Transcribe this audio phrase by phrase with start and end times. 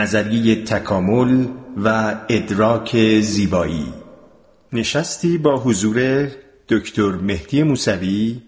[0.00, 1.46] نظریه تکامل
[1.84, 3.86] و ادراک زیبایی.
[4.72, 6.28] نشستی با حضور
[6.68, 8.40] دکتر مهدی موسوی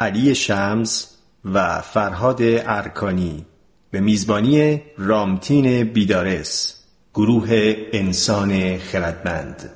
[0.00, 3.46] علی شمس و فرهاد ارکانی
[3.90, 6.74] به میزبانی رامتین بیدارس
[7.14, 9.70] گروه انسان خردمند.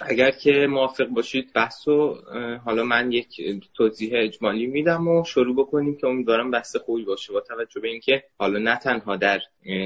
[0.00, 2.14] اگر که موافق باشید بحث و
[2.64, 3.42] حالا من یک
[3.74, 8.22] توضیح اجمالی میدم و شروع بکنیم که امیدوارم بحث خوبی باشه با توجه به اینکه
[8.38, 9.40] حالا نه تنها در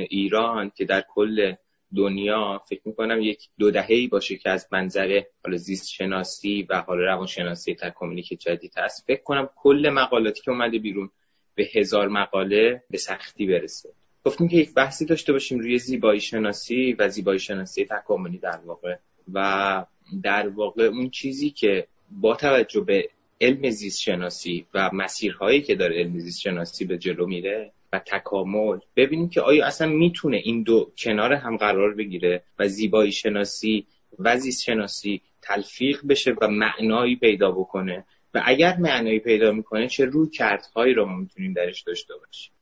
[0.09, 1.55] ایران که در کل
[1.97, 7.05] دنیا فکر می‌کنم یک دو دهه باشه که از منظر حالا زیست شناسی و حالا
[7.05, 9.05] روانشناسی تکاملی که جدید هست.
[9.07, 11.11] فکر کنم کل مقالاتی که اومده بیرون
[11.55, 13.89] به هزار مقاله به سختی برسه.
[14.25, 18.97] گفتیم که یک بحثی داشته باشیم روی زیبایی شناسی و زیبایی شناسی تکاملی در واقع
[19.33, 19.87] و
[20.23, 23.09] در واقع اون چیزی که با توجه به
[23.41, 28.79] علم زیست شناسی و مسیرهایی که داره علم زیست شناسی به جلو میره و تکامل
[28.97, 33.87] ببینیم که آیا اصلا می‌تونه این دو کنار هم قرار بگیره و زیبایی شناسی
[34.19, 38.05] و زیست شناسی تلفیق بشه و معنایی پیدا بکنه.
[38.35, 42.54] و اگر معنایی پیدا می‌کنه چه روی کردهایی رو ما می‌تونیم درش داشته باشیم؟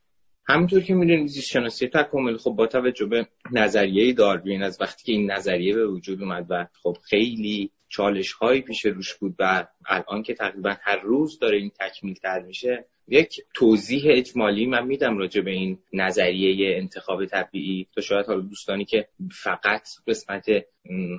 [0.45, 5.11] همونطور که می‌دونیم زیست شناسی تکامل خب با توجه به نظریه داروین از وقتی که
[5.11, 10.23] این نظریه به وجود اومد و خب خیلی چالش هایی پیش روش بود و الان
[10.23, 15.41] که تقریبا هر روز داره این تکمیل تر میشه یک توضیح اجمالی من میدم راجع
[15.41, 17.87] به این نظریه انتخاب طبیعی.
[17.95, 20.45] تو شاید حالا دوستانی که فقط قسمت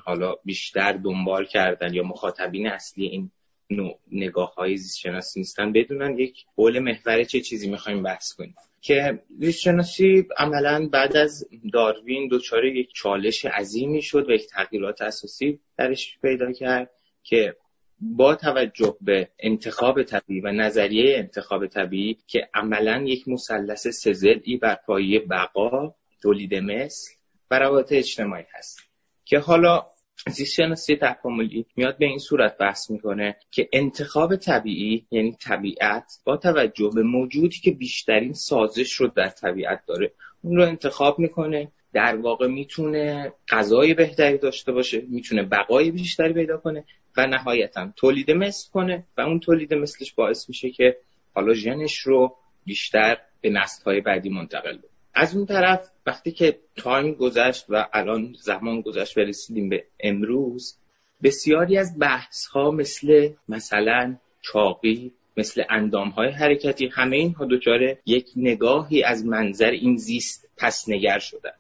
[0.05, 3.31] حالا بیشتر دنبال کردن یا مخاطبین اصلی این
[3.71, 5.73] نوع نگاه های زیست شناسی نیستن.
[5.73, 8.55] بدونن یک قول محور چه چیزی می‌خوایم بحث کنیم.
[8.81, 15.03] که زیست شناسی عملا بعد از داروین دچار یک چالش عظیمی شد و یک تغییرات
[15.03, 16.91] اساسی درش پیدا کرد
[17.23, 17.57] که
[18.01, 24.75] با توجه به انتخاب طبیعی و نظریه انتخاب طبیعی که عملا یک مثلث سزلی بر
[24.87, 27.13] پایه بقا تولید مثل
[27.51, 28.81] و روابط اجتماعی هست.
[29.25, 29.87] که حالا
[30.29, 36.37] زیست شناسی تکاملی میاد به این صورت بحث می‌کنه که انتخاب طبیعی یعنی طبیعت با
[36.37, 42.17] توجه به موجودی که بیشترین سازش رو در طبیعت داره اون رو انتخاب می‌کنه در
[42.17, 46.85] واقع می‌تونه غذای بهتری داشته باشه می‌تونه بقای بیشتری پیدا کنه
[47.17, 50.97] و نهایتا تولید مثل کنه و اون تولید مثلش باعث میشه که
[51.35, 54.94] حالا ژنش رو بیشتر به نسل های بعدی منتقل بکنه.
[55.15, 60.77] از اون طرف وقتی که تایم گذشت و الان زمان گذشت و رسیدیم به امروز
[61.23, 68.27] بسیاری از بحث ها مثل مثلا چاقی مثل اندام های حرکتی همه اینها دچار یک
[68.37, 71.53] نگاهی از منظر این زیست پس نگر شدن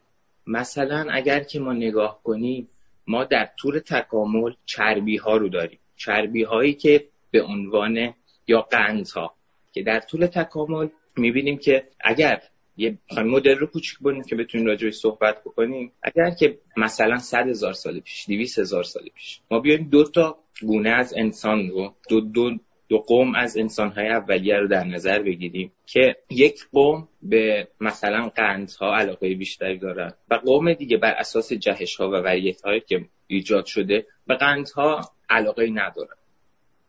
[0.46, 2.68] مثلا اگر که ما نگاه کنیم
[3.06, 5.78] ما در طول تکامل چربی ها رو داریم.
[5.96, 8.14] چربی هایی که به عنوان
[8.46, 9.34] یا قند ها
[9.72, 12.42] که در طول تکامل می‌بینیم که اگر
[12.76, 15.92] یه مدل رو کوچیک کنیم که بتونیم راجع صحبت بکنیم.
[16.02, 20.38] اگر که مثلا صد هزار سال پیش 200 هزار سال پیش ما بیایم دو تا
[20.62, 22.50] گونه از انسان رو دو, دو,
[22.88, 28.96] دو قوم از انسانهای اولیه رو در نظر بگیریم که یک قوم به مثلا قندها
[28.96, 33.66] علاقه بیشتری دارن و قوم دیگه بر اساس جهش ها و وریت هایی که ایجاد
[33.66, 36.16] شده به قندها علاقه ندارن.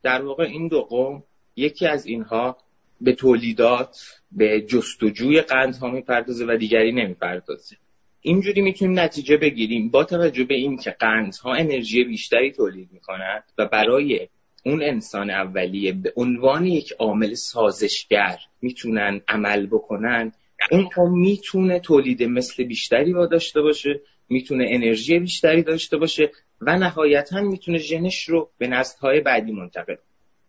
[0.03, 1.23] در واقع این دو قوم
[1.55, 2.57] یکی از اینها
[3.01, 7.75] به تولیدات به جستجوی قندها می‌پردازه و دیگری نمی‌پردازه.
[8.21, 13.65] اینجوری می‌تونیم نتیجه بگیریم با توجه به این که قندها انرژی بیشتری تولید می‌کنند و
[13.65, 14.27] برای
[14.65, 20.31] اون انسان اولیه به عنوان یک عامل سازشگر می‌تونن عمل بکنن
[20.71, 26.77] اون قوم می‌تونه تولید مثل بیشتری با داشته باشه می‌تونه انرژی بیشتری داشته باشه و
[26.77, 29.95] نهایتا می‌تونه ژنش رو به نسل‌های بعدی منتقل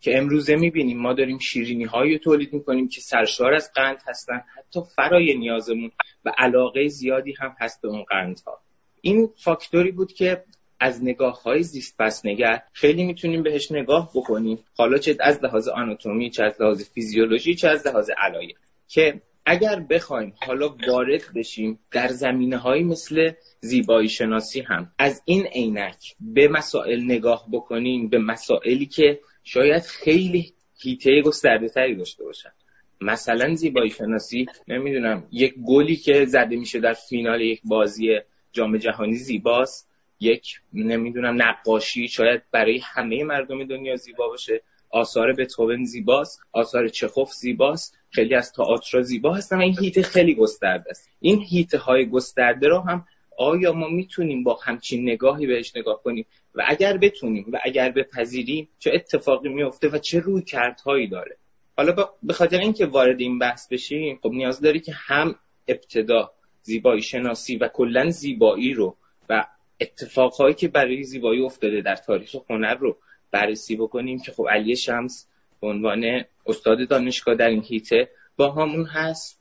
[0.00, 4.80] که امروزه می‌بینیم ما داریم شیرینی هایی تولید می‌کنیم که سرشار از قند هستن حتی
[4.96, 5.90] فرای نیازمون
[6.24, 8.60] و علاقه زیادی هم هست به اون قندها.
[9.00, 10.44] این فاکتوری بود که
[10.80, 14.58] از نگاه های زیست پس نگر خیلی می‌تونیم بهش نگاه بکنیم.
[14.76, 18.56] حالا چه از لحاظ آناتومی چه از لحاظ فیزیولوژی چه از لحاظ علایق.
[18.88, 25.46] که اگر بخوایم حالا وارد بشیم در زمینه های مثل زیبایی شناسی هم از این
[25.46, 32.50] عینک به مسائل نگاه بکنیم به مسائلی که شاید خیلی هیته گسترده تری داشته باشن.
[33.00, 38.18] مثلا زیبایی شناسی نمی‌دونم یک گلی که زده میشه در فینال یک بازی
[38.52, 39.90] جام جهانی زیباست
[40.20, 44.62] یک نمی‌دونم نقاشی شاید برای همه مردم دنیا زیبا باشه.
[44.90, 50.90] آثار بتهوون زیباست آثار چخوف زیباست خیلی از تئاتر زیبا هستن این هیته خیلی گسترده
[50.90, 51.10] است.
[51.20, 53.06] این هیته های گسترده رو هم
[53.38, 56.26] آیا ما می‌تونیم با همچین نگاهی بهش نگاه کنیم؟
[56.56, 61.36] و اگر بتونیم و اگر بپذیریم چه اتفاقی میفته و چه روی کردهایی داره.
[61.76, 65.34] حالا به خاطر اینکه وارد این بحث بشیم خب نیاز داری که هم
[65.68, 66.32] ابتدا
[66.62, 68.96] زیبایی شناسی و کلا زیبایی رو
[69.28, 69.46] و
[69.80, 72.96] اتفاقهایی که برای زیبایی افتاده در تاریخ هنر رو
[73.30, 75.28] بررسی بکنیم که خب علی شمس
[75.60, 79.40] به عنوان استاد دانشگاه در این هیته با همون هست.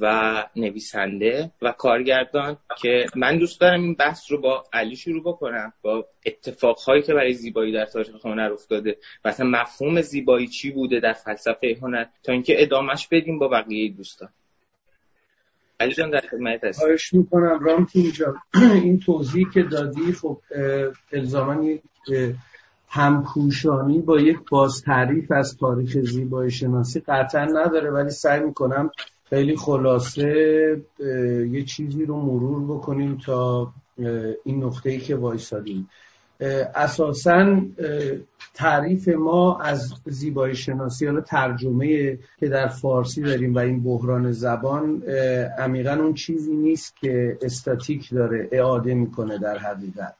[0.00, 5.72] و نویسنده و کارگردان که من دوست دارم این بحث رو با علی شروع بکنم
[5.82, 11.12] با اتفاقهایی که برای زیبایی در تاریخ هنر افتاده مثلا مفهوم زیبایی چی بوده در
[11.12, 14.28] فلسفه هنر تا اینکه ادامش بدیم با بقیه دوستان.
[15.80, 17.58] علی جان در خدمت هست خواهش می‌کنم.
[17.64, 18.38] رامتین جان
[18.84, 20.40] این توضیح که دادی خب
[21.62, 21.82] یک
[22.88, 28.90] همپوشانی با یک باز تعریف از تاریخ زیبایی شناسی قطعا نداره ولی سعی می‌کنم
[29.30, 30.26] خیلی خلاصه
[31.50, 33.72] یه چیزی رو مرور بکنیم تا
[34.44, 35.88] این نقطه‌ای که وایسادیم.
[36.74, 37.60] اساسا
[38.54, 45.02] تعریف ما از زیبایی شناسی حالا ترجمه که در فارسی داریم و این بحران زبان
[45.58, 50.14] عمیقا اون چیزی نیست که استاتیک داره اعاده می‌کنه در حقیقت.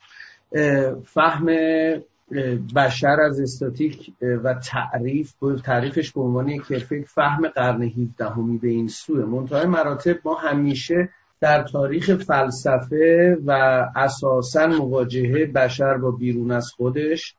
[1.04, 1.46] فهم
[2.76, 4.12] بشر از استاتیک
[4.44, 5.32] و تعریف
[5.64, 8.32] تعریفش به عنوان یک فکر فهم قرن 17
[8.62, 9.24] به این سوه.
[9.24, 11.08] منتهای مراتب ما همیشه
[11.40, 13.50] در تاریخ فلسفه و
[13.96, 17.34] اساسا مواجهه بشر با بیرون از خودش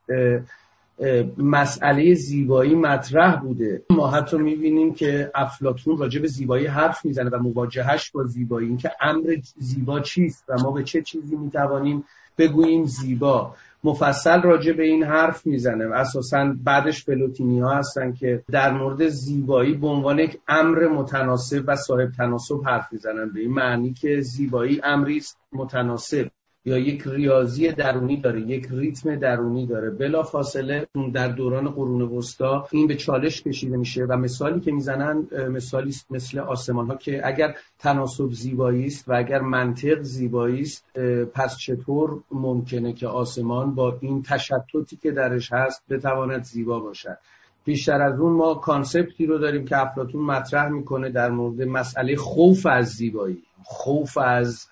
[1.38, 3.82] مسئله زیبایی مطرح بوده.
[3.90, 8.68] ما حتی می‌بینیم که افلاتون راجع به زیبایی حرف می‌زنه و مواجهش با زیبایی.
[8.68, 12.04] اینکه امر زیبا چیست و ما به چه چیزی می‌توانیم
[12.38, 13.54] بگوییم زیبا.
[13.84, 15.84] مفصل راجع به این حرف می‌زنه.
[15.94, 21.76] اساسا بعدش فلوتینی ها هستن که در مورد زیبایی به عنوان یک امر متناسب و
[21.76, 23.32] صاحب تناسب حرف می‌زنن.
[23.32, 26.30] به این معنی که زیبایی امری متناسب.
[26.64, 29.90] یا یک ریاضی درونی داره یک ریتم درونی داره.
[29.90, 35.26] بلا فاصله در دوران قرون وسطا این به چالش کشیده میشه و مثالی که می‌زنن
[35.48, 40.98] مثالی مثل آسمان ها که اگر تناسب زیبایی است و اگر منطق زیبایی است
[41.34, 47.18] پس چطور ممکنه که آسمان با این تشتتی که درش هست بتواند زیبا باشد؟
[47.64, 52.66] بیشتر از اون ما کانسپتی رو داریم که افلاتون مطرح می‌کنه در مورد مسئله خوف
[52.66, 54.66] از زیبایی خوف از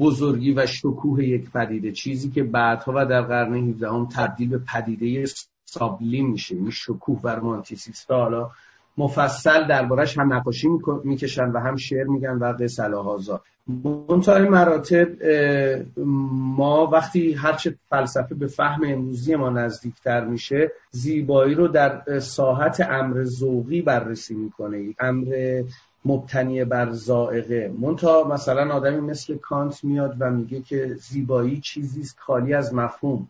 [0.00, 4.58] بزرگی و شکوه یک پدیده چیزی که بعدها و در قرن 17 هم تبدیل به
[4.58, 5.24] پدیده
[5.64, 7.40] سابلیم میشه این شکوه و
[8.08, 8.50] حالا
[8.98, 10.68] مفصل دربارش هم نقاشی
[11.04, 12.82] می‌کشن و هم شعر میگن و قصه
[13.66, 15.08] منتهای مراتب
[16.56, 23.24] ما وقتی هرچه فلسفه به فهم امروزی ما نزدیکتر میشه زیبایی رو در ساحت امر
[23.24, 24.94] ذوقی بررسی می‌کنه.
[24.98, 25.62] امر
[26.04, 32.16] مبتنی بر زائقه مونتا مثلا آدمی مثل کانت میاد و میگه که زیبایی چیزی است
[32.18, 33.28] خالی از مفهوم.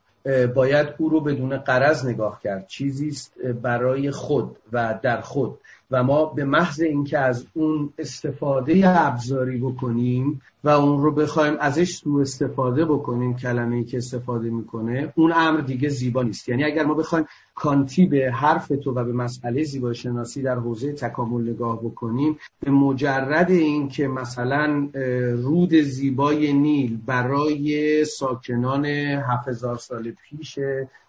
[0.54, 2.66] باید او رو بدون قرض نگاه کرد.
[2.66, 5.58] چیزی است برای خود و در خود.
[5.90, 11.94] و ما به محض اینکه از اون استفاده ابزاری بکنیم و اون رو بخوایم ازش
[11.94, 16.48] سو استفاده بکنیم کلمه ای که استفاده می‌کنه اون امر دیگه زیبا نیست.
[16.48, 20.92] یعنی اگر ما بخوایم کانتی به حرف تو و به مسئله زیبا شناسی در حوزه
[20.92, 24.88] تکامل نگاه بکنیم به مجرد اینکه مثلا
[25.34, 30.58] رود زیبای نیل برای ساکنان 7000 سال پیش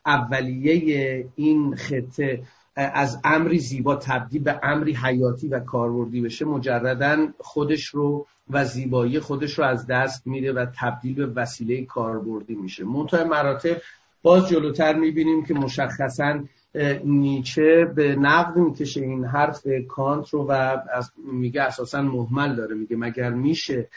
[0.06, 2.44] اولیه این خطه
[2.94, 9.20] از امری زیبا تبدیل به امری حیاتی و کاربردی بشه مجردا خودش رو و زیبایی
[9.20, 12.86] خودش رو از دست میده و تبدیل به وسیله کاربردی میشه.
[12.86, 13.78] منتهای مراتب
[14.24, 16.40] باز جلوتر می‌بینیم که مشخصا
[17.04, 19.68] نیچه به نقد می‌کشه این حرف.
[19.88, 23.88] کانت رو و از میگه اساسا محمل داره میگه مگر میشه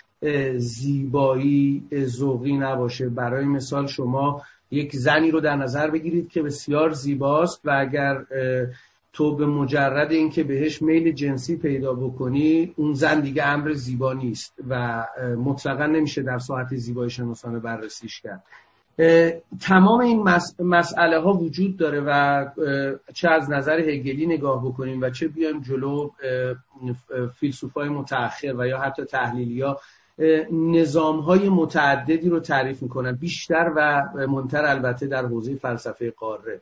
[0.57, 3.09] زیبایی ذوقی نباشه.
[3.09, 8.25] برای مثال شما یک زنی رو در نظر بگیرید که بسیار زیباست و اگر
[9.13, 14.55] تو به مجرد اینکه بهش میل جنسی پیدا بکنی اون زن دیگه امر زیبا نیست
[14.69, 15.05] و
[15.39, 18.43] مطلقا نمیشه در ساعت زیبایی شناسانه بررسیش کرد.
[19.61, 20.23] تمام این
[20.59, 22.47] مسئله ها وجود داره و
[23.15, 26.11] چه از نظر هگلی نگاه بکنیم و چه بیایم جلو
[27.41, 29.81] فیلسوفای متأخر و یا حتی تحلیلیا
[30.53, 33.13] نظام های متعددی رو تعریف می‌کنن.
[33.13, 36.61] بیشتر و منتر البته در حوزه فلسفه قاره.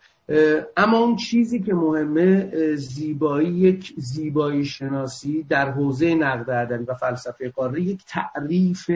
[0.77, 7.49] اما اون چیزی که مهمه زیبایی یک زیبایی شناسی در حوزه نقد ادبی و فلسفه
[7.51, 8.91] قاره یک تعریف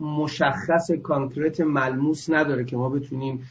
[0.00, 3.50] مشخص کانکرت ملموس نداره که ما بتونیم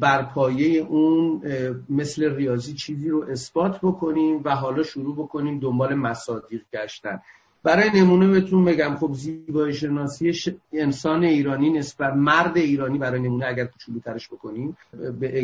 [0.00, 1.42] بر پایه اون
[1.88, 7.20] مثل ریاضی چیزی رو اثبات بکنیم و حالا شروع بکنیم دنبال مصادیق گشتن.
[7.66, 10.32] برای نمونه بهتون بگم خب زیبایی شناسی
[10.72, 13.68] انسان ایرانی نسبت مرد ایرانی برای نمونه اگر
[14.04, 14.76] ترش بکنیم
[15.20, 15.42] به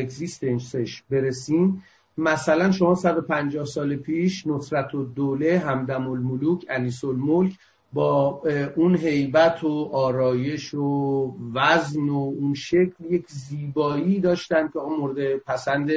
[0.00, 1.82] اکزیستنسش برسیم.
[2.18, 7.52] مثلا شما 150 سال پیش نصرت و دوله همدم الملوک انیس الملک
[7.92, 8.42] با
[8.76, 15.36] اون حیبت و آرایش و وزن و اون شکل یک زیبایی داشتن که اون مورد
[15.36, 15.90] پسند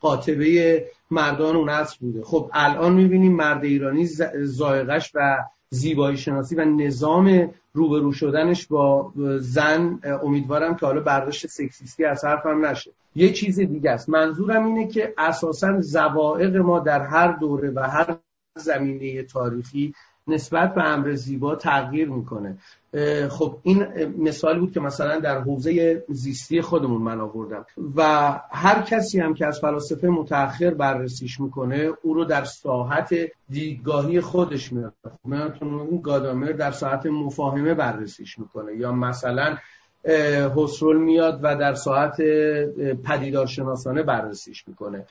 [0.00, 2.22] قاطبه مردان اون عصر بوده.
[2.24, 4.06] خب الان می‌بینیم مرد ایرانی
[4.42, 5.38] زائقش و
[5.70, 12.66] زیبایی شناسی و نظام روبرو شدنش با زن امیدوارم که حالا برداشت سکسیستی از حرفم
[12.66, 12.90] نشه.
[13.14, 14.08] یه چیز دیگه است.
[14.08, 18.16] منظورم اینه که اساسا زوائق ما در هر دوره و هر
[18.56, 19.94] زمینه تاریخی
[20.30, 22.58] نسبت به امر زیبا تغییر می‌کنه.
[23.28, 23.86] خب این
[24.18, 28.02] مثالی بود که مثلا در حوزه زیستی خودمون من آوردم و
[28.50, 33.14] هر کسی هم که از فلاسفه متأخر بررسیش می‌کنه او رو در ساحت
[33.48, 34.94] دیدگاهی خودش میاد
[35.24, 35.52] من
[36.02, 38.76] گادامر در ساحت مفاهمه بررسیش می‌کنه.
[38.76, 39.56] یا مثلا
[40.56, 42.20] حسرول میاد و در ساعت
[43.04, 45.04] پدیدارشناسانه بررسیش می‌کنه.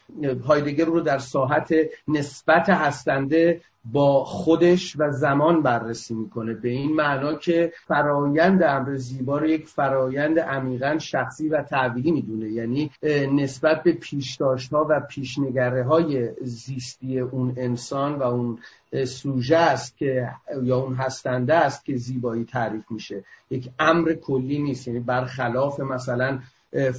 [0.48, 1.74] هایدگر رو در ساحت
[2.08, 6.53] نسبت هستنده با خودش و زمان بررسی می‌کنه.
[6.53, 12.50] به این معنا که فرایند امر زیبا رو یک فرایند عمیقا شخصی و تعبیری می‌دونه.
[12.50, 12.91] یعنی
[13.34, 18.60] نسبت به پیشداشت ها و پیشنگره های زیستی اون انسان و اون
[19.05, 20.29] سوژه است که
[20.63, 23.24] یا اون هستنده است که زیبایی تعریف میشه.
[23.50, 24.88] یک امر کلی نیست.
[24.88, 26.39] یعنی برخلاف مثلا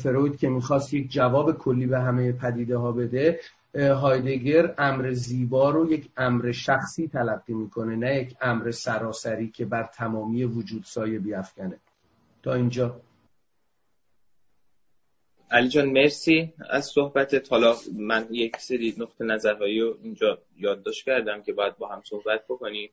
[0.02, 3.40] فروید که می‌خواست یک جواب کلی به همه پدیده ها بده
[3.74, 9.82] هایدگر امر زیبا رو یک امر شخصی تلقی می‌کنه نه یک امر سراسری که بر
[9.82, 11.76] تمامی وجود سایه بیافکنه.
[12.42, 13.00] تا اینجا.
[15.50, 17.52] علی جان مرسی از صحبتت.
[17.52, 22.44] حالا من یک سری نقطه نظرهایی رو اینجا یادداشت کردم که باید با هم صحبت
[22.48, 22.90] بکنیم.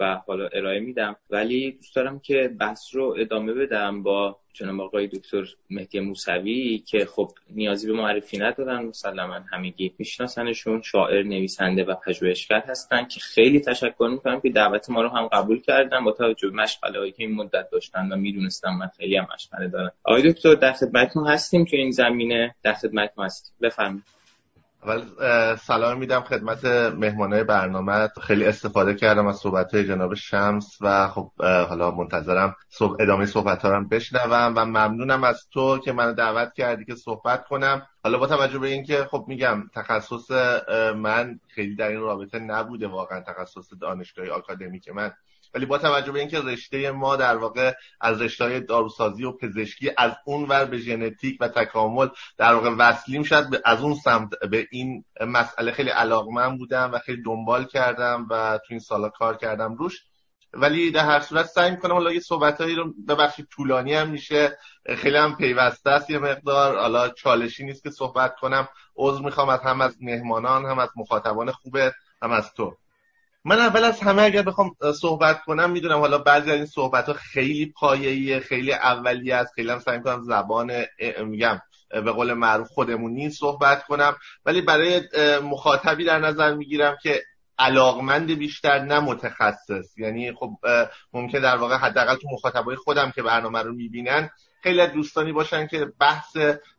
[0.00, 1.16] و حالا ارائه میدم.
[1.30, 7.04] ولی دوست دارم که بحث رو ادامه بدم با جناب آقای دکتر مهدی موسوی که
[7.04, 8.84] خب نیازی به معرفی ندارن.
[8.84, 10.82] مسلما همگی میشناسنشون.
[10.82, 15.60] شاعر نویسنده و پژوهشگر هستن که خیلی تشکر می‌کنم که دعوت ما رو هم قبول
[15.60, 19.68] کردن با توجه به مشغله که این مدت داشتن و می‌دونستم من خیلی هم مشغله
[19.68, 19.92] دارم.
[20.04, 22.54] آقای دکتر در خدمتتون هستیم تو این زمینه.
[22.62, 23.54] در خدمتتون هستیم.
[23.62, 24.19] بفرمایید.
[24.82, 28.08] اول سلام میدم خدمت مهمانای برنامه.
[28.22, 32.56] خیلی استفاده کردم از صحبت جناب شمس و خب حالا منتظرم
[33.00, 37.86] ادامه صحبت ها بشنوم و ممنونم از تو که منو دعوت کردی که صحبت کنم.
[38.04, 40.30] حالا با توجه به اینکه خب میگم تخصص
[40.96, 45.12] من خیلی در این رابطه نبوده واقعا تخصص دانشگاهی آکادمیک من.
[45.54, 49.90] ولی با توجه به اینکه رشته ما در واقع از رشته های داروسازی و پزشکی
[49.98, 54.66] از اون ور به ژنتیک و تکامل در واقع وصلیم شد از اون سمت به
[54.70, 59.74] این مسئله خیلی علاقمند بودم و خیلی دنبال کردم و تو این سالا کار کردم
[59.74, 60.02] روش.
[60.54, 64.58] ولی در هر صورت سعی می‌کنم حالا یه صحبتهایی رو ببخشید طولانی هم میشه.
[64.96, 66.78] خیلی هم پیوسته است یه مقدار.
[66.78, 68.68] حالا چالشی نیست که صحبت کنم.
[68.96, 72.76] عذر می‌خوام از هم از مهمانان هم از مخاطبان خوبه هم از تو.
[73.44, 77.12] من اول از همه اگر بخوام صحبت کنم می‌دونم حالا بعضی از این صحبت ها
[77.12, 79.52] خیلی پایه‌ایه خیلی اولیه است.
[79.54, 80.72] خیلی هم سعی می‌کنم زبان
[81.24, 84.16] میگم به قول معروف خودمونی صحبت کنم.
[84.46, 85.02] ولی برای
[85.42, 87.22] مخاطبی در نظر می‌گیرم که
[87.58, 89.98] علاقمند بیشتر نه متخصص.
[89.98, 90.56] یعنی خب
[91.12, 94.30] ممکن در واقع حداقل تو مخاطبای خودم که برنامه رو می‌بینن
[94.62, 96.36] خیلی دوستانی باشن که بحث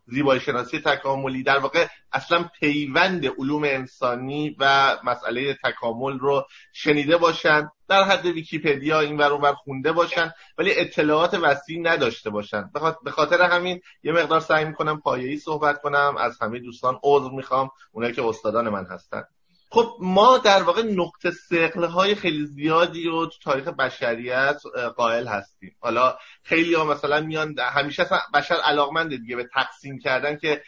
[0.08, 7.70] زیبایی شناسی تکاملی در واقع اصلا پیوند علوم انسانی و مسئله تکامل رو شنیده باشن
[7.88, 12.70] در حد ویکیپدیا این ور اونور خونده باشن ولی اطلاعات وسیع نداشته باشن.
[13.04, 16.16] به خاطر همین یه مقدار سعی می‌کنم پایه‌ای صحبت کنم.
[16.20, 17.70] از همه دوستان عذر می‌خوام.
[17.92, 19.24] اونایی که استادان من هستن.
[19.74, 24.62] خب ما در واقع نقطه سقل های خیلی زیادی رو تو تاریخ بشریت
[24.96, 25.76] قائل هستیم.
[25.80, 30.62] حالا خیلی ها مثلا میان همیشه اصلا بشر علاقمنده دیگه به تقسیم کردن که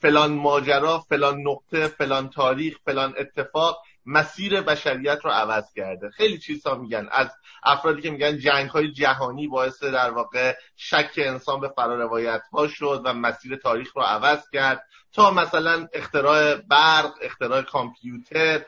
[0.00, 6.10] فلان ماجرا فلان نقطه فلان تاریخ فلان اتفاق مسیر بشریت رو عوض کرده.
[6.10, 7.08] خیلی چیزها میگن.
[7.12, 7.30] از
[7.62, 13.02] افرادی که میگن جنگ های جهانی باعث در واقع شک انسان به فراروایت ها شد
[13.04, 14.84] و مسیر تاریخ رو عوض کرد.
[15.12, 18.64] تا مثلا اختراع برق اختراع کامپیوتر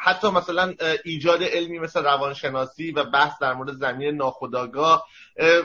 [0.00, 5.06] حتی مثلا ایجاد علمی مثل روانشناسی و بحث در مورد زمین ناخودآگاه.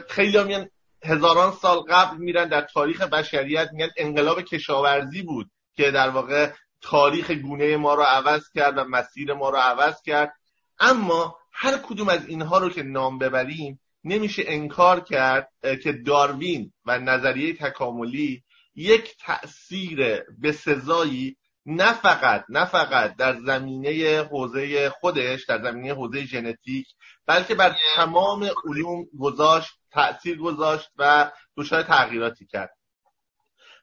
[0.09, 0.69] خیلی میان
[1.03, 6.51] هزاران سال قبل میرن در تاریخ بشریت میگن انقلاب کشاورزی بود که در واقع
[6.81, 10.33] تاریخ گونه ما رو عوض کرد و مسیر ما رو عوض کرد.
[10.79, 15.51] اما هر کدوم از اینها رو که نام ببریم نمیشه انکار کرد
[15.83, 18.43] که داروین و نظریه تکاملی
[18.75, 26.25] یک تأثیر به سزایی نه فقط نه فقط در زمینه حوزه خودش در زمینه حوزه
[26.25, 26.87] ژنتیک
[27.25, 32.77] بلکه بر تمام علوم گذاشت تأثیر گذاشت و دچار تغییراتی کرد.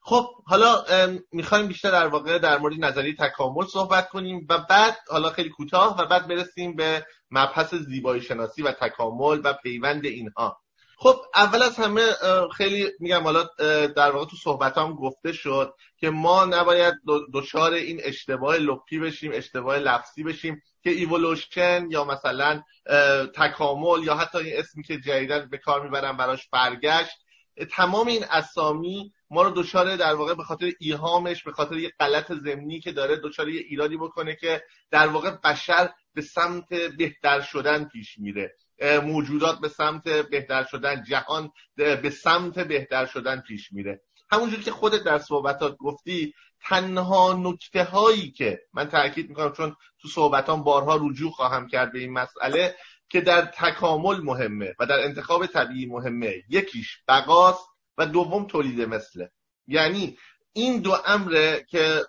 [0.09, 0.85] خب حالا
[1.33, 5.97] می‌خوایم بیشتر در واقع در مورد نظریه تکامل صحبت کنیم و بعد حالا خیلی کوتاه
[5.99, 10.61] و بعد برسیم به مبحث زیبایی شناسی و تکامل و پیوند اینها.
[10.99, 12.03] خب اول از همه
[12.57, 13.49] خیلی میگم حالا
[13.87, 16.95] در واقع تو صحبت هم گفته شد که ما نباید
[17.35, 22.63] دچار این اشتباه لپی بشیم اشتباه لفظی بشیم که ایولوشن یا مثلا
[23.35, 27.17] تکامل یا حتی این اسمی که جدیدن به کار می‌برن براش برگشت.
[27.71, 32.33] تمام این اسامی ما رو دچار در واقع به خاطر ایهامش به خاطر یه غلط
[32.33, 37.85] زمینی که داره دچار یه ایرادی بکنه که در واقع بشر به سمت بهتر شدن
[37.85, 38.55] پیش میره.
[39.03, 44.01] موجودات به سمت بهتر شدن جهان به سمت بهتر شدن پیش میره.
[44.31, 50.09] همونجور که خودت در صحبتات گفتی تنها نکته هایی که من تاکید می‌کنم چون تو
[50.09, 52.77] صحبتان بارها رجوع خواهم کرد به این مسئله
[53.09, 56.35] که در تکامل مهمه و در انتخاب طبیعی مهمه.
[56.49, 57.69] یکیش بقاست
[57.99, 59.31] و دوم تولید مثله.
[59.67, 60.19] یعنی
[60.53, 62.01] این دو امره که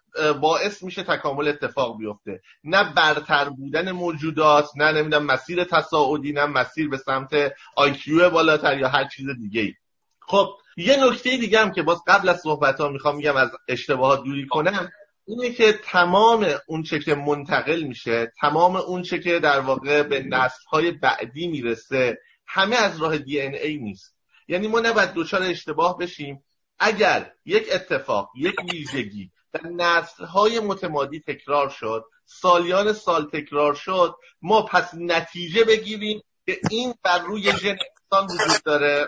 [0.41, 2.41] باعث میشه تکامل اتفاق بیفته.
[2.63, 7.29] نه برتر بودن موجودات نه نمی‌دونم مسیر تصاعدی نه مسیر به سمت
[7.75, 9.74] آیکیو بالاتر یا هر چیز دیگه ای
[10.22, 14.24] خب یه نکته دیگه هم که باز قبل از صحبت ها می‌خوام میگم از اشتباهات
[14.24, 14.89] دوری کنم
[15.25, 20.24] اینه که تمام اون چه که منتقل میشه تمام اون چه که در واقع به
[20.24, 22.17] نسل های بعدی می‌رسه
[22.48, 24.18] همه از راه دی ای نیست.
[24.50, 26.44] یعنی ما نباید دچار اشتباه بشیم.
[26.79, 34.15] اگر یک اتفاق یک ویژگی در نسل های متمادی تکرار شد سالیان سال تکرار شد
[34.41, 37.77] ما پس نتیجه بگیریم که این بر روی ژن
[38.12, 39.08] انسان وجود داره.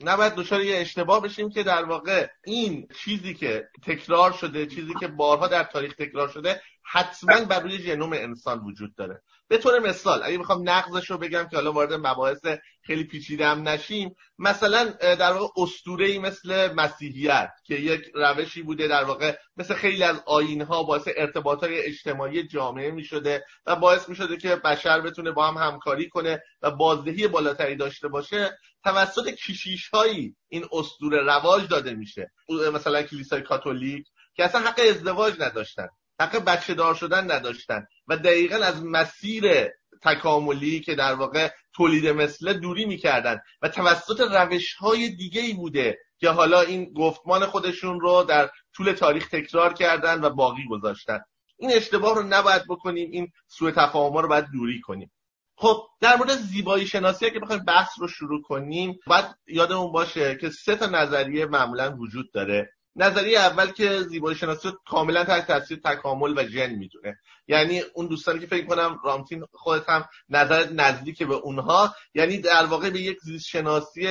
[0.00, 5.08] نباید دچار یه اشتباه بشیم که در واقع این چیزی که تکرار شده چیزی که
[5.08, 9.22] بارها در تاریخ تکرار شده حتما بر روی ژنوم انسان وجود داره.
[9.50, 12.46] به طور مثال اگه می‌خوام نقضش رو بگم که حالا وارد مباحث
[12.82, 18.88] خیلی پیچیده هم نشیم مثلا در واقع اسطوره ای مثل مسیحیت که یک روشی بوده
[18.88, 23.76] در واقع مثل خیلی از آین ها باعث ارتباط های اجتماعی جامعه می شده و
[23.76, 28.58] باعث می شده که بشر بتونه با هم همکاری کنه و بازدهی بالاتری داشته باشه.
[28.84, 32.32] توسط کشیش هایی این اسطوره رواج داده میشه.
[32.74, 35.88] مثلا کلیسای کاتولیک که اصلا حق ازدواج نداشتن.
[36.20, 37.86] حق بچه دار شدن نداشتن.
[38.06, 39.68] و دقیقا از مسیر
[40.02, 43.40] تکاملی که در واقع تولید مثله دوری می‌کردن.
[43.62, 48.92] و توسط روش های دیگه ای بوده که حالا این گفتمان خودشون رو در طول
[48.92, 51.20] تاریخ تکرار کردن و باقی گذاشتن.
[51.58, 55.12] این اشتباه رو نباید بکنیم این سوء تفاهم رو باید دوری کنیم.
[55.56, 60.50] خب در مورد زیبایی شناسی که بخوایم بحث رو شروع کنیم باید یادمون باشه که
[60.50, 62.72] سه تا نظریه معمولا وجود داره.
[62.96, 67.18] نظریه اول که زیبایی شناسی رو کاملا تحت تاثیر تکامل و ژن می‌دونه.
[67.48, 72.64] یعنی اون دوستانی که فکر کنم رامتین خودت هم نظر نزدیک به اونها یعنی در
[72.64, 74.08] واقع به یک زیست شناسی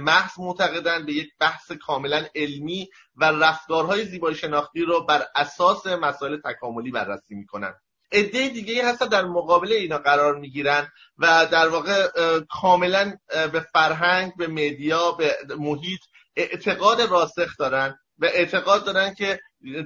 [0.00, 6.36] محض معتقدن به یک بحث کاملا علمی و رفتارهای زیبایی شناختی رو بر اساس مسائل
[6.36, 7.74] تکاملی بررسی می‌کنن.
[8.12, 12.08] عده دیگه هستن در مقابل اینا قرار می‌گیرن و در واقع
[12.50, 13.16] کاملا
[13.52, 16.00] به فرهنگ به مدیا به محیط
[16.38, 19.40] اعتقاد راسخ دارن و اعتقاد دارن که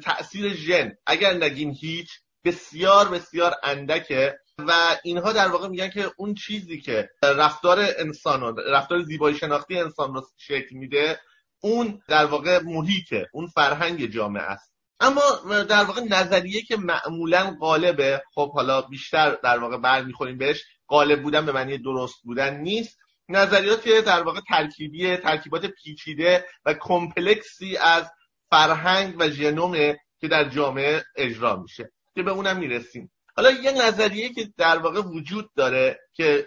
[0.04, 2.08] تاثیر ژن اگر نگیم هیچ
[2.44, 4.72] بسیار بسیار اندکه و
[5.04, 10.14] اینها در واقع میگن که اون چیزی که رفتار انسان و رفتار زیبایی شناختی انسان
[10.14, 11.20] رو شکل میده
[11.60, 14.72] اون در واقع محیطه اون فرهنگ جامعه است.
[15.00, 15.22] اما
[15.62, 21.46] در واقع نظریه که معمولا غالبه خب حالا بیشتر در واقع برمیخوریم بهش غالب بودن
[21.46, 22.98] به معنی درست بودن نیست.
[23.28, 28.10] نظریات در واقع ترکیبی ترکیبات پیچیده و کمپلکسی از
[28.50, 33.12] فرهنگ و ژنوم که در جامعه اجرا میشه که به اونم می‌رسیم.
[33.36, 36.46] حالا یه نظریه که در واقع وجود داره که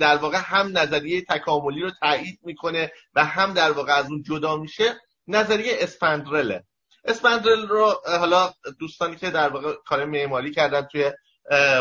[0.00, 4.56] در واقع هم نظریه تکاملی رو تایید می‌کنه و هم در واقع از اون جدا
[4.56, 6.64] میشه نظریه spandrel ه.
[7.04, 11.12] spandrel رو حالا دوستانی که در واقع کار معماری کردن توی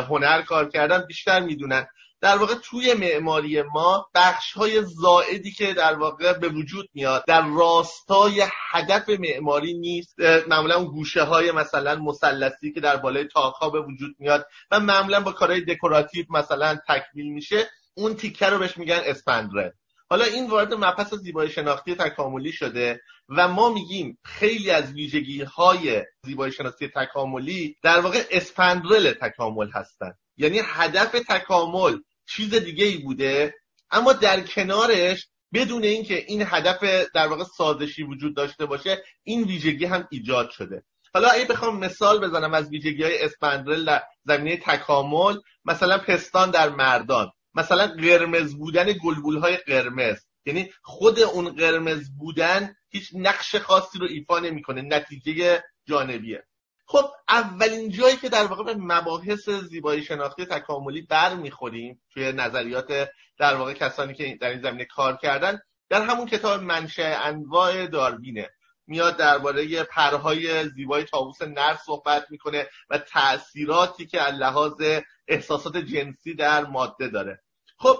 [0.10, 1.88] هنر کار کردن بیشتر می‌دونن.
[2.22, 7.48] در واقع توی معماری ما بخش های زائدی که در واقع به وجود میاد در
[7.48, 10.20] راستای هدف معماری نیست.
[10.48, 15.20] معمولا اون گوشه های مثلا مثلثی که در بالای تاقها به وجود میاد و معمولا
[15.20, 19.70] با کارهای دکوراتیو مثلا تکمیل میشه اون تیکه رو بهش میگن spandrel
[20.10, 26.06] حالا این وارد مبحث زیبایی شناختی تکاملی شده و ما میگیم خیلی از ویژگی های
[26.24, 31.98] زیبایی شناختی تکاملی در واقع spandrel تکامل هستند یعنی هدف تکامل
[32.30, 33.56] چیز دیگه ای بوده.
[33.92, 36.84] اما در کنارش بدون اینکه این هدف
[37.16, 40.84] در واقع سازشی وجود داشته باشه این ویژگی هم ایجاد شده.
[41.14, 46.70] حالا اگه بخوام مثال بزنم از ویژگی های spandrel در زمینه تکامل مثلا پستان در
[46.70, 50.18] مردان مثلا قرمز بودن گلبول های قرمز.
[50.46, 56.44] یعنی خود اون قرمز بودن هیچ نقش خاصی رو ایفا نمی‌کنه نتیجه جانبیه.
[56.90, 63.10] خب اولین جایی که در واقع به مباحث زیبایی شناختی تکاملی بر می‌خوریم توی نظریات
[63.38, 68.50] در واقع کسانی که در این زمینه کار کردن در همون کتاب منشأ انواع داروینه.
[68.88, 74.82] میاد درباره پرهای زیبای تابوس نر صحبت می‌کنه و تاثیراتی که لحاظ
[75.28, 77.44] احساسات جنسی در ماده داره.
[77.78, 77.98] خب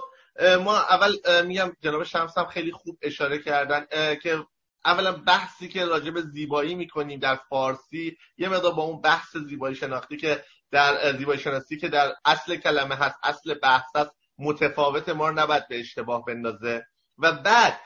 [0.64, 3.86] ما اول میگم جناب شمس هم خیلی خوب اشاره کردن
[4.22, 4.44] که
[4.88, 9.76] اولا بحثی که راجع به زیبایی می‌کنیم در فارسی یه مقدار با اون بحث زیبایی
[9.76, 15.28] شناختی که در زیبایی شناسی که در اصل کلمه هست اصل بحث هست متفاوت ما
[15.28, 16.86] رو نباید به اشتباه بندازه.
[17.18, 17.80] و بعد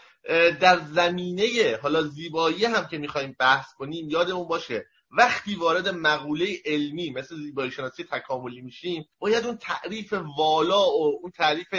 [0.60, 7.10] در زمینه حالا زیبایی هم که می‌خوایم بحث کنیم یادمون باشه وقتی وارد مقوله علمی
[7.10, 11.74] مثل زیبایی شناسی تکاملی میشیم باید اون تعریف والا و اون تعریف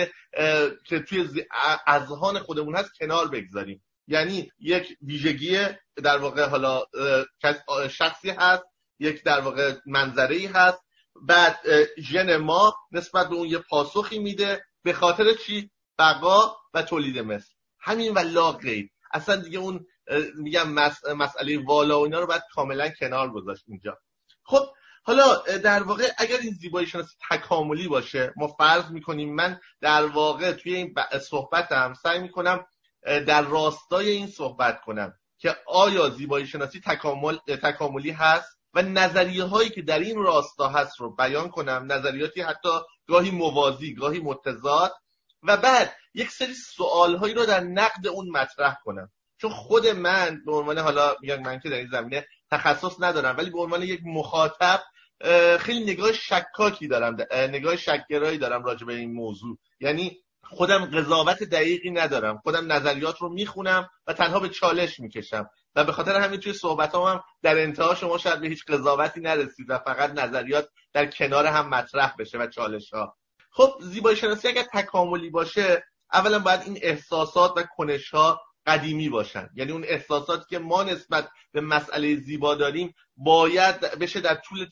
[0.85, 1.45] که توی
[1.87, 3.83] اذهان خودمون هست کنار بگذاریم.
[4.07, 5.65] یعنی یک ویژگی
[6.03, 6.83] در واقع حالا
[7.89, 8.63] شخصی هست
[8.99, 10.83] یک در واقع منظره ای هست.
[11.21, 11.59] بعد
[11.99, 17.53] ژن ما نسبت به اون یه پاسخی میده به خاطر چی؟ بقا و تولید مثل.
[17.79, 18.89] همین و لا غیر.
[19.13, 19.85] اصلا دیگه اون
[20.35, 20.73] میگم
[21.15, 23.97] مسئله والا و اینا رو باید کاملا کنار گذاشت اینجا.
[24.43, 24.65] خب
[25.03, 30.51] حالا در واقع اگر این زیبایی شناسی تکاملی باشه ما فرض می‌کنیم من در واقع
[30.51, 32.65] توی این صحبتم سعی می‌کنم
[33.05, 39.69] در راستای این صحبت کنم که آیا زیبایی شناسی تکامل، تکاملی هست؟ و نظریه هایی
[39.69, 41.85] که در این راستا هست رو بیان کنم.
[41.91, 42.69] نظریاتی حتی
[43.07, 44.93] گاهی موازی گاهی متضاد.
[45.43, 49.11] و بعد یک سری سوال هایی رو در نقد اون مطرح کنم.
[49.37, 53.49] چون خود من به عنوان حالا میگم من که در این زمینه تخصص ندارم ولی
[53.49, 54.83] به عنوان یک مخاطب
[55.59, 59.57] خیلی نگاه شکاکی دارم نگاه شکگرایی دارم راجع به این موضوع.
[59.79, 62.37] یعنی خودم قضاوت دقیقی ندارم.
[62.37, 65.49] خودم نظریات رو می‌خونم و تنها به چالش می‌کشم.
[65.75, 69.69] و به خاطر همین توی صحبت هم در انتها شما شاید به هیچ قضاوتی نرسید
[69.69, 73.17] و فقط نظریات در کنار هم مطرح بشه و چالش ها
[73.51, 79.49] خب زیبایی شناسی اگر تکاملی باشه اولا باید این احساسات و کنش ها قدیمی باشن.
[79.55, 84.69] یعنی اون احساساتی که ما نسبت به مسئله زیبا داریم باید بشه در طول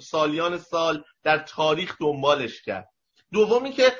[0.00, 2.88] سالیان سال در تاریخ دنبالش کرد.
[3.32, 3.92] دومی که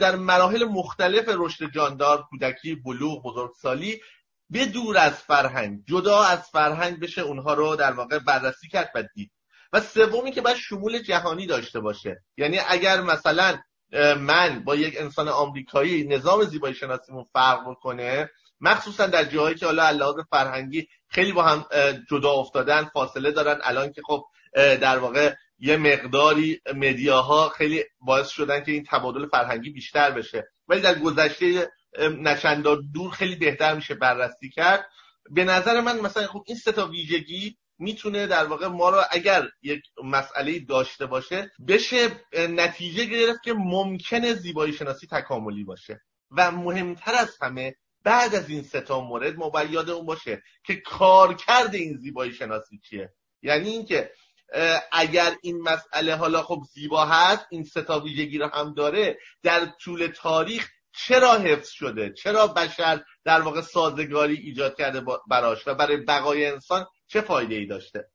[0.00, 4.00] در مراحل مختلف رشد جاندار کودکی بلوغ بزرگسالی
[4.50, 9.02] به دور از فرهنگ جدا از فرهنگ بشه اونها رو در واقع بررسی کرد و
[9.14, 9.30] دید.
[9.72, 12.22] و سومی که باید شمول جهانی داشته باشه.
[12.36, 13.58] یعنی اگر مثلا
[14.18, 18.30] من با یک انسان آمریکایی نظام زیبایی شناسیمون فرق بکنه
[18.60, 21.64] مخصوصا در جاهایی که حالا لحاظ فرهنگی خیلی با هم
[22.10, 28.64] جدا افتادن فاصله دارن الان که خب در واقع یه مقداری مدیاها خیلی باعث شدن
[28.64, 30.48] که این تبادل فرهنگی بیشتر بشه.
[30.68, 34.86] ولی در گذشته نچندان دور خیلی بهتر میشه بررسی کرد.
[35.30, 39.48] به نظر من مثلا خب این سه تا ویژگی می‌تونه در واقع ما رو اگر
[39.62, 42.08] یک مسئله داشته باشه بشه
[42.48, 46.00] نتیجه گرفت که ممکنه زیبایی شناسی تکاملی باشه.
[46.30, 51.74] و مهمتر از همه بعد از این سه مورد ما باید یادمون باشه که کارکرد
[51.74, 53.12] این زیبایی شناسی چیه.
[53.42, 54.10] یعنی اینکه
[54.92, 60.06] اگر این مسئله حالا خب زیبا هست این ستا ویژگی رو هم داره در طول
[60.06, 66.46] تاریخ چرا حفظ شده؟ چرا بشر در واقع سازگاری ایجاد کرده براش و برای بقای
[66.46, 68.10] انسان چه فایده ای داشته؟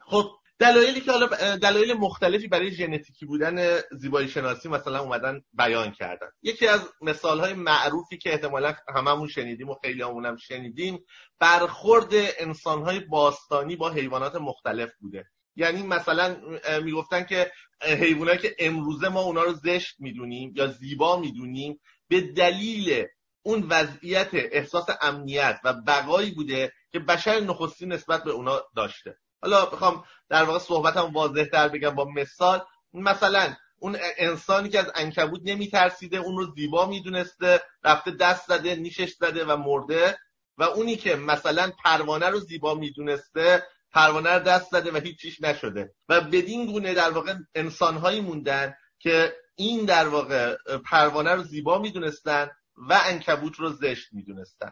[0.00, 6.28] خب دلایلی که حالا دلایل مختلفی برای ژنتیکی بودن زیبایی شناسی مثلا اومدن بیان کردن.
[6.42, 11.04] یکی از مثال های معروفی که احتمالا هممون شنیدیم و خیلی هم شنیدیم
[11.38, 15.24] برخورد انسان های باستانی با حیوانات مختلف بوده.
[15.56, 16.36] یعنی مثلا
[16.82, 23.06] می‌گفتن که حیوانایی که امروزه ما اونا رو زشت می‌دونیم یا زیبا می‌دونیم به دلیل
[23.42, 29.18] اون وضعیت احساس امنیت و بقایی بوده که بشر نخستی نسبت به اونا داشته.
[29.42, 32.62] حالا بخوام در واقع صحبتم واضح تر بگم با مثال
[32.94, 39.12] مثلا اون انسانی که از انکبوت نمیترسیده اون رو زیبا می‌دونسته رفته دست زده نیشش
[39.12, 40.18] زده و مرده
[40.58, 45.94] و اونی که مثلا پروانه رو زیبا می‌دونسته پروانه رو دست زده و هیچیش نشده.
[46.08, 52.50] و بدین گونه در واقع انسانهایی موندن که این در واقع پروانه رو زیبا می‌دونستن
[52.76, 54.70] و انکبوت رو زشت می‌دونستن.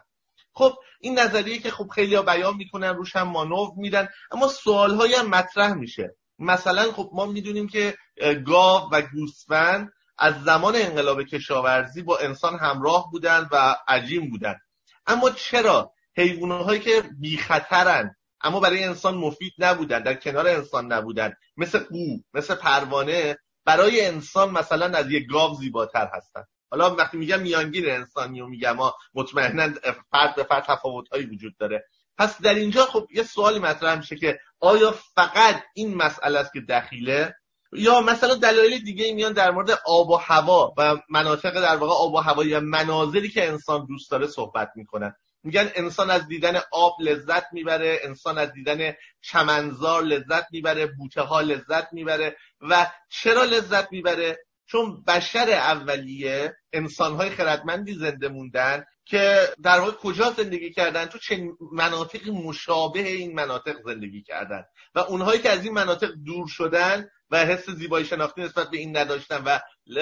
[0.53, 5.13] خب این نظریه که خب خیلی ها بیان می‌کنن روش هم مانور میدن اما سوال
[5.17, 6.15] هم مطرح میشه.
[6.39, 7.97] مثلا خب ما می‌دونیم که
[8.45, 14.55] گاو و گوسفند از زمان انقلاب کشاورزی با انسان همراه بودن و عجیم بودن.
[15.07, 21.33] اما چرا؟ حیوانات که بی خطرن اما برای انسان مفید نبودن در کنار انسان نبودن.
[21.57, 26.43] مثل قو مثل پروانه برای انسان مثلا از یک گاو زیباتر هستن.
[26.71, 29.69] حالا وقتی میگم میانگین انسانی و میگم ما مطمئنا
[30.11, 31.85] فرد به فرد تفاوتهایی وجود داره.
[32.17, 36.61] پس در اینجا خب یه سوالی مطرح میشه که آیا فقط این مسئله است که
[36.61, 37.35] دخیله؟
[37.73, 42.13] یا مثلا دلایل دیگه میان در مورد آب و هوا و مناطق در واقع آب
[42.13, 45.15] و هوایی و مناظری که انسان دوست داره صحبت می‌کنن.
[45.45, 51.41] میگن انسان از دیدن آب لذت می‌بره انسان از دیدن چمنزار لذت می‌بره بوته ها
[51.41, 52.37] لذت می‌بره.
[52.61, 60.31] و چرا لذت می‌بره؟ چون بشر اولیه انسانهای خردمندی زنده موندن که در واقع کجا
[60.31, 64.63] زندگی کردن؟ تو چه مناطق مشابه این مناطق زندگی کردن.
[64.95, 68.97] و اونهایی که از این مناطق دور شدن و حس زیبایی شناختی نسبت به این
[68.97, 69.59] نداشتن و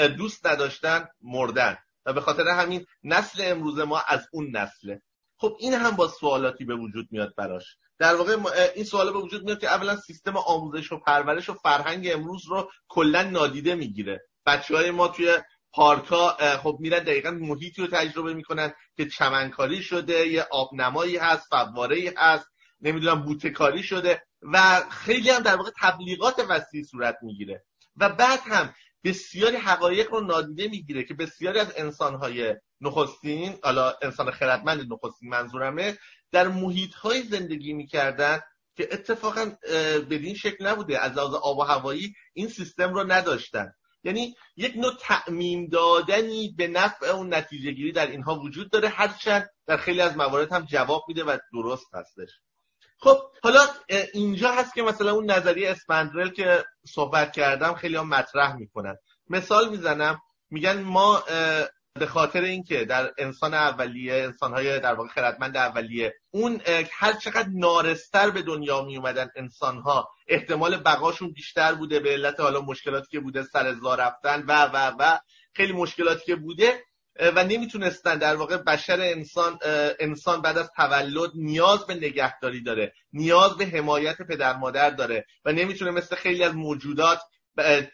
[0.08, 1.78] دوست نداشتن مردن.
[2.06, 5.02] و به خاطر همین نسل امروز ما از اون نسله.
[5.44, 7.78] خب این هم با سوالاتی به وجود میاد براش.
[8.00, 8.38] در واقع
[8.76, 12.72] این سوال به وجود میاد که اولا سیستم آموزش و پرورش و فرهنگ امروز رو
[12.88, 14.22] کلا نادیده می‌گیره.
[14.46, 15.38] بچه های ما توی
[15.72, 22.14] پارکا خب میرن دقیقا محیطی رو تجربه می‌کنن که چمنکاری شده یه آبنمایی هست فواره
[22.18, 22.48] هست
[22.82, 27.64] نمی‌دونم بوتکاری شده و خیلی هم در واقع تبلیغات وسیع صورت می‌گیره.
[27.98, 34.32] و بعد هم بسیاری حقایق رو نادیده می‌گیره که بسیاری از انسانهای نخستین حالا انسان
[34.32, 35.98] خردمند نخستین منظورمه
[36.32, 38.40] در محیط های زندگی می‌کردن
[38.76, 39.52] که اتفاقا
[40.10, 41.00] بدین شکل نبوده.
[41.00, 43.74] از لحاظ آب و هوایی این سیستم رو نداشتن.
[44.04, 48.90] یعنی یک نوع تعمیم دادنی به نفع اون نتیجه گیری در اینها وجود داره.
[48.90, 52.30] هرچند در خیلی از موارد هم جواب میده و درست هستش.
[53.04, 53.60] خب حالا
[54.14, 58.96] اینجا هست که مثلا اون نظریه اسپندرل که صحبت کردم خیلی هم مطرح می‌کنن.
[59.30, 61.24] مثال می‌زنم میگن ما
[62.00, 66.62] به خاطر اینکه در انسان اولیه انسانهای در واقع خردمند اولیه اون
[66.92, 72.62] هر چقدر نارستر به دنیا می اومدن انسانها احتمال بقاشون بیشتر بوده به علت حالا
[72.62, 75.20] مشکلاتی که بوده سر رفتن و و و
[75.56, 76.84] خیلی مشکلاتی که بوده
[77.20, 79.60] و نمی‌تونستن در واقع بشر انسان
[80.00, 85.52] انسان بعد از تولد نیاز به نگهداری داره نیاز به حمایت پدر مادر داره و
[85.52, 87.20] نمی‌تونه مثل خیلی از موجودات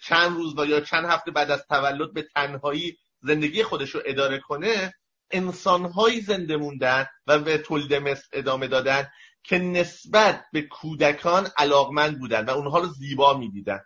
[0.03, 4.39] چند روز و یا چند هفته بعد از تولد به تنهایی زندگی خودش رو اداره
[4.39, 4.93] کنه
[5.31, 9.07] انسانهایی زنده موندن و به تولید مثل ادامه دادن
[9.43, 13.79] که نسبت به کودکان علاقمند بودن و اونها رو زیبا می‌دیدن.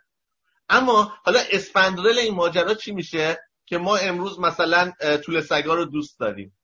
[0.68, 4.92] اما حالا اسپندرل این ماجرا چی میشه؟ که ما امروز مثلا
[5.24, 6.56] طول سگا رو دوست داریم.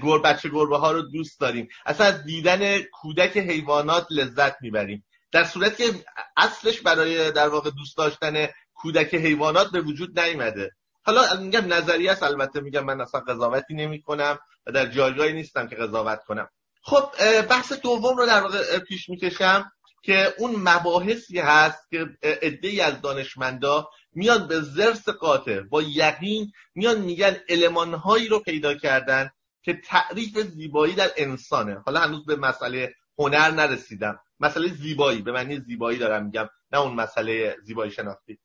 [0.00, 1.68] گور بچه گربه ها رو دوست داریم.
[1.86, 5.04] اصلا از دیدن کودک حیوانات لذت می‌بریم.
[5.32, 6.04] در صورتی که
[6.36, 10.70] اصلش برای در واقع دوست داشتن کودک حیوانات به وجود نیامده
[11.02, 15.68] حالا میگم نظریه است البته میگم من اصلا قضاوتی نمی کنم و در جایگاهی نیستم
[15.68, 16.48] که قضاوت کنم.
[16.82, 17.10] خب
[17.42, 23.88] بحث دوم رو در واقع پیش می‌کشم که اون مباحثی هست که عده از دانشمندا
[24.14, 29.30] میان به زرس قاطع با یقین میان میگن المانهایی رو پیدا کردن
[29.62, 31.82] که تعریف زیبایی در انسانه.
[31.86, 34.20] حالا هنوز به مسئله هنر نرسیدم.
[34.40, 38.38] مسئله زیبایی به معنی زیبایی دارم میگم نه اون مسئله زیبایی شناختی.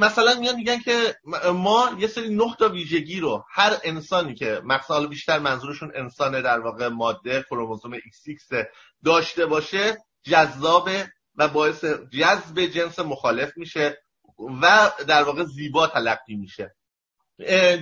[0.00, 1.16] مثلا میان میگن که
[1.54, 6.60] ما یه سری نه تا ویژگی رو هر انسانی که مثلا بیشتر منظورشون انسان در
[6.60, 8.66] واقع ماده کروموزوم XX
[9.04, 13.98] داشته باشه جذابه و باعث جذب جنس مخالف میشه.
[14.38, 16.74] و در واقع زیبا تلقی میشه.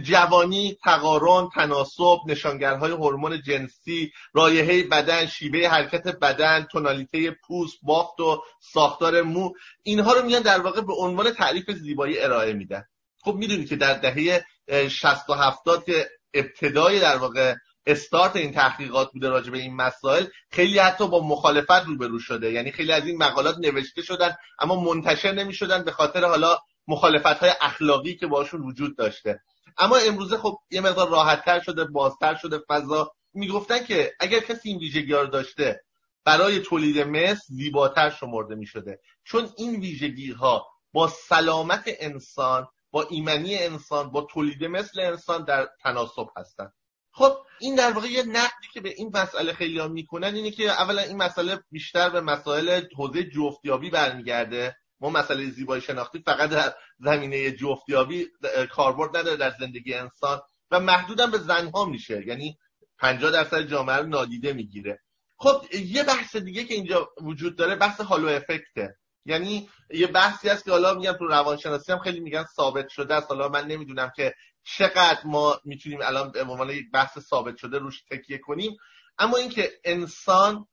[0.02, 8.42] جوانی، تقارن، تناسب، نشانگرهای هورمون جنسی، رایحه بدن، شیوه حرکت بدن، تونالیته پوست، بافت و
[8.60, 12.84] ساختار مو اینها رو میان در واقع به عنوان تعریف زیبایی ارائه میدن.
[13.20, 14.44] خب می‌دونی که در دهه
[14.88, 17.54] 60 و 70 که ابتدای در واقع
[17.86, 22.52] استارت این تحقیقات بوده راجع به این مسائل خیلی حتی با مخالفت روبرو شده.
[22.52, 27.26] یعنی خیلی از این مقالات نوشته شدن اما منتشر نمی شدن به خاطر حالا مخالفت
[27.26, 29.40] های اخلاقی که باشون وجود داشته.
[29.78, 34.78] اما امروزه خب یه مقدار راحتتر شده بازتر شده فضا می‌گفتن که اگر کسی این
[34.78, 35.80] ویژگی رو داشته
[36.24, 43.02] برای تولید مثل زیباتر شمرده می شده چون این ویژگی ها با سلامت انسان با
[43.10, 46.72] ایمنی انسان با تولید مثل انسان در تناسب هستن.
[47.16, 50.70] خب این در واقع یه نقدی که به این مسئله خیلی ها می‌کنن اینه که
[50.70, 54.76] اولا این مسئله بیشتر به مسائل حوزه جفتیابی برمیگرده.
[55.00, 58.26] ما مسئله زیبایی شناختی فقط در زمینه جفتیابی
[58.70, 62.26] کاربرد نداره در زندگی انسان و محدودم به زنها میشه.
[62.26, 62.58] یعنی
[62.98, 65.02] 50 درصد جامعه رو نادیده می‌گیره.
[65.36, 70.64] خب یه بحث دیگه که اینجا وجود داره بحث هالو افکته یعنی یه بحثی هست
[70.64, 73.26] که حالا میگم تو روانشناسی هم خیلی میگن ثابت شده است.
[73.28, 74.34] حالا من نمی‌دونم که
[74.66, 78.76] چقدر ما می‌تونیم الان به عنوان یک بحث ثابت شده روش تکیه کنیم.
[79.18, 80.66] اما اینکه انسان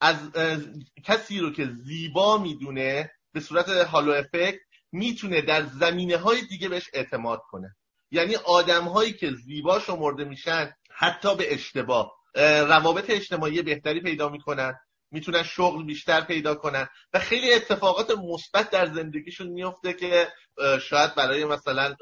[0.00, 0.16] از
[1.04, 4.58] کسی رو که زیبا می‌دونه به صورت هالو افکت
[4.92, 7.76] می‌تونه در زمینه های دیگه بهش اعتماد کنه.
[8.10, 12.12] یعنی آدم هایی که زیبا شمرده میشن حتی به اشتباه
[12.68, 14.74] روابط اجتماعی بهتری پیدا می‌کنن.
[15.14, 16.88] می‌تونن شغل بیشتر پیدا کنن.
[17.12, 20.28] و خیلی اتفاقات مثبت در زندگیشون میفته که
[20.80, 21.94] شاید برای مثلا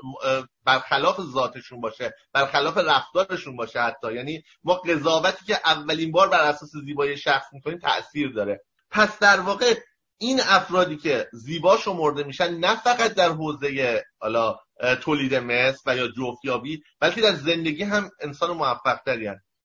[0.65, 4.13] برخلاف ذاتشون باشه برخلاف رفتارشون باشه حتی.
[4.15, 8.65] یعنی ما قضاوتی که اولین بار بر اساس زیبایی شخص می‌کنیم تاثیر داره.
[8.91, 9.75] پس در واقع
[10.19, 14.59] این افرادی که زیبا شمرده میشن نه فقط در حوزه حالا
[15.01, 18.99] تولید مثل و یا جفتیابی بلکه در زندگی هم انسان موفق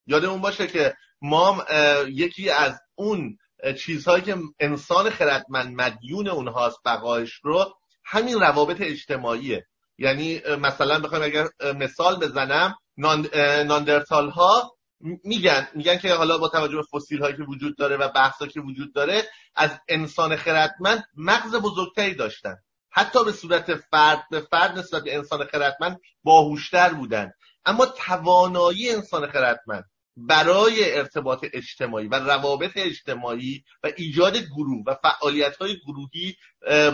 [0.08, 1.66] یادمون باشه که ما
[2.10, 3.38] یکی از اون
[3.80, 7.74] چیزهایی که انسان خردمند مدیون اونهاست بقایش رو
[8.06, 9.66] همین روابط اجتماعیه.
[9.98, 14.78] یعنی مثلا بخوایم اگر مثال بزنم ناندرتال ها
[15.24, 18.62] میگن میگن که حالا با توجه به فسیل هایی که وجود داره و بحثا که
[18.62, 19.24] وجود داره
[19.56, 22.56] از انسان خردمند مغز بزرگتری داشتن.
[22.90, 27.32] حتی به صورت فرد به فرد نسبت به انسان خردمند باهوشتر بودن.
[27.66, 29.86] اما توانایی انسان خردمند
[30.18, 36.36] برای ارتباط اجتماعی و روابط اجتماعی و ایجاد گروه و فعالیت های گروهی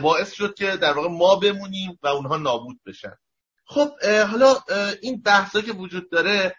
[0.01, 3.15] باعث شد که در واقع ما بمونیم و اونها نابود بشن.
[3.65, 4.55] خب حالا
[5.01, 6.55] این بحثا که وجود داره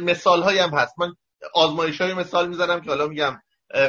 [0.00, 0.98] مثال هایی هم هست.
[0.98, 1.14] من
[1.54, 3.42] آزمایش های مثال می‌زنم که حالا میگم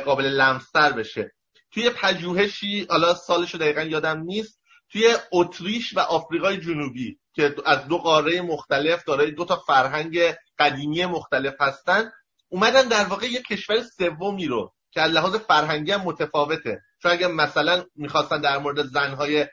[0.06, 1.32] قابل لمستر بشه.
[1.72, 7.98] توی پژوهشی حالا سالش دقیقا یادم نیست توی اتریش و آفریقای جنوبی که از دو
[7.98, 10.20] قاره مختلف دارای دو تا فرهنگ
[10.60, 12.12] قدیمی مختلف هستن
[12.50, 16.82] اومدن در واقع یک کشور سومی رو که از لحاظ فرهنگی هم متفاوته.
[17.02, 19.48] چون اگه مثلا می‌خواستن در مورد زنهای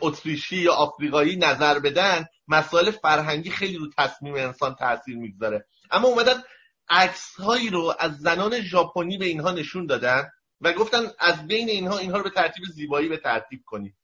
[0.00, 5.66] اتریشی یا آفریقایی نظر بدن مسائل فرهنگی خیلی رو تصمیم انسان تاثیر می‌گذاره.
[5.90, 6.42] اما اومدن
[6.88, 11.98] عکس هایی رو از زنان ژاپنی به اینها نشون دادن و گفتن از بین اینها
[11.98, 13.94] اینها رو به ترتیب زیبایی به ترتیب کنید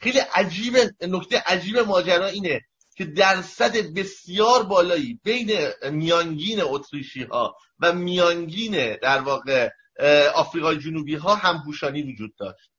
[0.00, 2.60] خیلی عجیب نکته عجیب ماجرا اینه
[2.96, 9.70] که درصد بسیار بالایی بین میانگین اتریشی ها و میانگین در واقع
[10.34, 12.70] آفریقای جنوبی ها همپوشانی وجود داشت.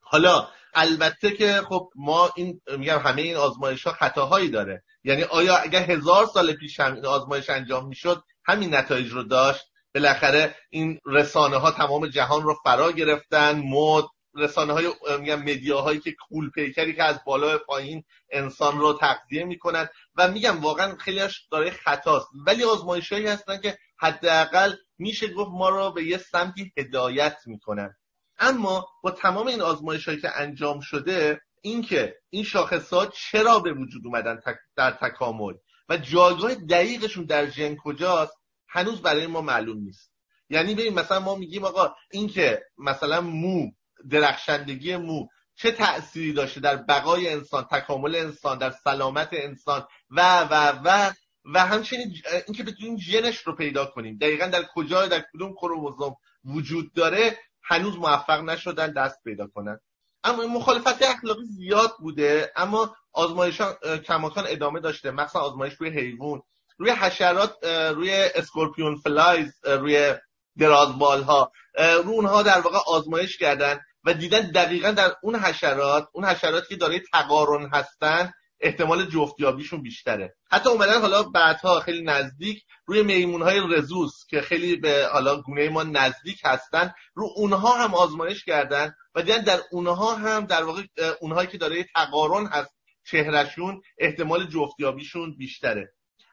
[0.00, 4.82] حالا البته که خب ما این میگم همه این آزمایش ها خطاهایی داره.
[5.04, 9.64] یعنی آیا اگر هزار سال پیش هم این آزمایش انجام می‌شد همین نتایج رو داشت؟
[9.94, 14.04] بالاخره این رسانه ها تمام جهان رو فرا گرفتن مد
[14.34, 19.88] رسانه های میگم مدیاهایی که کول پیکری که از بالا پایین انسان رو تغذیه می‌کنن
[20.16, 22.28] و میگم واقعا خیلیش داره خطاست.
[22.46, 27.96] ولی آزمایشهایی هستن که حداقل میشه گفت ما رو به یه سمتی هدایت می‌کنن.
[28.38, 34.06] اما با تمام این آزمایش هایی که انجام شده اینکه این شاخصات چرا به وجود
[34.06, 34.40] اومدن
[34.76, 35.54] در تکامل
[35.88, 38.36] و جایگاه دقیقشون در ژن کجاست
[38.68, 40.12] هنوز برای ما معلوم نیست.
[40.50, 43.70] یعنی ببین مثلا ما میگیم آقا اینکه مثلا مو
[44.10, 45.26] درخشندگی مو.
[45.56, 51.12] چه تأثیری داشته در بقای انسان تکامل انسان در سلامت انسان و و و
[51.54, 52.14] و همچنین
[52.46, 54.18] اینکه بتونیم ژنش رو پیدا کنیم.
[54.20, 59.80] دقیقا در کجا در کدوم کروموزوم وجود داره هنوز موفق نشدن دست پیدا کنن.
[60.24, 63.60] اما مخالفت اخلاقی زیاد بوده اما آزمایش
[64.06, 65.10] کماکان ادامه داشته.
[65.10, 66.42] مثلا آزمایش روی حیوان
[66.78, 70.14] روی حشرات روی scorpion flies روی
[70.58, 76.24] درازبال ها رو اونها در واقع آزمایش کردن و دیدن دقیقا در اون حشرات اون
[76.24, 80.36] حشرات که دارای تقارن هستن احتمال جفت‌یابیشون بیشتره.
[80.50, 85.68] حتی اومدن حالا بعدها خیلی نزدیک روی میمون های رزوس که خیلی به حالا گونه
[85.68, 90.82] ما نزدیک هستن رو اونها هم آزمایش کردن و دیدن در اونها هم در واقع
[91.20, 92.74] اونهایی که دارای تقارن هست
[93.10, 95.92] چهرشون احتمال جفتیابیشون بیشتره.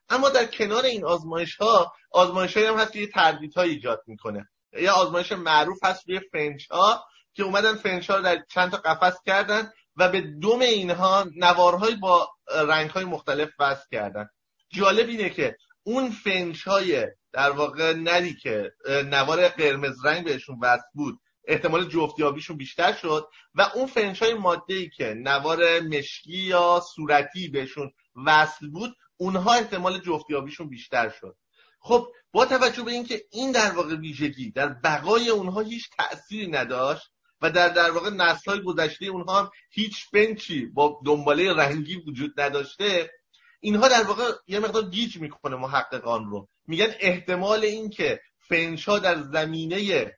[0.09, 4.49] اما در کنار این آزمایش ها آزمایش هم هست که یه تردیدها ایجاد می‌کنه.
[4.81, 8.77] یه آزمایش معروف هست روی فنچ ها که اومدن فنچ ها رو در چند تا
[8.77, 14.29] قفس کردن و به دوم اینها نوارهای با رنگهای مختلف وصل کردن.
[14.69, 20.87] جالب اینه که اون فنچ های در واقع ندی که نوار قرمز رنگ بهشون وصل
[20.93, 26.83] بود احتمال جفتیابیشون بیشتر شد و اون فنچ های ماده ای که نوار مشکی یا
[26.95, 27.91] صورتی بهشون
[28.25, 31.37] وصل بود اونها احتمال جفتیابیشون بیشتر شد.
[31.79, 37.11] خب با توجه به اینکه این در واقع ویژگی در بقای اونها هیچ تأثیری نداشت
[37.41, 42.39] و در در واقع نسل های گذشته اونها هم هیچ بنچی با دنباله رنگی وجود
[42.39, 43.11] نداشته
[43.59, 46.49] اینها در واقع یه مقدار گیج می‌کنه محققان رو.
[46.67, 50.11] میگن احتمال اینکه فنچ ها در زمینه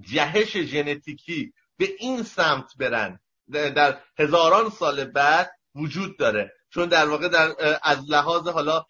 [0.00, 3.20] جهش ژنتیکی به این سمت برن
[3.50, 6.52] در هزاران سال بعد وجود داره.
[6.74, 8.84] چون در واقع در از لحاظ حالا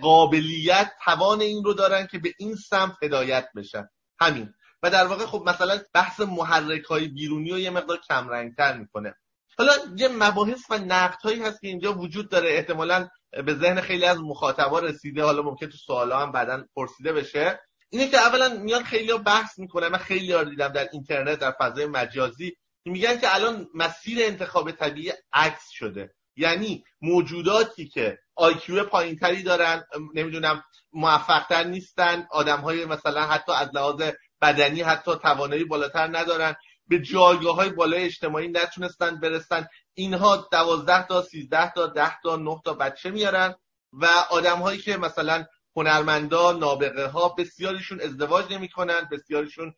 [0.00, 3.88] قابلیت توان این رو دارن که به این سمت هدایت بشن.
[4.20, 4.54] همین.
[4.82, 9.14] و در واقع خب مثلا بحث محرک های بیرونی رو یه مقدار کم تر می‌کنه.
[9.58, 12.50] حالا یه مباحث و نقد هایی هست که اینجا وجود داره.
[12.50, 13.08] احتمالا
[13.44, 15.24] به ذهن خیلی از مخاطبا رسیده.
[15.24, 17.60] حالا ممکن تو سوالا هم بعدا پرسیده بشه.
[17.90, 19.88] اینه که اولا میان خیلی بحث می‌کنن.
[19.88, 22.56] من خیلی ها دیدم در اینترنت در فضای مجازی.
[22.84, 26.14] میگن که الان مسیر انتخاب طبیعی عکس شده.
[26.38, 29.84] یعنی موجوداتی که آیکیو پایینتری دارن
[30.14, 34.02] نمی‌دونم موفقتر نیستن آدم های مثلا حتی از لحاظ
[34.42, 36.56] بدنی حتی توانایی بالاتر ندارن
[36.88, 39.66] به جایگاه های بالای اجتماعی نتونستن برسن.
[39.94, 43.54] اینها دوازده تا سیزده تا ده تا نه تا بچه میارن
[43.92, 45.44] و آدم هایی که مثلا
[45.76, 49.74] هنرمندا نابغه ها بسیاریشون ازدواج نمی‌کنن بسیاریشون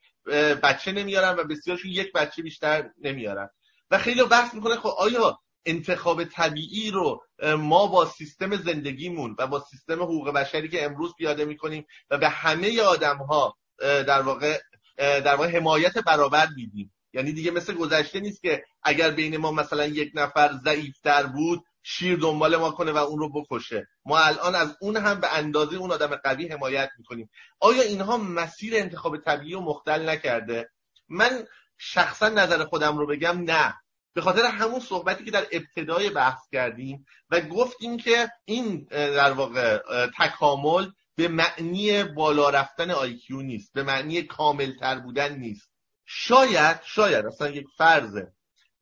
[0.63, 3.49] بچه نمیارن و بسیارشون یک بچه بیشتر نمیارن.
[3.91, 7.23] و خیلی بحث می‌کنه خب آیا انتخاب طبیعی رو
[7.59, 12.29] ما با سیستم زندگیمون و با سیستم حقوق بشری که امروز پیاده می‌کنیم و به
[12.29, 14.61] همه آدم ها در واقع
[14.97, 16.93] در واقع حمایت برابر میدیم.
[17.13, 22.17] یعنی دیگه مثل گذشته نیست که اگر بین ما مثلا یک نفر ضعیفتر بود شیر
[22.17, 23.89] دنبال ما کنه و اون رو بکشه.
[24.05, 27.31] ما الان از اون هم به اندازه اون آدم قوی حمایت می‌کنیم.
[27.61, 30.71] آیا اینها مسیر انتخاب طبیعی رو مختل نکرده؟
[31.09, 31.47] من
[31.79, 33.75] شخصا نظر خودم رو بگم نه.
[34.15, 39.79] به خاطر همون صحبتی که در ابتدای بحث کردیم و گفتیم که این در واقع
[40.19, 40.87] تکامل
[41.17, 45.71] به معنی بالا رفتن آیکیو نیست به معنی کاملتر بودن نیست.
[46.07, 48.33] شاید شاید اصلا یک فرضه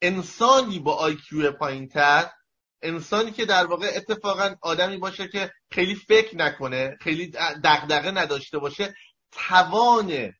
[0.02, 2.30] انسانی با آیکیو پایینتر
[2.82, 7.26] انسانی که در واقع اتفاقا آدمی باشه که خیلی فکر نکنه خیلی
[7.64, 8.94] دغدغه نداشته باشه
[9.32, 10.32] توان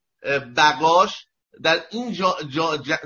[0.57, 1.27] بقاش
[1.63, 2.17] در این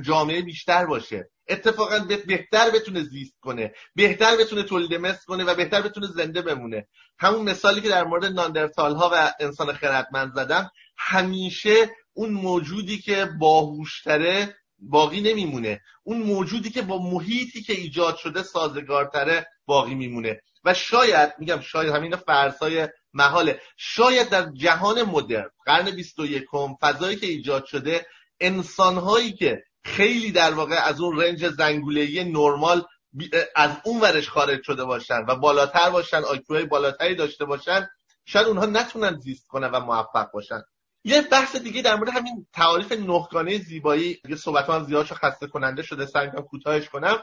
[0.02, 1.30] جامعه بیشتر باشه.
[1.52, 6.88] اتفاقا بهتر بتونه زیست کنه بهتر بتونه تولید مثل کنه و بهتر بتونه زنده بمونه.
[7.18, 13.24] همون مثالی که در مورد ناندرتال ها و انسان خردمند زدم همیشه اون موجودی که
[13.38, 15.80] باهوشتره باقی نمیمونه.
[16.02, 20.42] اون موجودی که با محیطی که ایجاد شده سازگارتره باقی میمونه.
[20.64, 23.60] و شاید میگم شاید همین فرسای محاله.
[23.76, 26.44] شاید در جهان مدرن قرن 21
[26.80, 28.06] فضایی که ایجاد شده
[28.40, 32.84] انسانهایی که خیلی در واقع از اون رنج زنگولهی نرمال
[33.56, 37.88] از اون ورش خارج شده باشن و بالاتر باشن آیکوهای بالاتری داشته باشن
[38.24, 40.62] شاید اونها نتونن زیست کنن و موفق باشن.
[41.04, 45.82] یه بحث دیگه در مورد همین تعاریف نهگانه زیبایی یه صحبت هم زیاد خسته کننده
[45.82, 47.18] شده سعی کنم کوتاهش کنم.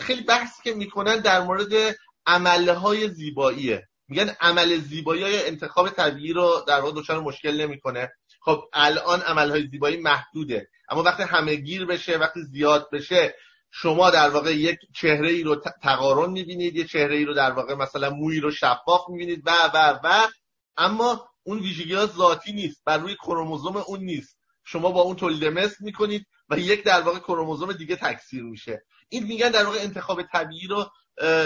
[0.00, 1.96] خیلی بحثی که می‌کنن در مورد
[2.26, 3.88] عملهای زیباییه.
[4.08, 8.12] میگن عمل زیبایی های انتخاب طبیعی رو در واقع دچار مشکل نمی‌کنه.
[8.40, 10.68] خب الان عملهای زیبایی محدوده.
[10.88, 13.34] اما وقتی همه گیر بشه وقتی زیاد بشه
[13.70, 17.74] شما در واقع یک چهره ای رو تقارن می‌بینید یه چهره ای رو در واقع
[17.74, 20.28] مثلا موی رو شفاف می‌بینید و و و.
[20.76, 24.38] اما اون ویژگی ها ذاتی نیست بر روی کروموزوم اون نیست.
[24.64, 28.82] شما با اون تولید مثل می‌کنید و یک در واقع کروموزوم دیگه تکثیر میشه.
[29.08, 30.90] این میگن در واقع انتخاب طبیعی رو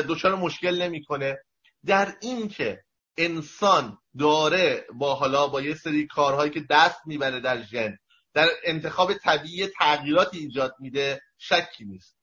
[0.09, 1.38] دچار مشکل نمی‌کنه.
[1.86, 2.84] در این که
[3.17, 7.97] انسان داره با حالا با یه سری کارهایی که دست می‌بره در ژن
[8.35, 12.17] در انتخاب طبیعی تغییراتی ایجاد میده شکی نیست.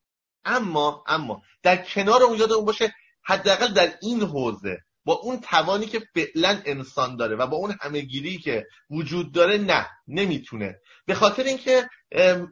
[0.45, 5.85] اما اما در کنار اون یاد اون باشه حداقل در این حوزه با اون توانی
[5.85, 10.79] که فعلا انسان داره و با اون همهگیری که وجود داره نه نمی‌تونه.
[11.05, 11.89] به خاطر اینکه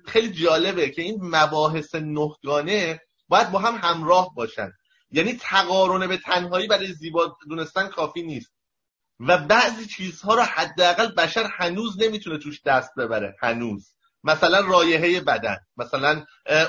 [0.05, 4.71] خیلی جالبه که این مباحث نهگانه باید با هم همراه باشن.
[5.11, 8.53] یعنی تقارن به تنهایی برای زیبا دونستن کافی نیست.
[9.19, 13.35] و بعضی چیزها رو حداقل بشر هنوز نمی‌تونه توش دست ببره.
[13.41, 13.93] هنوز.
[14.23, 15.57] مثلا رایحه بدن.
[15.77, 16.25] مثلا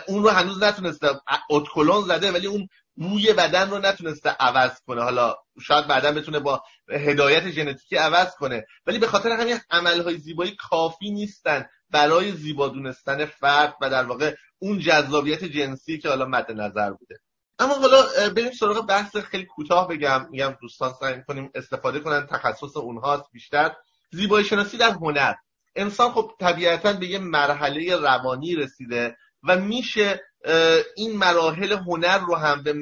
[0.07, 1.09] اون رو هنوز نتونسته.
[1.51, 5.03] اتکلون زده ولی اون موی بدن رو نتونسته عوض کنه.
[5.03, 8.67] حالا شاید بعدا بتونه با هدایت ژنتیکی عوض کنه.
[8.87, 14.35] ولی به خاطر همین عملهای زیبایی کافی نیستن برای زیبا دونستن فرد و در واقع
[14.59, 17.21] اون جذابیت جنسی که حالا مد نظر بوده.
[17.61, 22.77] اما حالا بریم سراغ بحث خیلی کوتاه بگم میگم دوستان سعی کنیم استفاده کنن تخصص
[22.77, 23.73] اونهاست بیشتر.
[24.13, 25.35] زیبایی شناسی در هنر.
[25.77, 30.21] انسان خب طبیعتا به یه مرحله روانی رسیده و میشه
[30.97, 32.75] این مراحل هنر رو هم به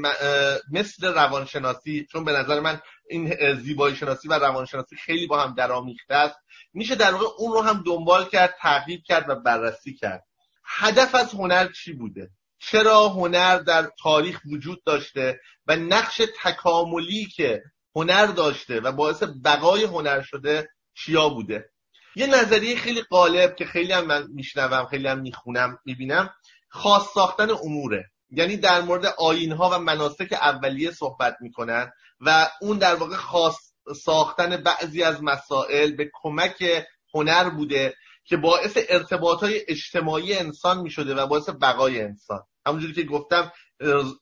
[0.72, 6.14] مثل روانشناسی چون به نظر من این زیبایی شناسی و روانشناسی خیلی با هم درآمیخته
[6.14, 6.36] است
[6.72, 10.24] میشه در واقع اون رو هم دنبال کرد تحقیق کرد و بررسی کرد.
[10.64, 17.62] هدف از هنر چی بوده؟ چرا هنر در تاریخ وجود داشته و نقش تکاملی که
[17.96, 21.70] هنر داشته و باعث بقای هنر شده چیا بوده؟
[22.16, 26.34] یه نظریه خیلی قالب که خیلی هم من میشنوم خیلی هم می‌خونم می‌بینم
[26.68, 28.10] خاص ساختن اموره.
[28.30, 33.56] یعنی در مورد آین ها و مناسک اولیه صحبت می‌کنن و اون در واقع خاص
[34.04, 36.84] ساختن بعضی از مسائل به کمک
[37.14, 37.94] هنر بوده
[38.28, 42.42] که باعث ارتباط های اجتماعی انسان می شده و باعث بقای انسان.
[42.66, 43.52] همونجوری که گفتم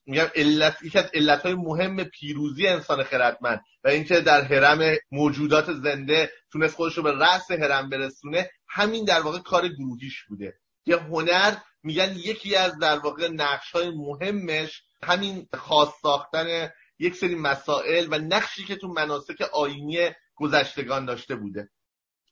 [0.07, 6.31] میگم علت یکی از علتهای مهم پیروزی انسان خردمند و اینکه در حرم موجودات زنده
[6.53, 10.55] تونست خودش رو به رأس حرم برسونه همین در واقع کار گروهیش بوده.
[10.85, 17.35] که هنر میگن یکی از در واقع نقش های مهمش همین خاص ساختن یک سری
[17.35, 21.71] مسائل و نقشی که تو مناسک آینی گذشتگان داشته بوده.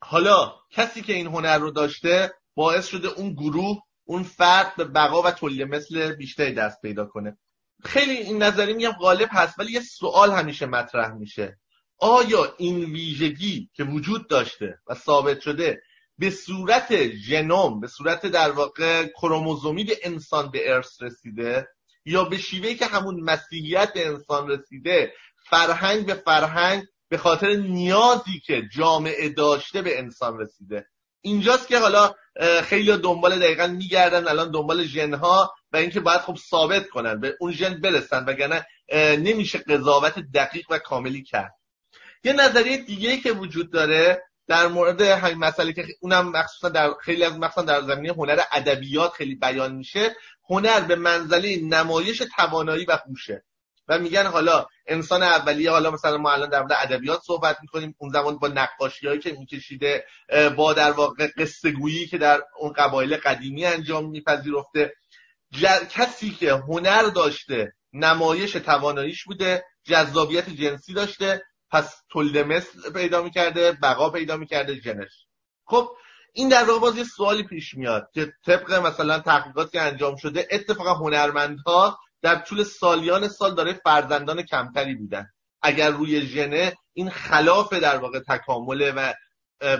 [0.06, 5.22] حالا کسی که این هنر رو داشته باعث شده اون گروه اون فرد به بقا
[5.22, 7.38] و تولید مثل بیشتری دست پیدا کنه.
[7.84, 11.58] خیلی این نظری میگم غالب هست ولی یه سوال همیشه مطرح میشه.
[11.98, 15.82] آیا این ویژگی که وجود داشته و ثابت شده
[16.18, 21.68] به صورت ژنوم به صورت در واقع کروموزومی به انسان به ارث رسیده
[22.04, 25.12] یا به شیوهی که همون مسیحیت به انسان رسیده
[25.50, 26.84] فرهنگ به فرهنگ
[27.14, 30.86] به خاطر نیازی که جامعه داشته به انسان رسیده.
[31.20, 32.14] اینجاست که حالا
[32.62, 37.52] خیلی دنبال دقیقا میگردن الان دنبال ژنها و اینکه باید خب ثابت کنن به اون
[37.52, 41.54] ژن برسن وگرنه نمیشه قضاوت دقیق و کاملی کرد.
[42.24, 47.24] یه نظریه دیگه که وجود داره در مورد همین مسئله که اونم مخصوصا در خیلی
[47.24, 50.16] از مخصوصا در زمینه هنر ادبیات خیلی بیان میشه
[50.50, 53.44] هنر به منزله نمایش توانایی و هوشه.
[53.88, 58.10] و میگن حالا انسان اولیه حالا مثلا ما الان در مورد ادبیات صحبت می‌کنیم اون
[58.10, 60.04] زمان با نقاشی که میکشیده
[60.56, 64.92] با در واقع قصه گویی که در اون قبایل قدیمی انجام میپذیرفته.
[65.90, 73.72] کسی که هنر داشته نمایش تواناییش بوده جذابیت جنسی داشته پس تولد مثل پیدا می‌کرده
[73.72, 75.26] بقا پیدا می‌کرده جنش
[75.64, 75.88] خب
[76.32, 80.48] این در واقع باز یه سوالی پیش میاد که طبق مثلا تحقیقات که انجام شده
[80.50, 85.26] اتفاقا هنرمندها در طول سالیان سال داره فرزندان کمتری بودن
[85.62, 89.12] اگر روی ژنه این خلاف در واقع تکامله و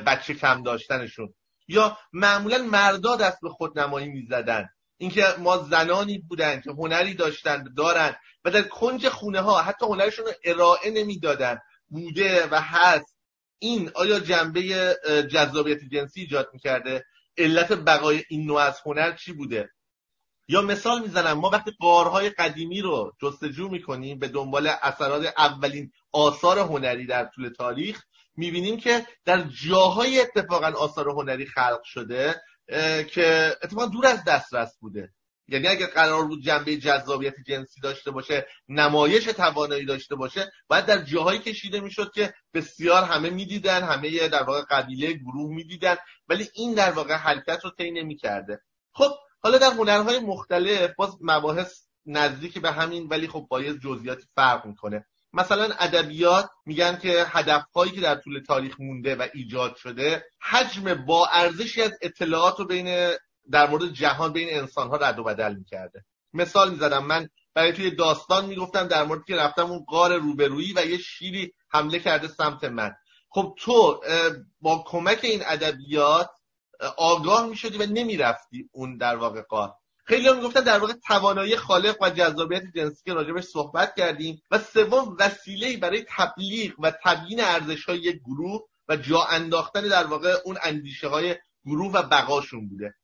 [0.06, 1.34] بچه کم داشتنشون.
[1.68, 4.68] یا معمولا مردا دست به خودنمایی می‌زدن.
[4.96, 10.24] اینکه ما زنانی بودن که هنری داشتن دارن و در کنج خونه ها حتی هنرشون
[10.24, 11.58] رو ارائه نمی‌دادن.
[11.88, 13.16] بوده و هست.
[13.58, 14.62] این آیا جنبه
[15.30, 17.04] جذابیت جنسی ایجاد می‌کرده؟
[17.38, 19.70] علت بقای این نوع از هنر چی بوده؟
[20.48, 26.58] یا مثال می‌زنم ما وقتی قارهای قدیمی رو جستجو می‌کنیم به دنبال اثرات اولین آثار
[26.58, 28.02] هنری در طول تاریخ
[28.36, 32.42] می‌بینیم که در جاهای اتفاقا آثار هنری خلق شده
[33.10, 35.12] که اتفاقا دور از دسترس بوده.
[35.48, 41.02] یعنی اگر قرار بود جنبه جذابیت جنسی داشته باشه نمایش توانایی داشته باشه باید در
[41.02, 45.96] جاهایی کشیده می‌شد که بسیار همه می‌دیدن همه در واقع قبیله گروه می‌دیدن
[46.28, 48.60] ولی این در واقع حرکت رو طی نمی‌کرده.
[48.92, 49.10] خب
[49.44, 53.78] حالا در هنرهای مختلف باز مباحث نزدیک به همین ولی خب با یه
[54.34, 55.06] فرق می‌کنه.
[55.32, 61.26] مثلا ادبیات میگن که هدفهایی که در طول تاریخ مونده و ایجاد شده حجم با
[61.32, 63.10] ارزشی از اطلاعات رو بین
[63.50, 66.04] در مورد جهان بین انسان ها رد و بدل می‌کرده.
[66.32, 70.86] مثال می‌زدم من برای توی داستان می‌گفتم در مورد که رفتم اون غار روبرویی و
[70.86, 72.92] یه شیری حمله کرده سمت من.
[73.28, 74.00] خب تو
[74.60, 76.30] با کمک این ادبیات
[76.96, 79.74] آگاه می‌شدی و نمی‌رفتی اون در واقع قار
[80.04, 84.58] خیلی هم می‌گفتن در واقع توانایی خالق و جذابیت جنسی که راجبش صحبت کردیم و
[84.58, 90.36] سوم وسیله برای تبلیغ و تبیین ارزش های یک گروه و جا انداختن در واقع
[90.44, 92.94] اون اندیشه های گروه و بقاشون بوده.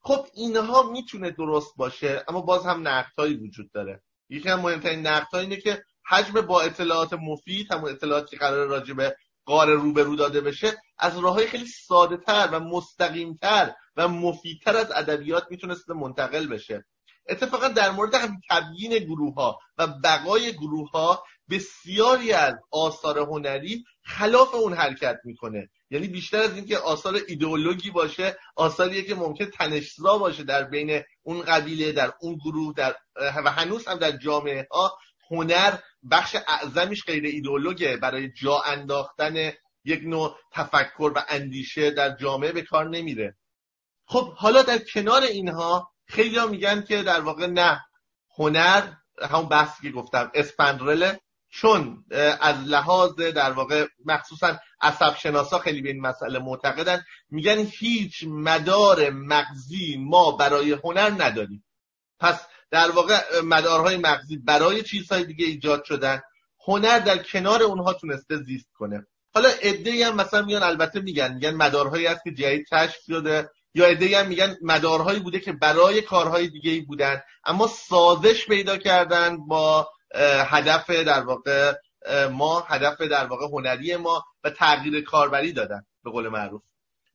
[0.00, 4.02] خب اینها می‌تونه درست باشه اما باز هم نقدهایی وجود داره.
[4.28, 8.94] یکی از مهمترین نقدها اینه که حجم با اطلاعات مفید همون اطلاعاتی که قرار راجع
[8.94, 14.76] به قار روبرو داده بشه از راههای خیلی ساده تر و مستقیم تر و مفیدتر
[14.76, 16.84] از ادبیات می‌تونسته منتقل بشه.
[17.28, 23.84] اتفاقا در مورد هم تبیین گروه ها و بقای گروه ها بسیاری از آثار هنری
[24.04, 25.70] خلاف اون حرکت می‌کنه.
[25.90, 31.42] یعنی بیشتر از اینکه آثار ایدئولوژی باشه آثاریه که ممکن تنشزا باشه در بین اون
[31.42, 32.96] قبیله در اون گروه در
[33.44, 34.98] و هنوز هم در جامعه ها
[35.30, 35.78] هنر
[36.10, 39.52] بخش اعظمش غیر ایدئولوژه برای جا انداختن
[39.84, 43.36] یک نوع تفکر و اندیشه در جامعه به کار نمیره.
[44.06, 47.80] خب حالا در کنار اینها خیلی ها میگن که در واقع نه
[48.38, 48.92] هنر
[49.22, 51.20] همون بحثی که گفتم اسپندرله.
[51.54, 52.04] چون
[52.40, 59.10] از لحاظ در واقع مخصوصا عصب شناسا خیلی به این مسئله معتقدن میگن هیچ مدار
[59.10, 61.64] مغزی ما برای هنر نداریم.
[62.20, 66.20] پس در واقع مدارهای مغزی برای چیزهای دیگه ایجاد شدن
[66.66, 69.06] هنر در کنار اونها تونسته زیست کنه.
[69.34, 73.86] حالا ادعی هم مثلا میان البته میگن میگن مدارهایی هست که جدید کشف شده یا
[73.86, 79.46] ادعی هم میگن مدارهایی بوده که برای کارهای دیگه ای بودن اما سازش پیدا کردن
[79.46, 79.88] با
[80.46, 81.72] هدف در واقع
[82.30, 86.62] ما هدف در واقع هنری ما و تغییر کاربری دادن به قول معروف.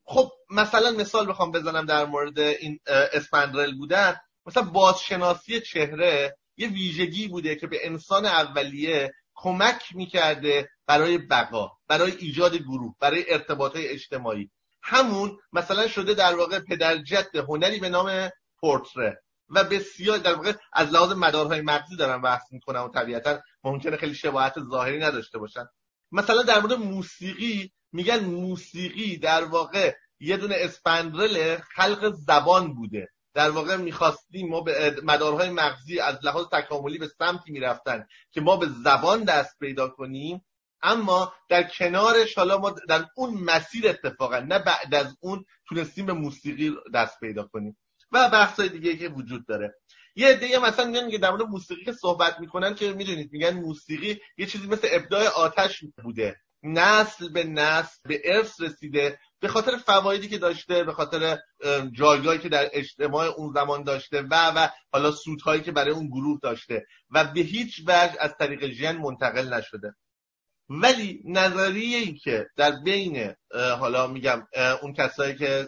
[0.03, 4.15] خب مثلا مثال بخوام بزنم در مورد این اسپندرل بودن.
[4.47, 12.11] مثلا بازشناسی چهره یه ویژگی بوده که به انسان اولیه کمک می‌کرده برای بقا برای
[12.11, 14.51] ایجاد گروه برای ارتباط اجتماعی.
[14.81, 18.29] همون مثلا شده در واقع پدرجد هنری به نام
[18.59, 19.21] پورتره.
[19.49, 24.15] و بسیار در واقع از لحاظ مدارهای مغزی دارم بحث می‌کنم و طبیعتا ممکنه خیلی
[24.15, 25.65] شباهت ظاهری نداشته باشن.
[26.11, 33.07] مثلا در مورد موسیقی میگن موسیقی در واقع یه دونه اسپندرل خلق زبان بوده.
[33.37, 38.57] در واقع می‌خواستیم ما به مدارهای مغزی از لحاظ تکاملی به سمتی می‌رفتن که ما
[38.57, 40.45] به زبان دست پیدا کنیم
[40.83, 46.13] اما در کنارش حالا ما در اون مسیر اتفاقا نه بعد از اون تونستیم به
[46.13, 47.77] موسیقی دست پیدا کنیم.
[48.11, 49.75] و بحثای دیگه که وجود داره.
[50.15, 54.21] یه عده مثلا میگن که در مورد موسیقی که صحبت می‌کنن که می‌دونید میگن موسیقی
[54.37, 56.35] یه چیزی مثل ابداع آتش بوده.
[56.63, 61.37] نسل به نسل به ارث رسیده به خاطر فوایدی که داشته به خاطر
[61.91, 66.39] جایگاهی که در اجتماع اون زمان داشته و و حالا سودهایی که برای اون گروه
[66.43, 69.95] داشته و به هیچ وجه از طریق ژن منتقل نشده.
[70.69, 73.33] ولی نظریه ای که در بین
[73.79, 74.47] حالا میگم
[74.81, 75.67] اون کسایی که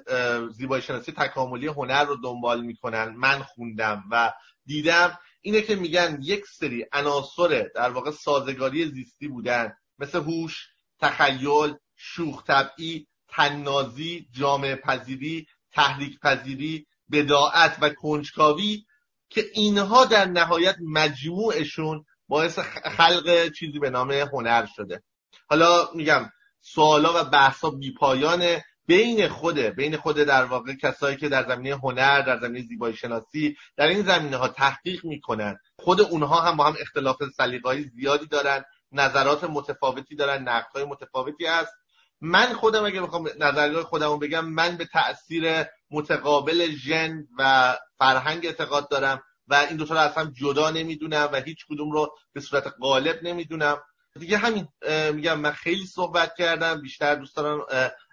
[0.51, 4.33] زیبایی شناسی تکاملی هنر رو دنبال می‌کنن من خوندم و
[4.65, 10.67] دیدم اینه که میگن یک سری عناصر در واقع سازگاری زیستی بودن مثل هوش
[11.01, 18.85] تخیل شوخ طبعی تنازی جامعه پذیری تحریک پذیری بداعت و کنجکاوی
[19.29, 22.59] که اینها در نهایت مجموعشون باعث
[22.97, 25.03] خلق چیزی به نام هنر شده.
[25.49, 26.29] حالا میگم
[26.61, 28.65] سوالا و بحثا بیپایانه.
[28.85, 33.57] بین خوده بین خود در واقع کسایی که در زمینه هنر در زمینه زیبایی شناسی
[33.77, 38.63] در این زمینه ها تحقیق می‌کنن خود اونها هم با هم اختلاف سلیقه‌ای زیادی دارن.
[38.91, 41.73] نظرات متفاوتی دارن نقدهای متفاوتی هست.
[42.21, 48.89] من خودم اگه بخوام نظریه خودمو بگم من به تاثیر متقابل ژن و فرهنگ اعتقاد
[48.89, 53.19] دارم و این دوتا رو اصلا جدا نمی‌دونم و هیچ کدوم رو به صورت غالب
[53.23, 53.81] نمی‌دونم.
[54.19, 54.67] دیگه همین
[55.13, 57.65] میگم من خیلی صحبت کردم بیشتر دوست دارم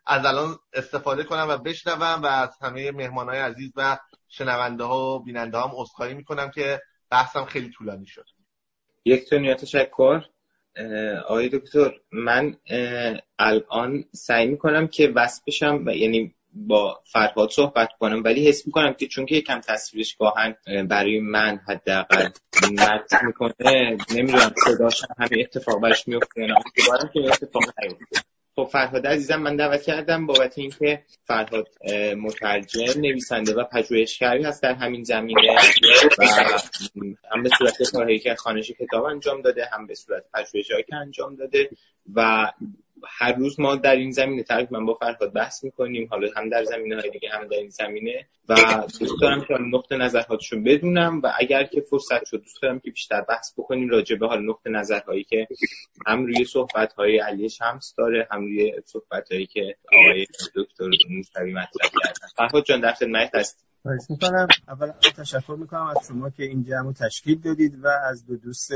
[0.07, 3.99] از الان استفاده کنم و بشنوم و از همه مهمان های عزیز و
[4.29, 5.71] شنونده ها و بیننده هم
[6.17, 8.27] می‌کنم که بحثم خیلی طولانی شد.
[9.05, 10.23] یک تونیا تشکر.
[11.25, 12.57] آقای دکتر من
[13.39, 18.95] الان سعی می‌کنم که وصل بشم و یعنی با فرهاد صحبت کنم ولی حس می‌کنم
[18.95, 20.57] که چون که یکم تصویرش گاهن
[20.89, 22.29] برای من حداقل
[22.73, 26.47] مد می‌کنه نمی‌دونم صداشم همین اتفاق برش میفته
[27.15, 28.36] که اتفاق نیفته.
[28.59, 31.69] خب فرهاد عزیزم من دعوت کردم بابت اینکه فرهاد
[32.17, 35.41] مترجم نویسنده و پژوهشگری هست در همین زمینه
[36.19, 36.23] و
[37.33, 41.37] هم به صورت کارهایی که خانش کتاب انجام داده هم به صورت پژوهشی که انجام
[41.37, 41.71] داده
[42.15, 42.53] و
[43.09, 47.01] هر روز ما در این زمینه تقریبا با فرهاد بحث می‌کنیم حالا هم در زمینه
[47.01, 48.55] های دیگه هم در این زمینه و
[49.01, 53.21] دوست دارم که نقطه نظرهاتشون بدونم و اگر که فرصت شد دوست دارم که بیشتر
[53.21, 55.49] بحث بکنیم راجع به حال نقطه نظرهایی که
[56.07, 61.53] هم روی صحبت های علی شمس داره هم روی صحبت هایی که آقای دکتر موسوی
[61.53, 62.29] مطرح کردن.
[62.37, 63.67] فرهاد جان در خدمت هستیم.
[64.11, 64.49] می‌کنم.
[64.69, 68.71] اول تشکر می‌کنم از شما که این جمع تشکیل دادید و از دو دوست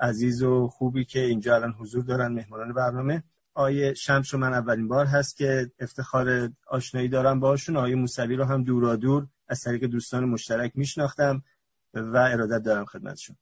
[0.00, 3.22] عزیز و خوبی که اینجا الان حضور دارن مهمانان برنامه.
[3.56, 3.94] آیه
[4.32, 8.96] رو من اولین بار هست که افتخار آشنایی دارم باشون آیه موسوی رو هم دورا
[8.96, 11.42] دور از طریق دوستان مشترک میشناختم
[11.94, 13.36] و ارادت دارم خدمتشون.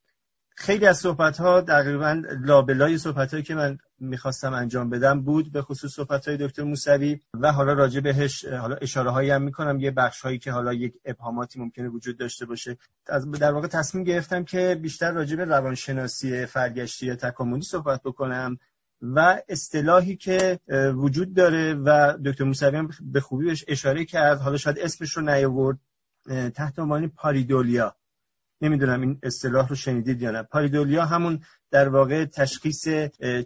[0.57, 5.63] خیلی از صحبت ها تقریبا لابلای صحبت هایی که من می‌خواستم انجام بدم بود به
[5.63, 9.91] خصوص صحبت های دکتر موسوی و حالا راجع بهش حالا اشاره هایی هم می‌کنم یه
[9.91, 12.77] بخش هایی که حالا یک ابهاماتی ممکنه وجود داشته باشه.
[13.41, 18.59] در واقع تصمیم گرفتم که بیشتر راجع به روانشناسی فرگشتی تکاملی صحبت بکنم.
[19.03, 20.61] و اصطلاحی که
[20.95, 24.41] وجود داره و دکتر موسوی به خوبی بهش اشاره کرد.
[24.41, 25.79] حالا شاید اسمش رو نیاورد.
[26.55, 27.97] تحت عنوان پاریدولیا.
[28.61, 30.43] نمی‌دونم این اصطلاح رو شنیدید یا نه.
[30.43, 31.41] پاریدولیا همون
[31.71, 32.89] در واقع تشخیص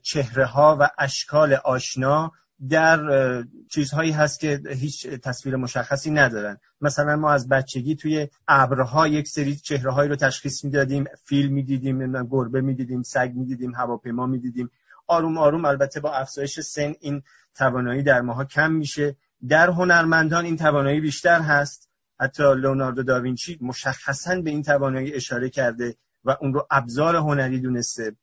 [0.03, 2.33] چهره ها و اشکال آشنا
[2.69, 6.59] در چیزهایی هست که هیچ تصویر مشخصی ندارن.
[6.81, 11.05] مثلا ما از بچگی توی ابرها یک سری چهره هایی رو تشخیص می‌دادیم.
[11.25, 14.71] فیل می‌دیدیم گربه می‌دیدیم سگ می‌دیدیم هواپیما می‌دیدیم.
[15.09, 17.23] آروم آروم البته با افزایش سن این
[17.55, 19.17] توانایی در ماها کم میشه.
[19.49, 21.89] در هنرمندان این توانایی بیشتر هست.
[22.21, 28.17] حتی لوناردو داوینچی مشخصا به این توانایی اشاره کرده و اون رو ابزار هنری دونسته.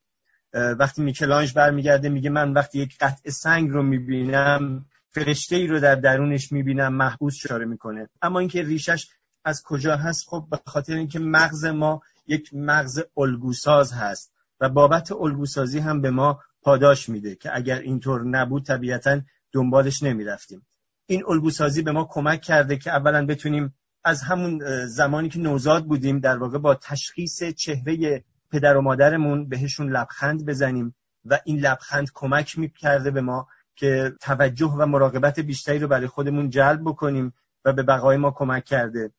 [0.53, 5.95] وقتی میکلانج برمیگرده میگه من وقتی یک قطع سنگ رو می‌بینم فرشته ای رو در
[5.95, 8.09] درونش می‌بینم محبوس شاره می‌کنه.
[8.21, 9.07] اما اینکه ریشش
[9.45, 15.11] از کجا هست؟ خب به خاطر اینکه مغز ما یک مغز الگوساز هست و بابت
[15.11, 20.67] الگوسازی هم به ما پاداش میده که اگر اینطور نبود طبیعتا دنبالش نمی‌رفتیم.
[21.05, 26.19] این الگوسازی به ما کمک کرده که اولا بتونیم از همون زمانی که نوزاد بودیم
[26.19, 30.95] در واقع با تشخیص چهره پدر و مادرمون بهشون لبخند بزنیم
[31.25, 36.49] و این لبخند کمک می‌کرده به ما که توجه و مراقبت بیشتری رو برای خودمون
[36.49, 37.33] جلب بکنیم
[37.65, 39.11] و به بقای ما کمک کرده.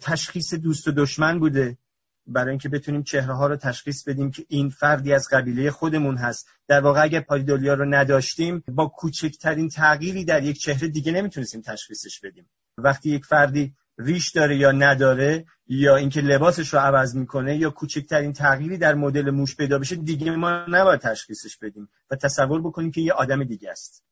[0.00, 1.78] تشخیص دوست و دشمن بوده.
[2.26, 6.48] برای اینکه بتونیم چهره ها رو تشخیص بدیم که این فردی از قبیله خودمون هست.
[6.68, 12.20] در واقع اگر پاریدولیا رو نداشتیم با کوچکترین تغییری در یک چهره دیگه نمی‌تونستیم تشخیصش
[12.20, 12.50] بدیم.
[12.78, 18.32] وقتی یک فردی ریش داره یا نداره یا اینکه لباسش رو عوض می‌کنه یا کوچکترین
[18.32, 23.00] تغییری در مدل موش پیدا بشه دیگه ما نباید تشخیصش بدیم و تصور بکنیم که
[23.00, 24.04] یه آدم دیگه است.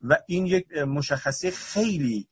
[0.00, 2.28] و این یک مشخصه خیلی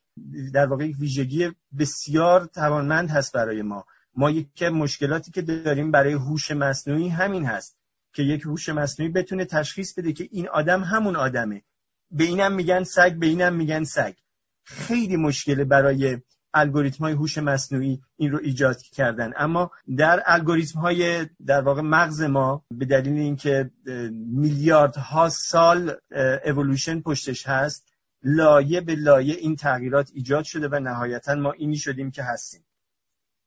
[0.53, 3.85] در واقع یک ویژگی بسیار توانمند هست برای ما.
[4.16, 7.76] ما یک مشکلاتی که داریم برای هوش مصنوعی همین هست
[8.12, 11.62] که یک هوش مصنوعی بتونه تشخیص بده که این آدم همون آدمه.
[12.10, 14.14] به اینم میگن سگ به اینم میگن سگ.
[14.64, 16.18] خیلی مشکله برای
[16.54, 19.32] الگوریتم های هوش مصنوعی این رو ایجاد کردن.
[19.36, 23.70] اما در الگوریتم های در واقع مغز ما به دلیل اینکه
[24.12, 25.96] میلیاردها سال
[26.44, 27.92] اولوشن پشتش هست
[28.22, 32.64] لایه به لایه این تغییرات ایجاد شده و نهایتا ما اینی شدیم که هستیم.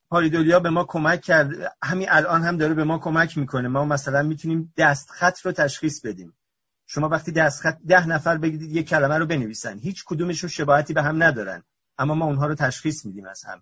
[0.10, 1.78] پاریدولیا به ما کمک کرد.
[1.84, 3.68] همین الان هم داره به ما کمک می‌کنه.
[3.68, 6.34] ما مثلا می‌تونیم دستخط رو تشخیص بدیم.
[6.88, 9.78] شما وقتی دستخط ده نفر بگید یک کلمه رو بنویسن.
[9.78, 11.64] هیچ کدومشون شباهتی به هم ندارن.
[11.98, 13.62] اما ما اونها رو تشخیص میدیم از هم.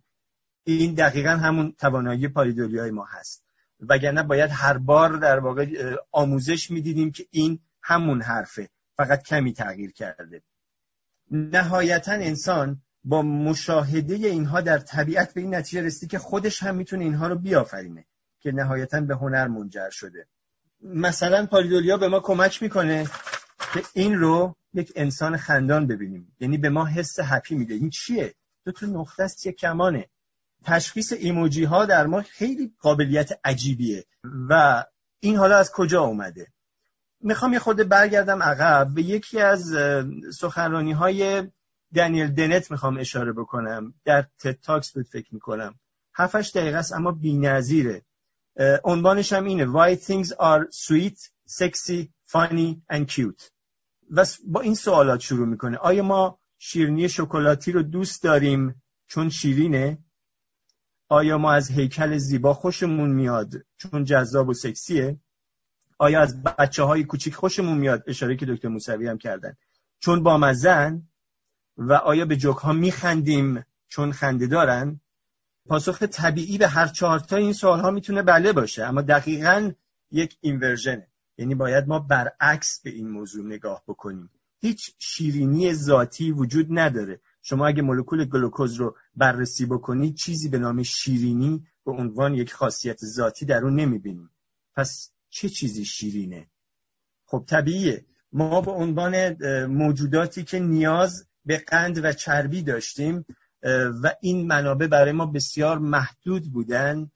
[0.63, 3.43] این دقیقا همون توانایی پاریدولیای ما هست.
[3.79, 8.69] وگرنه باید هر بار در واقع آموزش می‌دیدیم که این همون حرفه.
[8.97, 10.43] فقط کمی تغییر کرده.
[11.31, 17.03] نهایتا انسان با مشاهده اینها در طبیعت به این نتیجه رسیدی که خودش هم می‌تونه
[17.03, 18.05] اینها رو بیافرینه
[18.39, 20.27] که نهایتا به هنر منجر شده.
[20.81, 23.09] مثلا پاریدولیا به ما کمک می‌کنه
[23.73, 26.35] که این رو یک انسان خندان ببینیم.
[26.39, 27.73] یعنی به ما حس هپی میده.
[27.73, 28.33] این چیه؟
[28.65, 30.05] دو تا نقطه است یک کمانه.
[30.63, 34.05] تشخیص ایموجی ها در ما خیلی قابلیت عجیبیه.
[34.49, 34.83] و
[35.19, 36.47] این حالا از کجا اومده؟
[37.21, 38.87] می‌خوام یه خورده برگردم عقب.
[38.93, 39.75] به یکی از
[40.33, 41.43] سخنرانی های
[41.95, 43.93] دنیل دنت می‌خوام اشاره بکنم.
[44.05, 45.79] در تد تاکس بود فکر می‌کنم.
[46.15, 48.05] هفتش دقیقه است اما بی‌نظیره.
[48.83, 49.65] عنوانش هم اینه.
[49.65, 51.17] Why things are sweet,
[51.49, 53.43] sexy, funny and cute.
[54.11, 55.77] و با این سوالات شروع می‌کنه.
[55.77, 59.97] آیا ما شیرینی شکلاتی رو دوست داریم چون شیرینه؟
[61.09, 65.19] آیا ما از هیکل زیبا خوشمون میاد چون جذاب و سکسیه؟
[65.97, 69.57] آیا از بچه های کوچیک خوشمون میاد؟ اشاره که دکتر موسوی هم کردن.
[69.99, 71.07] چون با مزن
[71.78, 74.99] و آیا به جوک ها میخندیم چون خنده دارن؟
[75.65, 79.71] پاسخ طبیعی به هر چهار تا این سوال ها می‌تونه بله باشه اما دقیقا
[80.11, 81.07] یک اینورژنه
[81.38, 84.30] یعنی باید ما برعکس به این موضوع نگاه بکنیم.
[84.59, 87.19] هیچ شیرینی ذاتی وجود نداره.
[87.41, 93.05] شما اگه مولکول گلوکوز رو بررسی بکنید چیزی به نام شیرینی به عنوان یک خاصیت
[93.05, 94.30] ذاتی در اون نمی‌بینیم.
[94.75, 96.47] پس چه چیزی شیرینه؟
[97.25, 98.05] خب طبیعیه.
[98.32, 99.34] ما به عنوان
[99.65, 103.25] موجوداتی که نیاز به قند و چربی داشتیم
[104.03, 107.11] و این منابع برای ما بسیار محدود بودن.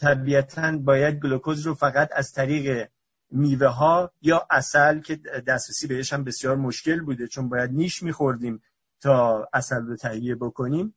[0.00, 2.88] طبیعتا باید گلوکوز رو فقط از طریق
[3.30, 5.16] میوه ها یا اصل که
[5.46, 8.62] دسترسی بهش هم بسیار مشکل بوده چون باید نیش میخوردیم
[9.00, 10.94] تا اصل رو تهیه بکنیم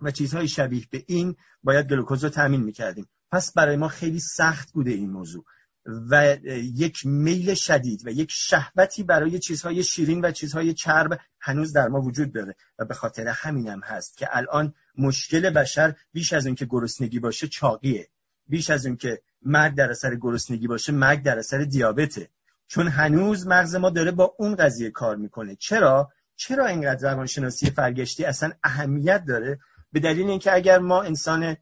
[0.00, 3.08] و چیزهای شبیه به این باید گلوکوز رو تامین می‌کردیم.
[3.30, 5.44] پس برای ما خیلی سخت بوده این موضوع.
[5.86, 6.36] و
[6.74, 12.00] یک میل شدید و یک شهوتی برای چیزهای شیرین و چیزهای چرب هنوز در ما
[12.00, 12.56] وجود داره.
[12.78, 18.08] و به خاطر همینم هست که الان مشکل بشر بیش از اینکه گرسنگی باشه چاقیه.
[18.46, 22.28] بیش از اینکه مرگ در اثر گرسنگی باشه مرگ در اثر دیابته.
[22.66, 25.56] چون هنوز مغز ما داره با اون قضیه کار می‌کنه.
[25.56, 29.58] چرا؟ چرا اینقدر روانشناسی فرگشتی اصلا اهمیت داره؟
[29.92, 31.56] به دلیل اینکه اگر ما انسان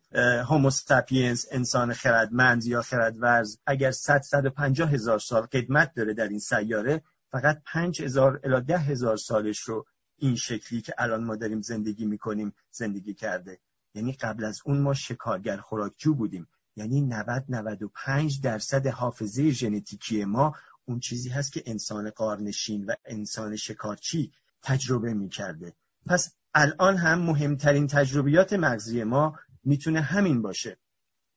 [0.49, 7.03] هوموستاپینس انسان خردمند یا خردورز اگر 100 150 هزار سال قدمت داره در این سیاره
[7.31, 12.07] فقط 5 هزار الی 10 هزار سالش رو این شکلی که الان ما داریم زندگی
[12.07, 13.59] می‌کنیم زندگی کرده.
[13.95, 16.49] یعنی قبل از اون ما شکارگر خوراکجو بودیم.
[16.77, 20.55] یعنی 90 95 درصد حافظه ژنتیکی ما
[20.85, 25.73] اون چیزی هست که انسان قارنشین و انسان شکارچی تجربه می‌کرده.
[26.07, 30.79] پس الان هم مهمترین تجربیات مغزی ما می‌تونه همین باشه.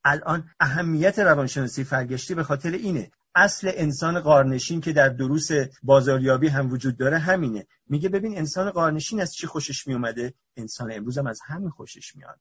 [0.03, 3.11] الان اهمیت روانشناسی فرگشتی به خاطر اینه.
[3.35, 5.49] اصل انسان قارنشین که در دروس
[5.83, 7.67] بازاریابی هم وجود داره همینه.
[7.87, 12.39] میگه ببین انسان قارنشین از چی خوشش میومده انسان امروز هم از همین خوشش میاد.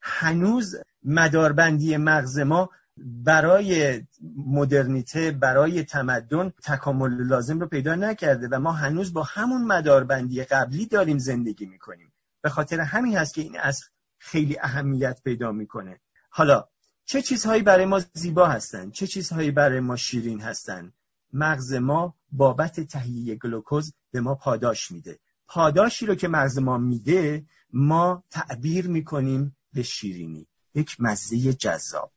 [0.00, 4.02] هنوز مداربندی مغز ما برای
[4.36, 10.86] مدرنیته برای تمدن تکامل لازم رو پیدا نکرده و ما هنوز با همون مداربندی قبلی
[10.86, 12.12] داریم زندگی می‌کنیم.
[12.42, 13.86] به خاطر همین هست که این اصل
[14.18, 16.00] خیلی اهمیت پیدا می‌کنه.
[16.30, 16.68] حالا
[17.04, 20.92] چه چیزهایی برای ما زیبا هستند چه چیزهایی برای ما شیرین هستند
[21.32, 25.18] مغز ما بابت تهیه گلوکوز به ما پاداش میده.
[25.48, 30.46] پاداشی رو که مغز ما میده ما تعبیر می‌کنیم به شیرینی.
[30.74, 32.13] یک مزه جذاب.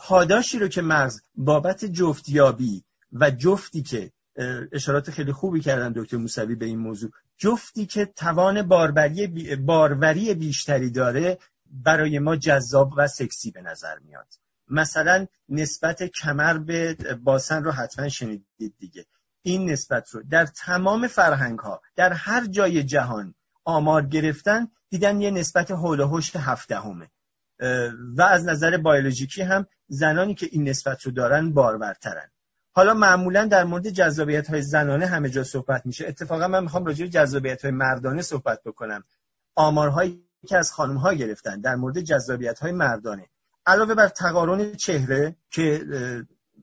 [0.00, 4.12] پاداشی رو که مغز بابت جفتیابی و جفتی که
[4.72, 10.90] اشارات خیلی خوبی کردن دکتر موسوی به این موضوع جفتی که توان باربری باروری بیشتری
[10.90, 14.26] داره برای ما جذاب و سکسی به نظر میاد.
[14.68, 19.06] مثلا نسبت کمر به باسن رو حتما شنیدید دیگه.
[19.42, 23.34] این نسبت رو در تمام فرهنگ ها در هر جای جهان
[23.64, 27.10] آمار گرفتن دیدن یه نسبت حول و حشت هفدهمه.
[28.16, 32.30] و از نظر بیولوژیکی هم زنانی که این نسبت رو دارن بارورترن.
[32.72, 36.08] حالا معمولا در مورد جذابیت های زنانه همه جا صحبت میشه.
[36.08, 39.04] اتفاقا من می‌خوام راجع به جذابیت های مردانه صحبت بکنم.
[39.54, 43.26] آمارهایی که از خانم ها گرفتن در مورد جذابیت های مردانه.
[43.66, 45.84] علاوه بر تقارن چهره که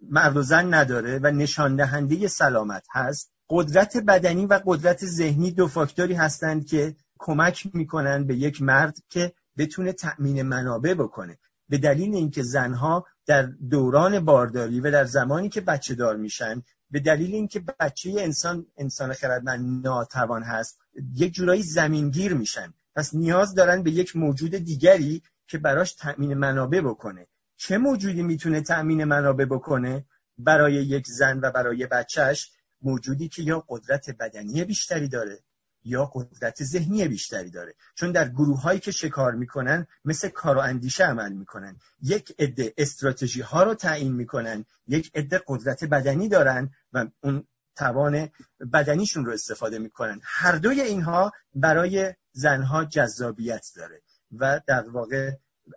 [0.09, 5.67] مرد و زن نداره و نشان دهنده سلامت هست قدرت بدنی و قدرت ذهنی دو
[5.67, 11.38] فاکتوری هستند که کمک می‌کنن به یک مرد که بتونه تأمین منابع بکنه.
[11.70, 16.99] به دلیل اینکه زنها در دوران بارداری و در زمانی که بچه دار میشن به
[16.99, 20.80] دلیل اینکه بچه انسان انسان خردمند ناتوان هست
[21.15, 22.74] یک جورایی زمینگیر میشن.
[22.95, 27.28] پس نیاز دارن به یک موجود دیگری که براش تأمین منابع بکنه.
[27.57, 30.05] چه موجودی می‌تونه تأمین منابع بکنه؟
[30.38, 32.51] برای یک زن و برای بچهش
[32.82, 35.39] موجودی که یا قدرت بدنی بیشتری داره.
[35.88, 37.73] یا قدرت ذهنی بیشتری داره.
[37.95, 41.77] چون در گروه هایی که شکار می‌کنن مثل کار و اندیشه عمل می‌کنن.
[42.01, 48.29] یک عده استراتژی ها رو تعیین می‌کنن یک عده قدرت بدنی دارن و اون توان
[48.73, 50.19] بدنیشون رو استفاده می‌کنن.
[50.23, 55.31] هر دوی اینها برای زنها جذابیت داره و در واقع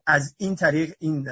[0.06, 1.28] از این طریق این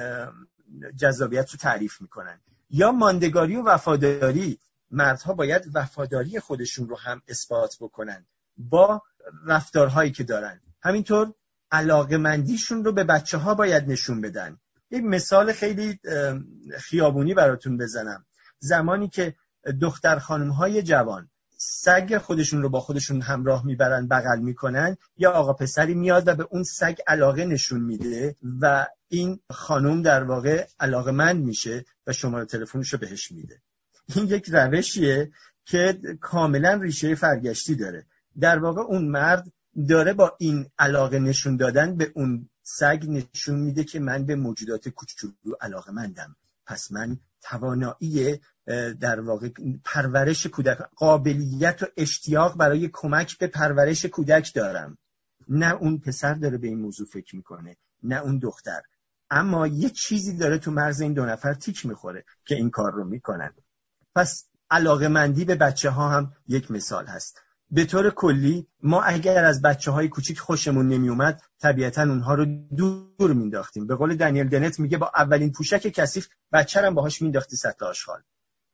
[0.97, 2.39] جذابیت رو تعریف می‌کنن.
[2.69, 4.59] یا ماندگاری و وفاداری.
[4.91, 8.25] مردها باید وفاداری خودشون رو هم اثبات بکنن.
[8.59, 9.01] با
[9.45, 10.61] رفتارهایی که دارن.
[10.81, 11.33] همینطور
[11.71, 14.57] علاقه مندیشون رو به بچه ها باید نشون بدن.
[14.91, 15.99] یک مثال خیلی
[16.79, 18.25] خیابونی براتون بزنم.
[18.59, 19.35] زمانی که
[19.81, 25.53] دختر خانم های جوان سگ خودشون رو با خودشون همراه می‌برن بغل می‌کنن یا آقا
[25.53, 31.11] پسری میاد و به اون سگ علاقه نشون میده و این خانم در واقع علاقه
[31.11, 33.61] مند میشه و شماره تلفنش رو بهش میده.
[34.15, 35.31] این یک روشیه
[35.65, 38.05] که کاملا ریشه فرگشتی داره.
[38.39, 39.51] در واقع اون مرد
[39.89, 44.89] داره با این علاقه نشون دادن به اون سگ نشون میده که من به موجودات
[44.89, 48.39] کوچولو علاقه مندم پس من توانایی
[48.99, 49.49] در واقع
[49.83, 54.97] پرورش کودک قابلیت و اشتیاق برای کمک به پرورش کودک دارم.
[55.47, 58.81] نه اون پسر داره به این موضوع فکر می‌کنه نه اون دختر.
[59.29, 63.03] اما یه چیزی داره تو مرز این دو نفر تیک می‌خوره که این کار رو
[63.03, 63.53] می‌کنن.
[64.15, 67.41] پس علاقه مندی به بچه ها هم یک مثال هست.
[67.71, 72.45] به طور کلی ما اگر از بچه های کوچیک خوشمون نمی اومد طبیعتا اونها رو
[72.77, 77.55] دور مینداختیم به قول دنیل دنت میگه با اولین پوشک کثیف بچه هم باهاش مینداختی
[77.55, 78.21] سطل آشغال.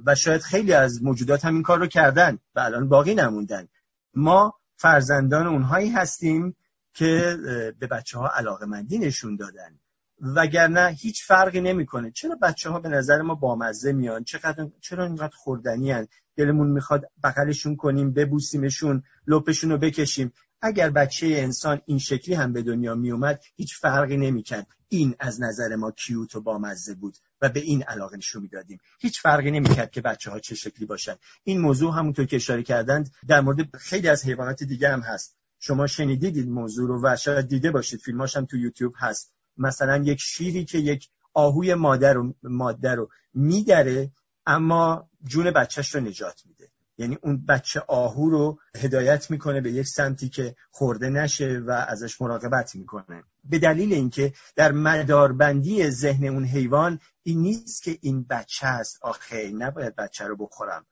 [0.05, 3.67] و شاید خیلی از موجودات هم این کار رو کردن و الان باقی نموندن.
[4.13, 6.55] ما فرزندان اونهایی هستیم
[6.93, 7.37] که
[7.79, 9.79] به بچه ها علاقه مندی نشون دادن.
[10.21, 12.11] وگرنه هیچ فرقی نمی‌کنه.
[12.11, 17.11] چرا بچه ها به نظر ما بامزه میان؟ چقدر چرا اینقدر خوردنی هن؟ دلمون می‌خواد
[17.23, 20.33] بغلشون کنیم ببوسیمشون لپشون رو بکشیم.
[20.61, 24.67] اگر بچه انسان این شکلی هم به دنیا میومد هیچ فرقی نمی‌کرد.
[24.89, 28.79] این از نظر ما کیوت و بامزه بود و به این علاقه نشون می‌دادیم.
[28.99, 31.15] هیچ فرقی نمی‌کرد که بچه ها چه شکلی باشن.
[31.43, 35.37] این موضوع همونطور که اشاره کردند در مورد خیلی از حیوانات دیگه هم هست.
[35.59, 37.99] شما شنیدید این موضوع رو و شاید دیده باشید.
[37.99, 39.33] فیلماش هم تو یوتیوب هست.
[39.57, 44.11] مثلا یک شیری که یک آهوی مادر رو, مادر رو میدره
[44.45, 46.69] اما جون بچهش رو نجات میده.
[46.97, 52.21] یعنی اون بچه آهو رو هدایت می‌کنه به یک سمتی که خورده نشه و ازش
[52.21, 53.23] مراقبت می‌کنه.
[53.43, 58.97] به دلیل اینکه در مداربندی ذهن اون حیوان این نیست که این بچه است.
[59.01, 60.85] آخه نباید بچه رو بخورم.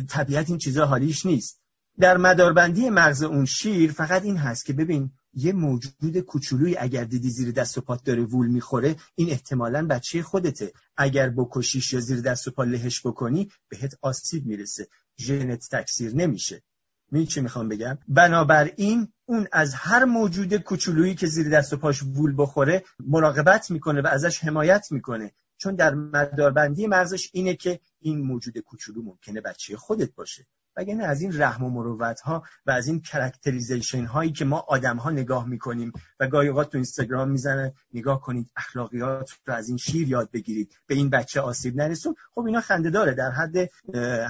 [0.08, 1.60] طبیعت این چیزا حالیش نیست.
[1.98, 7.30] در مداربندی مغز اون شیر فقط این هست که ببین یه موجود کوچولوی اگر دیدی
[7.30, 10.72] زیر دست و پات داره وول می‌خوره این احتمالا بچه خودته.
[10.96, 14.88] اگر بکشیش یا زیر دست و پا لهش بکنی بهت آسیب می‌رسه.
[15.18, 16.62] ژنت تکثیر نمیشه.
[17.10, 22.02] می چی می‌خوام بگم؟ بنابراین اون از هر موجود کوچولویی که زیر دست و پاش
[22.02, 25.32] وول بخوره مراقبت می‌کنه و ازش حمایت می‌کنه.
[25.56, 30.46] چون در مداربندی مغزش اینه که این موجود کوچولو ممکنه بچه خودت باشه.
[30.78, 34.96] وگرنه از این رحم و مروت ها و از این characterization هایی که ما آدم
[34.96, 39.76] ها نگاه می‌کنیم و گاهی اوقات تو اینستاگرام می‌زنه نگاه کنید اخلاقیات رو از این
[39.78, 42.14] شیر یاد بگیرید به این بچه آسیب نرسون.
[42.34, 43.70] خب اینا خنده داره در حد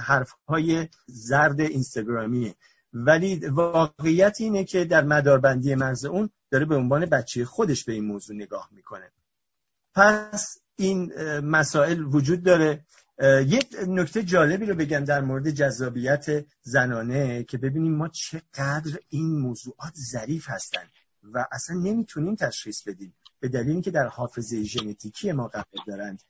[0.01, 2.55] حرف های زرد اینستاگرامیه.
[2.93, 8.05] ولی واقعیت اینه که در مداربندی مرز اون داره به عنوان بچه خودش به این
[8.05, 9.11] موضوع نگاه می‌کنه.
[9.95, 12.85] پس این مسائل وجود داره.
[13.23, 19.93] یک نکته جالبی رو بگم در مورد جذابیت زنانه که ببینیم ما چقدر این موضوعات
[20.11, 20.83] ظریف هستن
[21.23, 23.13] و اصلا نمی‌تونیم تشخیص بدیم.
[23.39, 26.21] به دلیل اینکه در حافظه ژنتیکی ما قرار دارند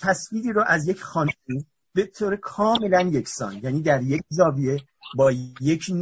[0.00, 1.32] تصویری رو از یک خانم
[1.94, 3.60] به طور کاملا یکسان.
[3.62, 4.80] یعنی در یک زاویه
[5.16, 5.92] با یک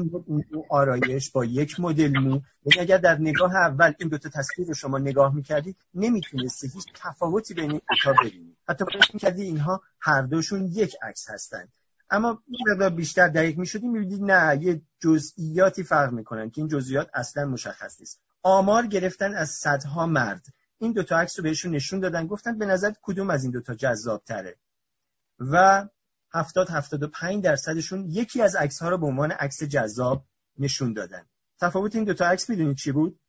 [0.70, 4.98] آرایش با یک مدل مو یعنی اگر در نگاه اول این دوتا تصویر رو شما
[4.98, 10.66] نگاه می‌کردید نمی‌تونستی هیچ تفاوتی بین این دوتا ببینید حتی فکر می‌کردی اینها هر دوشون
[10.66, 11.68] یک عکس هستند
[12.10, 17.44] اما مقدار بیشتر دقیق می‌شدی می‌بینید نه یه جزئیاتی فرق می‌کنن که این جزئیات اصلا
[17.44, 18.20] مشخص نیست.
[18.42, 20.46] آمار گرفتن از صدها مرد.
[20.78, 24.22] این دوتا عکس رو بهشون نشون دادن گفتن به نظر کدوم از این دوتا جذاب
[24.24, 24.56] تره
[25.52, 25.88] و
[26.32, 30.26] 70 75 درصدشون یکی از عکس ها رو به عنوان عکس جذاب
[30.58, 31.26] نشون دادن.
[31.60, 33.20] تفاوت این دو تا عکس می‌دونید چی بود؟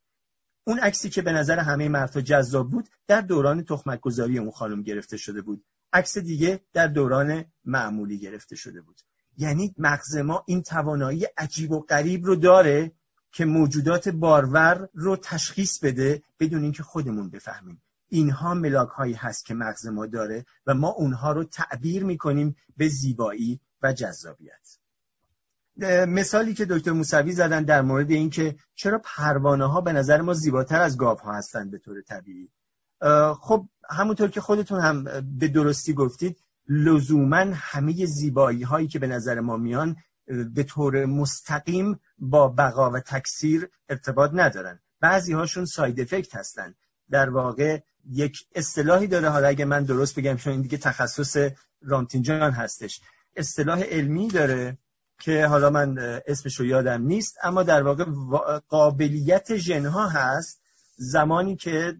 [0.66, 4.82] اون عکسی که به نظر همه مردها جذاب بود در دوران تخمک گذاری اون خانم
[4.82, 5.64] گرفته شده بود.
[5.92, 9.00] عکس دیگه در دوران معمولی گرفته شده بود.
[9.36, 12.92] یعنی مغز ما این توانایی عجیب و غریب رو داره
[13.32, 17.82] که موجودات بارور رو تشخیص بده بدون اینکه خودمون بفهمیم.
[18.14, 22.88] اینها ملاک هایی هست که مغز ما داره و ما اونها رو تعبیر می‌کنیم به
[22.88, 24.78] زیبایی و جذابیت.
[26.08, 30.80] مثالی که دکتر موسوی زدن در مورد اینکه چرا پروانه ها به نظر ما زیباتر
[30.80, 32.48] از گاو ها هستند به طور طبیعی.
[33.40, 35.04] خب همونطور که خودتون هم
[35.38, 36.38] به درستی گفتید
[36.68, 39.96] لزوما همه زیبایی هایی که به نظر ما میان
[40.54, 44.80] به طور مستقیم با بقا و تکثیر ارتباط ندارن.
[45.00, 46.74] بعضی هاشون ساید افکت هستن.
[47.10, 47.80] در واقع
[48.10, 49.28] یک اصطلاحی داره.
[49.28, 51.36] حالا اگه من درست بگم چون این دیگه تخصص
[51.82, 53.00] رامتینجان هستش.
[53.36, 54.78] اصطلاح علمی داره
[55.20, 58.04] که حالا من اسمش رو یادم نیست اما در واقع
[58.68, 60.60] قابلیت ژنها هست.
[60.96, 61.94] زمانی که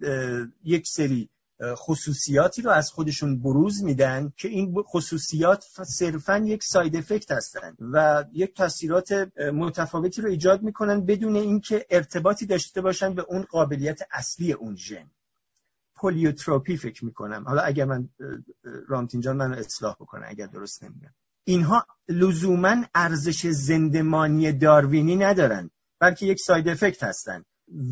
[0.65, 1.29] یک سری
[1.75, 8.25] خصوصیاتی رو از خودشون بروز میدن که این خصوصیات صرفا یک ساید افکت هستن و
[8.33, 9.13] یک تاثیرات
[9.55, 15.11] متفاوتی رو ایجاد می‌کنن بدون اینکه ارتباطی داشته باشن به اون قابلیت اصلی اون ژن.
[16.05, 17.45] پولیوتروپی فکر می‌کنم.
[17.47, 18.09] حالا اگر من
[18.89, 21.15] رامتینجان من اصلاح بکنه اگر درست نمیگم.
[21.45, 27.45] اینها لزوما ارزش زندمانی داروینی ندارن بلکه یک ساید افکت هستن.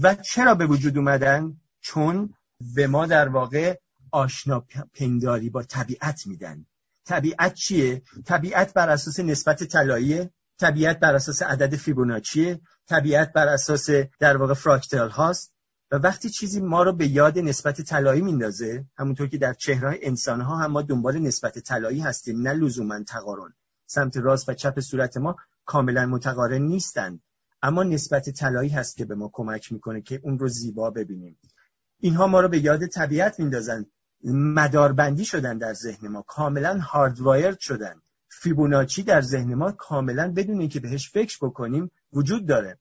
[0.02, 2.34] و چرا به وجود اومدن؟ چون
[2.74, 3.78] به ما در واقع
[4.10, 6.66] آشنا پنداری با طبیعت میدن.
[7.04, 13.90] طبیعت چیه؟ طبیعت بر اساس نسبت طلایی طبیعت بر اساس عدد فیبوناچیه طبیعت بر اساس
[14.18, 15.51] در واقع فراکتال هاست.
[15.92, 20.40] و وقتی چیزی ما رو به یاد نسبت طلایی میندازه همونطور که در چهره انسان
[20.40, 23.54] ها هم ما دنبال نسبت طلایی هستیم نه لزوما تقارن.
[23.86, 27.22] سمت راست و چپ صورت ما کاملا متقارن نیستند.
[27.62, 31.38] اما نسبت طلایی هست که به ما کمک می‌کنه که اون رو زیبا ببینیم.
[32.00, 33.86] اینها ما رو به یاد طبیعت میندازن
[34.24, 38.02] مداربندی شدن در ذهن ما کاملا هاردوایر شدن.
[38.28, 42.78] فیبوناچی در ذهن ما کاملا بدون اینکه بهش فکر بکنیم وجود داره.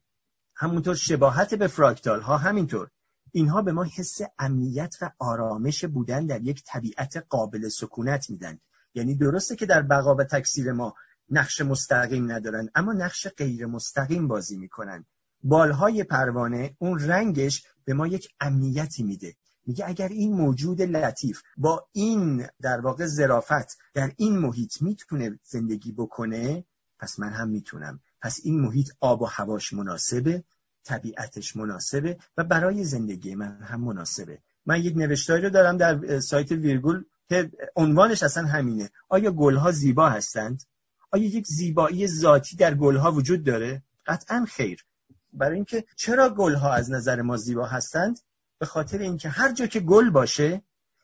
[0.55, 2.89] همونطور شباهت به فراکتال ها همینطور.
[3.32, 8.59] اینها به ما حس امنیت و آرامش بودن در یک طبیعت قابل سکونت میدن.
[8.93, 10.95] یعنی درسته که در بقا و تکثیر ما
[11.29, 15.05] نقش مستقیم ندارن اما نقش غیر مستقیم بازی می‌کنن.
[15.43, 19.36] بالهای پروانه اون رنگش به ما یک امنیتی میده.
[19.65, 25.91] میگه اگر این موجود لطیف با این در واقع زرافت در این محیط می‌تونه زندگی
[25.91, 26.65] بکنه
[26.99, 27.99] پس من هم می‌تونم.
[28.21, 30.43] پس این محیط آب و هواش مناسبه.
[30.84, 34.39] طبیعتش مناسبه و برای زندگی من هم مناسبه.
[34.65, 38.89] من یک نوشتاری رو دارم در سایت ویرگول که عنوانش اصلا همینه.
[39.09, 40.63] آیا گلها زیبا هستند؟
[41.11, 44.86] آیا یک زیبایی ذاتی در گلها وجود داره؟ قطعا خیر.
[45.34, 48.19] برای اینکه چرا گلها از نظر ما زیبا هستند؟
[48.59, 50.61] به خاطر اینکه هر جا که گل باشه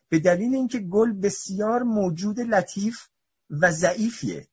[0.09, 3.07] به دلیل اینکه گل بسیار موجود لطیف
[3.49, 4.47] و ضعیفیه.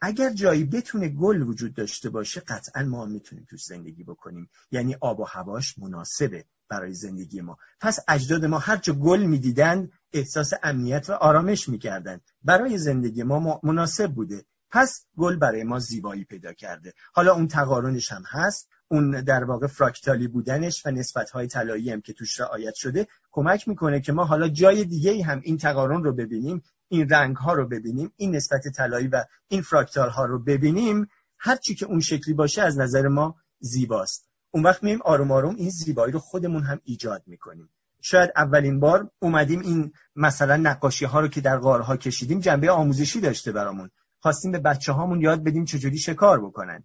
[0.00, 4.50] اگر جایی بتونه گل وجود داشته باشه قطعا ما می‌تونیم توش زندگی بکنیم.
[4.70, 7.58] یعنی آب و هواش مناسبه برای زندگی ما.
[7.80, 13.60] پس اجداد ما هر جا گل می‌دیدند احساس امنیت و آرامش می‌کردند برای زندگی ما
[13.62, 14.44] مناسب بوده.
[14.70, 16.92] پس گل برای ما زیبایی پیدا کرده.
[17.12, 18.68] حالا اون تقارنش هم هست.
[18.88, 24.00] اون در واقع فراکتالی بودنش و نسبت‌های طلایی هم که توش رعایت شده کمک می‌کنه
[24.00, 26.62] که ما حالا جای دیگه هم این تقارن رو ببینیم.
[26.90, 31.06] این رنگ ها رو ببینیم این نسبت طلایی و این فراکتال ها رو ببینیم
[31.38, 34.28] هر چی که اون شکلی باشه از نظر ما زیباست.
[34.50, 37.70] اون وقت میایم آروم آروم این زیبایی رو خودمون هم ایجاد می‌کنیم.
[38.02, 43.20] شاید اولین بار اومدیم این مثلا نقاشی ها رو که در غارها کشیدیم جنبه آموزشی
[43.20, 43.90] داشته برامون.
[44.20, 46.84] خواستیم به بچه هامون یاد بدیم چجوری شکار بکنن.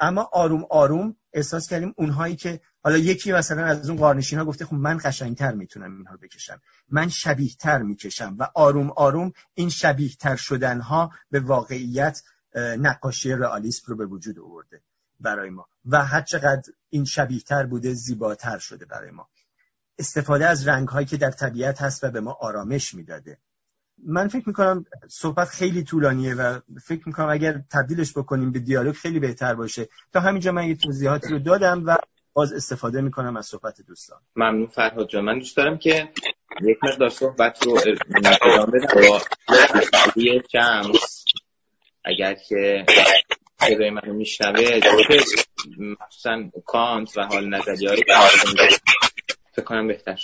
[0.00, 4.64] اما آروم آروم احساس کردیم اونهایی که حالا یکی مثلا از اون قارنشین ها گفته
[4.64, 6.60] خب من قشنگتر می‌تونم اینها رو بکشم.
[6.88, 12.22] من شبیه تر می‌کشم و آروم آروم این شبیه تر شدن ها به واقعیت
[12.56, 14.82] نقاشی رئالیسم رو به وجود آورده
[15.20, 15.66] برای ما.
[15.84, 19.28] و هر چقدر این شبیه تر بوده زیباتر شده برای ما.
[19.98, 23.38] استفاده از رنگ هایی که در طبیعت هست و به ما آرامش می‌داده.
[24.06, 29.20] من فکر می‌کنم صحبت خیلی طولانیه و فکر می‌کنم اگر تبدیلش بکنیم به دیالوگ خیلی
[29.20, 29.88] بهتر باشه.
[30.12, 31.96] تا همینجا من یه توضیحاتی رو دادم و
[32.32, 34.18] باز استفاده می‌کنم از صحبت دوستان.
[34.36, 35.24] ممنون فرهاد جان.
[35.24, 36.08] من دوست دارم که
[36.62, 37.78] یک مقدار صحبت رو
[38.42, 39.20] ادامه با
[40.52, 41.24] شمس
[42.04, 42.86] اگر که
[43.60, 44.80] صدای منو میشنوه
[45.78, 48.02] مخصوصا کانت و حال نظریه های
[49.52, 50.20] فکر کنم بهتر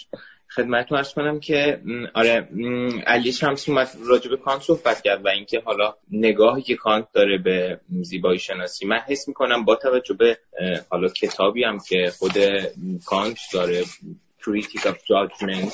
[0.56, 1.80] خدمتتون ارز کنم که
[2.14, 2.48] آره
[3.06, 7.38] علی شمس اومد راجع به کانت صحبت کرد و اینکه حالا نگاهی که کانت داره
[7.38, 10.38] به زیبایی شناسی من حس می‌کنم با توجه به
[10.90, 12.32] حالا کتابی هم که خود
[13.06, 13.84] کانت داره
[14.42, 15.72] Critic of Judgment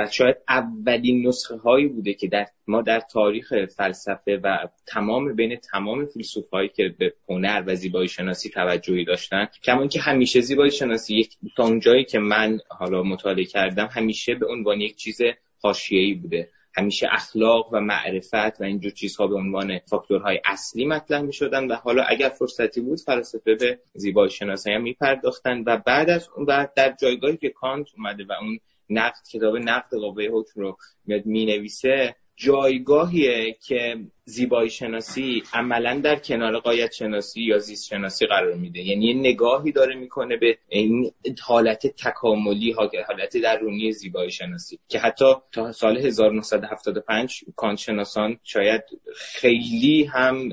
[0.00, 5.56] و شاید اولین نسخه هایی بوده که در ما در تاریخ فلسفه و تمام بین
[5.56, 10.70] تمام فیلسوف هایی که به هنر و زیبایی شناسی توجهی داشتن کما که همیشه زیبایی
[10.70, 15.18] شناسی یک تا اونجایی که من حالا مطالعه کردم همیشه به عنوان یک چیز
[15.62, 16.48] حاشیه‌ای بوده.
[16.76, 21.74] همیشه اخلاق و معرفت و اینجور چیزها به عنوان فاکتورهای اصلی مطرح می شدن و
[21.74, 26.46] حالا اگر فرصتی بود فلسفه به زیبایی شناسی هم می پرداختن و بعد از اون
[26.48, 28.58] و در جایگاهی که کانت اومده و اون
[28.90, 30.76] نقد کتاب نقد قوه حکم رو
[31.06, 38.26] میاد می نویسه جایگاهیه که زیبایی شناسی عملا در کنار قایت شناسی یا زیست شناسی
[38.26, 38.80] قرار میده.
[38.80, 41.10] یعنی یه نگاهی داره می‌کنه به این
[41.42, 48.82] حالت تکاملی حالت درونی زیبایی شناسی که حتی تا سال 1975 کانت شناسان شاید
[49.14, 50.48] خیلی هم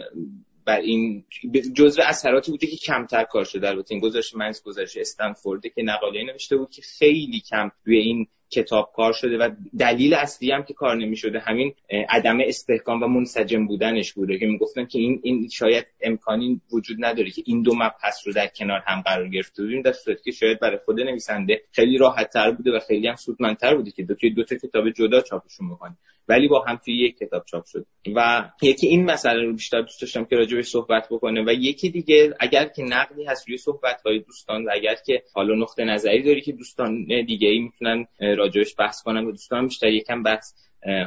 [0.68, 1.26] بر این
[1.74, 6.24] جزء اثراتی بوده که کمتر کار شده البته این گزارش منز گزارش استنفورد که نقاله
[6.24, 9.50] نوشته بود که خیلی کم روی این کتاب کار شده و
[9.80, 11.74] دلیل اصلی هم که کار نمی شده همین
[12.10, 17.30] عدم استحکام و منسجم بودنش بوده که می‌گفتن که این این شاید امکانی وجود نداره
[17.30, 20.60] که این دو مبحث رو در کنار هم قرار گرفته بودیم در صورتی که شاید
[20.60, 24.28] برای خود نویسنده خیلی راحت تر بوده و خیلی هم سودمندتر بوده که دو تا
[24.36, 25.98] دو تا کتاب جدا چاپشون بکنه.
[26.30, 27.86] ولی با هم توی یک کتاب چاپ شد.
[28.16, 32.34] و یکی این مسئله رو بیشتر دوست داشتم که راجع صحبت بکنه و یکی دیگه
[32.40, 36.42] اگر که نقدی هست روی صحبت های دوستان و اگر که حالا نقطه نظری داری
[36.42, 40.54] که دوستان دیگه ای می‌تونن راجعش بحث کنن و دوستان بیشتر یکم بحث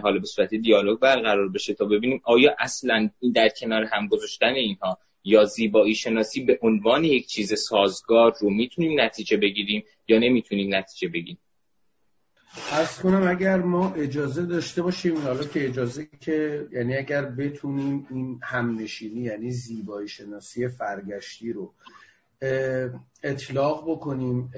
[0.02, 4.54] حالا به صورت دیالوگ برقرار بشه تا ببینیم آیا اصلا این در کنار هم گذاشتن
[4.54, 10.74] اینها یا زیبایی شناسی به عنوان یک چیز سازگار رو می‌تونیم نتیجه بگیریم یا نمی‌تونیم
[10.74, 11.38] نتیجه بگیریم.
[12.72, 18.40] از کنم اگر ما اجازه داشته باشیم حالا که اجازه که یعنی اگر بتونیم این
[18.42, 21.74] همنشینی یعنی زیبایی شناسی فرگشتی رو
[23.22, 24.52] اطلاق بکنیم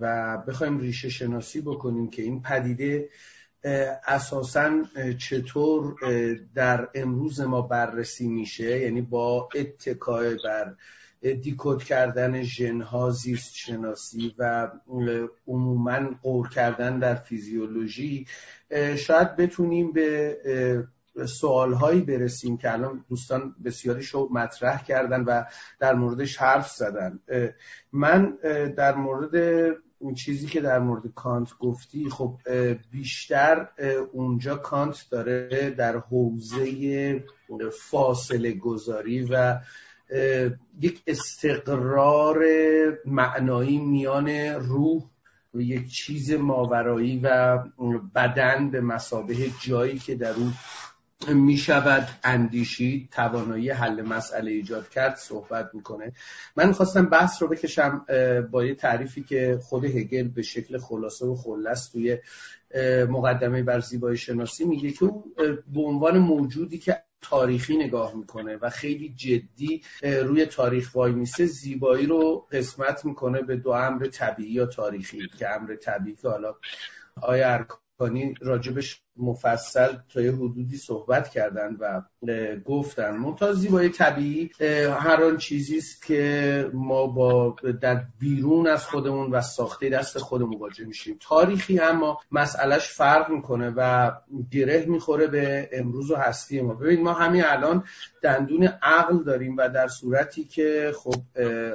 [0.00, 3.08] و بخوایم ریشه شناسی بکنیم که این پدیده
[4.06, 4.82] اساسا
[5.18, 5.94] چطور
[6.54, 10.74] در امروز ما بررسی میشه یعنی با اتکای بر
[11.20, 14.70] دیکود کردن ژنها زیست شناسی و
[15.46, 18.26] عموما قور کردن در فیزیولوژی
[18.96, 20.38] شاید بتونیم به
[21.26, 25.44] سوالهایی برسیم که الان دوستان بسیاری شو مطرح کردن و
[25.80, 27.18] در موردش حرف زدن.
[27.92, 28.38] من
[28.76, 29.74] در مورد
[30.16, 32.38] چیزی که در مورد کانت گفتی خب
[32.90, 33.68] بیشتر
[34.12, 37.24] اونجا کانت داره در حوزه
[37.80, 39.60] فاصله گذاری و
[40.80, 42.44] یک استقرار
[43.04, 45.02] معنایی میان روح
[45.54, 47.58] و یک چیز ماورایی و
[48.14, 50.52] بدن به مسابه جایی که در اون
[51.28, 56.12] می شود اندیشید توانایی حل مسئله ایجاد کرد صحبت می‌کنه.
[56.56, 58.06] من خواستم بحث رو بکشم
[58.50, 62.18] با یه تعریفی که خود هگل به شکل خلاصه و خلص توی
[63.08, 65.24] مقدمه بر زیبایی شناسی میگه که او
[65.74, 72.06] به عنوان موجودی که تاریخی نگاه می‌کنه و خیلی جدی روی تاریخ وای میسه زیبایی
[72.06, 76.54] رو قسمت می‌کنه به دو امر طبیعی یا تاریخی که امر طبیعی که حالا
[77.22, 82.02] آیا ارکانی راجبش مفصل تا یه حدودی صحبت کردن و
[82.64, 83.16] گفتن.
[83.16, 84.50] منتها زیبایی طبیعی
[85.00, 90.56] هر آن چیزی است که ما با در بیرون از خودمون و ساخته دست خودمون
[90.56, 91.16] مواجه میشیم.
[91.20, 94.12] تاریخی اما مسئلهش فرق می‌کنه و
[94.50, 96.74] گره می‌خوره به امروز و هستی ما.
[96.74, 97.84] ببینید ما همین الان
[98.22, 101.14] دندون عقل داریم و در صورتی که خب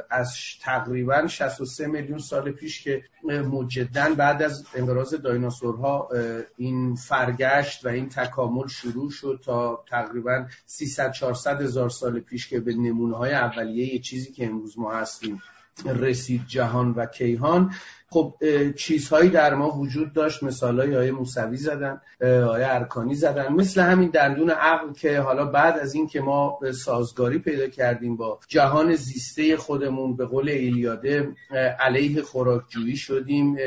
[0.10, 6.10] از تقریبا 63 میلیون سال پیش که مجددا بعد از انقراض دایناسورها
[6.58, 6.96] این
[7.38, 12.74] فرگشت و این تکامل شروع شد تا تقریبا 300 400 هزار سال پیش که به
[12.74, 15.42] نمونه های اولیه چیزی که امروز ما هستیم
[15.86, 17.74] رسید جهان و کیهان.
[18.14, 18.34] خب
[18.78, 20.44] چیزهایی در ما وجود داشت.
[20.44, 23.54] مثال های موسوی زدن های ارکانی زدن.
[23.54, 28.40] مثل همین دندون عقل که حالا بعد از این که ما سازگاری پیدا کردیم با
[28.48, 31.36] جهان زیسته خودمون به قول ایلیاده
[31.80, 33.58] علیه خوراکجویی شدیم.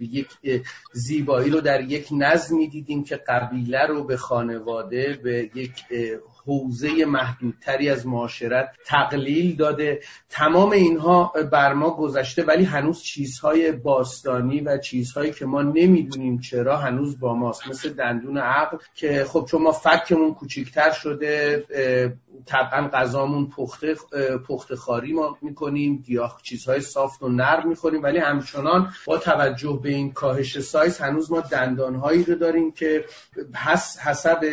[0.00, 0.28] یک
[0.92, 5.72] زیبایی رو در یک نظمی دیدیم که قبیله رو به خانواده به یک
[6.46, 10.00] حوزه محدودتری از معاشرت تقلیل داده.
[10.30, 16.76] تمام اینها بر ما گذشته ولی هنوز چیزهای باستانی و چیزهایی که ما نمی‌دونیم چرا
[16.76, 17.68] هنوز با ماست.
[17.68, 21.64] مثل دندون عقل که خب چون ما فکمون کوچیکتر شده
[22.46, 23.94] طبعا غذامون پخته
[24.48, 29.88] پخته خاری ما می‌کنیم گیاه چیزهای سافت و نرم می‌خوریم ولی همچنان با توجه به
[29.88, 33.04] این کاهش سایز هنوز ما دندانهایی رو داریم که
[33.98, 34.44] حسب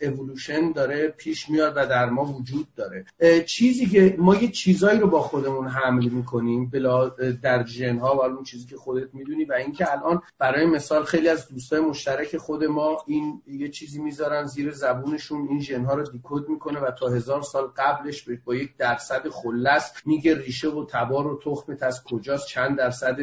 [0.00, 3.04] اولوشن داره پیش میاد و در ما وجود داره.
[3.46, 7.08] چیزی که ما یه چیزایی رو با خودمون حمل می‌کنیم بلا
[7.42, 11.28] در جن ها و اون چیزی که خودت می‌دونی و اینکه الان برای مثال خیلی
[11.28, 16.02] از دوستای مشترک خود ما این یه چیزی می‌ذارن زیر زبونشون این ژن ها رو
[16.02, 21.26] دیکود می‌کنه و تا هزار سال قبلش با یک درصد خلص میگه ریشه و تبار
[21.26, 23.16] و تخمت از کجاست چند درصد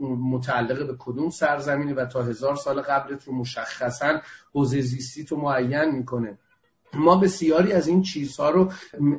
[0.00, 4.20] متعلق به کدوم سرزمینه و تا هزار سال قبلت رو مشخصا
[4.54, 6.38] حوزه زیستی تو معین می‌کنه.
[6.94, 8.72] ما بسیاری از این چیزها رو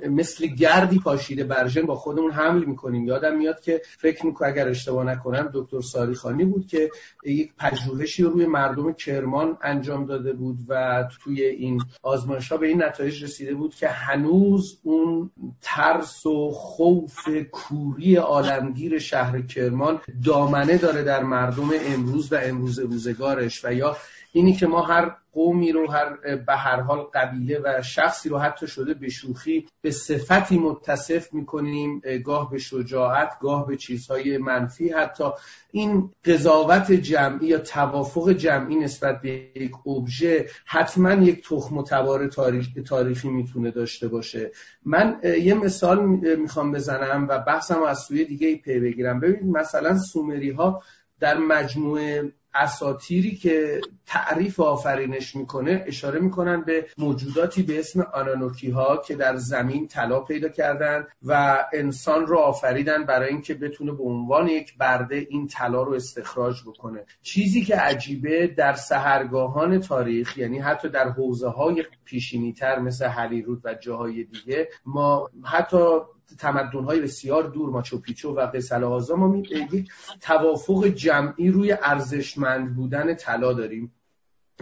[0.09, 3.07] مثل گردی پاشیده برژن با خودمون حمل می‌کنیم.
[3.07, 6.89] یادم میاد که فکر می‌کنم اگر اشتباه نکنم دکتر ساریخانی بود که
[7.25, 12.67] یک پژوهشی رو روی مردم کرمان انجام داده بود و توی این آزمایش ها به
[12.67, 15.31] این نتایج رسیده بود که هنوز اون
[15.61, 23.65] ترس و خوف کوری عالمگیر شهر کرمان دامنه داره در مردم امروز و امروز روزگارش
[23.65, 23.97] و یا
[24.33, 28.67] اینی که ما هر قومی رو هر به هر حال قبیله و شخصی رو حتی
[28.67, 34.89] شده به شوخی به صفتی متصف می‌کنیم گاه به شجاعت گاه به چیزهای منفی.
[34.89, 35.23] حتی
[35.71, 42.27] این قضاوت جمعی یا توافق جمعی نسبت به یک ابژه حتما یک تخم و تبار
[42.27, 44.51] تاریخ، تاریخی می‌تونه داشته باشه.
[44.85, 46.05] من یه مثال
[46.35, 49.19] می‌خوام بزنم و بحثم از سوی دیگه پی بگیرم.
[49.19, 50.83] ببینید مثلا سومری ها
[51.19, 58.97] در مجموعه اساتیری که تعریف آفرینش می‌کنه اشاره می‌کنن به موجوداتی به اسم آنانوکی ها
[58.97, 64.47] که در زمین طلا پیدا کردن و انسان رو آفریدن برای اینکه بتونه به عنوان
[64.47, 67.05] یک برده این طلا رو استخراج بکنه.
[67.21, 73.61] چیزی که عجیبه در سهرگاهان تاریخ یعنی حتی در حوزه های پیشینی تر مثل هلیرود
[73.63, 75.99] و جاهای دیگه ما حتی
[76.39, 78.01] تمدن های بسیار دور ماچو
[78.35, 79.91] و قصل آزا ما یک
[80.21, 83.91] توافق جمعی روی ارزشمند بودن طلا داریم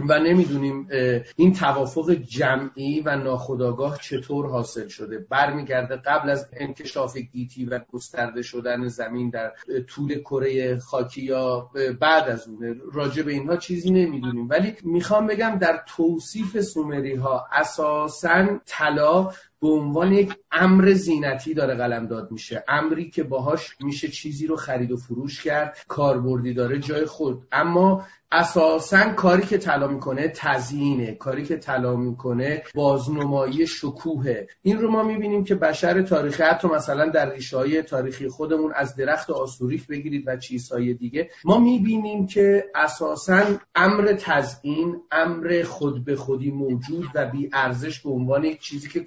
[0.09, 0.88] و نمی‌دونیم
[1.35, 5.17] این توافق جمعی و ناخداگاه چطور حاصل شده.
[5.29, 9.51] برمیگرده قبل از انکشاف گیتی و گسترده شدن زمین در
[9.88, 11.69] طول کره خاکی یا
[11.99, 12.75] بعد از اونه.
[12.93, 14.49] راجع به اینها چیزی نمی‌دونیم.
[14.49, 19.31] ولی می‌خوام بگم در توصیف سومری ها اساسا طلا
[19.61, 22.63] به عنوان یک امر زینتی داره قلمداد میشه.
[22.67, 27.47] امری که باهاش میشه چیزی رو خرید و فروش کرد کاربردی داره جای خود.
[27.51, 31.11] اما اساسا کاری که طلا می‌کنه تزیینه.
[31.11, 34.47] کاری که طلا می‌کنه بازنمایی شکوهه.
[34.61, 38.95] این رو ما می‌بینیم که بشر تاریخی حتی مثلا در ریشه های تاریخی خودمون از
[38.95, 43.43] درخت آسوریک بگیرید و چیزهای دیگه ما می‌بینیم که اساسا
[43.75, 48.99] امر تزیین امر خود به خودی موجود و بی ارزش به عنوان یک چیزی که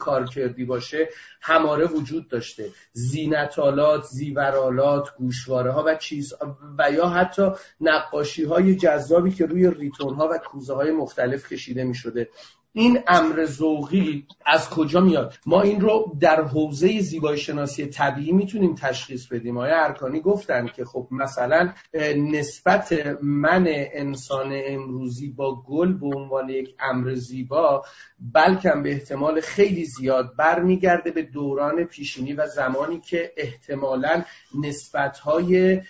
[0.44, 1.08] کارکردی باشه
[1.40, 2.70] هماره وجود داشته.
[2.92, 6.34] زینتالات زیورالات گوشواره ها و چیز
[6.78, 7.50] و یا حتی
[7.80, 12.28] نقاشی های جذابی که روی ریتون ها و کوزه های مختلف کشیده می شده
[12.76, 18.74] این امر ذوقی از کجا میاد؟ ما این رو در حوزه زیبایی شناسی طبیعی می‌تونیم
[18.74, 19.58] تشخیص بدیم.
[19.58, 21.72] آیا ارکانی گفتن که خب مثلا
[22.16, 22.92] نسبت
[23.22, 27.84] من انسان امروزی با گل به عنوان یک امر زیبا
[28.32, 34.22] بلکه به احتمال خیلی زیاد برمیگرده به دوران پیشینی و زمانی که احتمالا
[34.62, 35.80] نسبتهای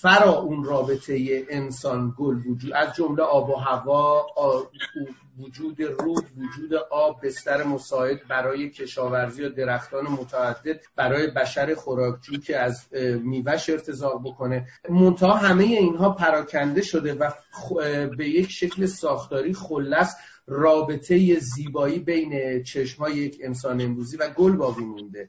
[0.00, 4.26] فرا اون رابطه انسان گل وجود از جمله آب و هوا
[5.38, 12.58] وجود رود وجود آب بستر مساعد برای کشاورزی و درختان متعدد برای بشر خوراکجو که
[12.58, 12.86] از
[13.22, 14.66] میوهش ارتزاق بکنه.
[14.88, 17.30] منتها همه اینها پراکنده شده و
[18.16, 20.14] به یک شکل ساختاری خلص
[20.46, 25.28] رابطه زیبایی بین چشمای یک انسان امروزی و گل باقی مونده.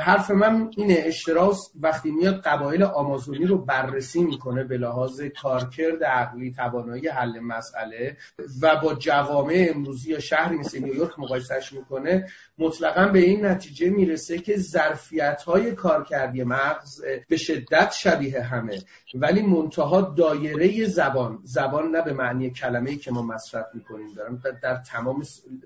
[0.00, 6.52] حرف من اینه اشتراس وقتی میاد قبایل آمازونی رو بررسی می‌کنه به لحاظ کارکرد عقلی
[6.52, 8.16] توانایی حل مسئله
[8.62, 12.28] و با جوامع امروزی یا شهری مثل نیویورک مقایسهش می‌کنه
[12.58, 18.82] مطلقا به این نتیجه می‌رسه که ظرفیت های کارکردی مغز به شدت شبیه همه.
[19.14, 24.39] ولی منتها دایره زبان زبان نه به معنی کلمه ای که ما مصرف می‌کنیم دارم.
[24.62, 25.22] در تمام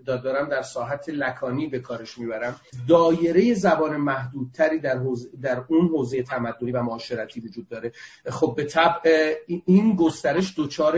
[0.07, 2.57] دارم در ساحت لکانی به کارش می‌برم.
[2.89, 5.01] دایره زبان محدودتری در,
[5.43, 7.93] در اون حوزه تمدنی و معاشرتی وجود داره.
[8.27, 9.35] خب به طبع
[9.67, 10.97] این گسترش دچار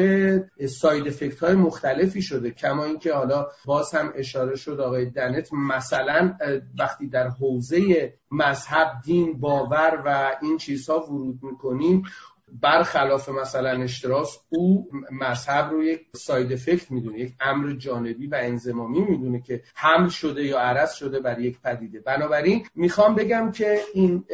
[0.66, 2.50] ساید افکت های مختلفی شده.
[2.50, 6.36] کما اینکه حالا باز هم اشاره شد آقای دنت مثلا
[6.78, 12.02] وقتی در حوزه مذهب دین باور و این چیزها ورود می‌کنیم
[12.52, 19.00] برخلاف مثلا اشتراس او مذهب رو یک ساید افکت می‌دونه یک امر جانبی و انزمامی
[19.00, 22.00] می‌دونه که حمل شده یا عرض شده بر یک پدیده.
[22.00, 24.24] بنابراین می‌خوام بگم که این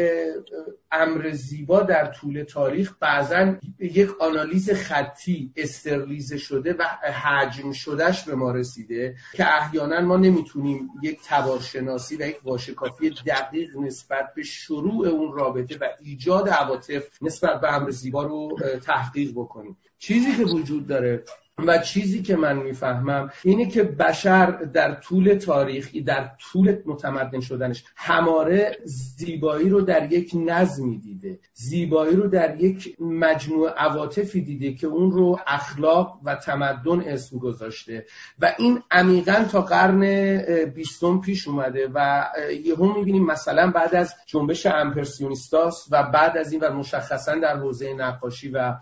[0.92, 6.82] امر زیبا در طول تاریخ بعضا یک آنالیز خطی استرلیزه شده و
[7.22, 13.76] حجم شدهش به ما رسیده که احیانا ما نمی‌تونیم یک تبارشناسی و یک واشکافی دقیق
[13.76, 19.76] نسبت به شروع اون رابطه و ایجاد عواطف نسبت به امر زیبا رو تحقیق بکنیم.
[19.98, 21.24] چیزی که وجود داره
[21.58, 27.84] و چیزی که من می‌فهمم اینه که بشر در طول تاریخ در طول متمدن شدنش
[27.96, 34.86] هماره زیبایی رو در یک نظمی دیده زیبایی رو در یک مجموع عواطفی دیده که
[34.86, 38.06] اون رو اخلاق و تمدن اسم گذاشته.
[38.38, 42.26] و این عمیقا تا قرن بیستم پیش اومده و
[42.64, 47.94] یهو می‌بینیم مثلا بعد از جنبش امپرسیونیستاس و بعد از این و مشخصا در حوزه
[47.94, 48.74] نقاشی و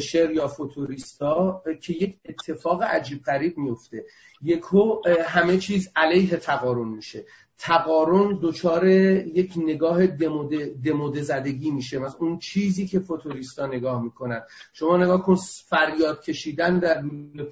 [0.00, 4.04] شعر یا فوتوریستا که یک اتفاق عجیب غریب میفته.
[4.42, 7.24] یکو همه چیز علیه تقارن میشه.
[7.58, 11.98] تقارن دچار یک نگاه دموده, زدگی میشه.
[11.98, 14.42] مثلا اون چیزی که فوتوریستا نگاه می‌کنن.
[14.72, 15.36] شما نگاه کن
[15.68, 17.02] فریاد کشیدن در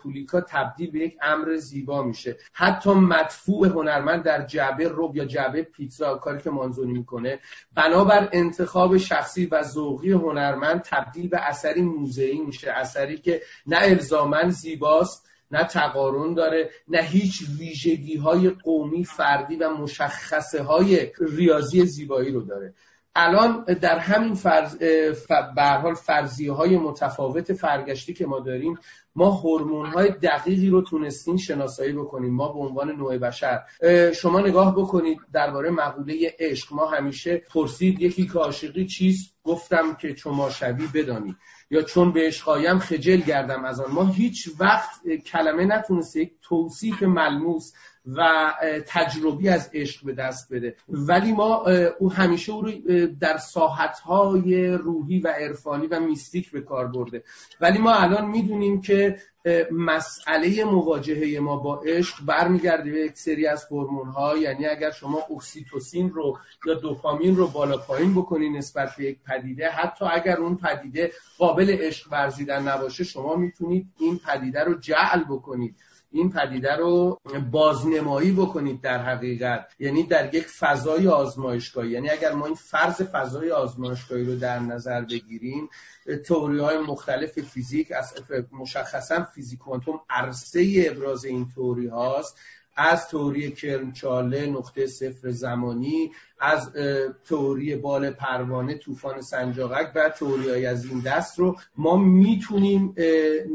[0.01, 2.37] پولیکا تبدیل به یک امر زیبا میشه.
[2.53, 7.39] حتی مدفوع هنرمند در جعبه روب یا جعبه پیتزا کاری که مانزونی می‌کنه
[7.75, 12.71] بنابر انتخاب شخصی و ذوقی هنرمند تبدیل به اثری موزه‌ای میشه.
[12.71, 19.71] اثری که نه الزامن زیباست نه تقارن داره نه هیچ ویژگی های قومی فردی و
[19.71, 22.75] مشخصه های ریاضی زیبایی رو داره.
[23.17, 24.83] الان در همین فرض
[25.59, 28.79] حال فرضیه های متفاوت فرگشتی که ما داریم
[29.17, 32.35] ما هورمون های دقیقی رو تونستیم شناسایی بکنیم.
[32.35, 33.63] ما به عنوان نوع بشر.
[34.15, 36.73] شما نگاه بکنید درباره مقوله عشق.
[36.73, 41.37] ما همیشه پرسید یکی که عاشقی چیست؟ گفتم که چما شبی بدانی
[41.71, 43.93] یا چون به عشقایم خجل گردم از آن.
[43.93, 47.73] ما هیچ وقت کلمه نتونسته یک توصیف ملموس
[48.07, 48.53] و
[48.87, 50.77] تجربی از عشق به دست بده.
[50.89, 51.65] ولی ما
[51.99, 52.73] او همیشه او رو
[53.21, 57.23] در ساحتهای روحی و عرفانی و میستیک به کار برده.
[57.61, 59.19] ولی ما الان می‌دونیم که
[59.71, 65.23] مسئله مواجهه ما با عشق برمیگرده به یک سری از هورمون ها یعنی اگر شما
[65.37, 70.57] اکسیتوسین رو یا دوپامین رو بالا پایین بکنید نسبت به یک پدیده حتی اگر اون
[70.57, 75.77] پدیده قابل عشق ورزیدن نباشه شما می‌تونید این پدیده رو جعل بکنید.
[76.19, 77.21] این پدیده رو
[77.51, 79.75] بازنمایی بکنید در حقیقت.
[79.79, 81.91] یعنی در یک فضای آزمایشگاهی.
[81.91, 85.69] یعنی اگر ما این فرض فضای آزمایشگاهی رو در نظر بگیریم
[86.25, 88.15] تئوری های مختلف فیزیک از
[88.53, 92.37] مشخصا فیزیک کوانتوم عرصه ابراز این تئوری هاست.
[92.77, 96.73] از تئوری کرنچاله نقطه صفر زمانی از
[97.29, 102.95] تئوری بال پروانه طوفان سنجاقک و تئوری از این دست رو ما می‌تونیم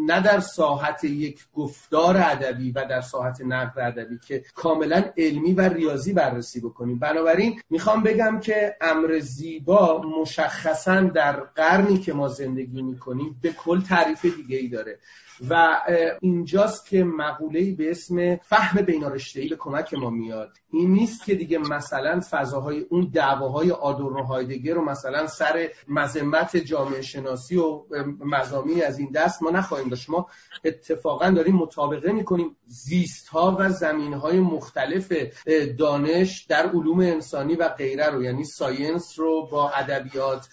[0.08, 5.62] نه در ساحت یک گفتار ادبی و در ساحت نقد ادبی که کاملا علمی و
[5.62, 7.00] ریاضی بررسی بکنیم.
[7.00, 13.82] بنابراین می‌خوام بگم که امر زیبا مشخصا در قرنی که ما زندگی می‌کنیم به کل
[13.82, 15.00] تعریف دیگه ای داره
[15.50, 15.82] و
[16.22, 20.52] اینجاست که مقوله‌ای به اسم فهم بینارشته‌ای به کمک ما میاد.
[20.72, 27.02] این نیست که دیگه مثلا فضاهای اون دعواهای آدورنو هایدگر رو مثلا سر مذمت جامعه
[27.02, 27.84] شناسی و
[28.20, 30.10] مزامی از این دست ما نخواهیم داشت.
[30.10, 30.28] ما
[30.64, 32.56] اتفاقا داریم مطابقه می‌کنیم.
[32.68, 35.14] زیست ها و زمین های مختلف
[35.78, 40.48] دانش در علوم انسانی و غیره رو یعنی ساینس رو با ادبیات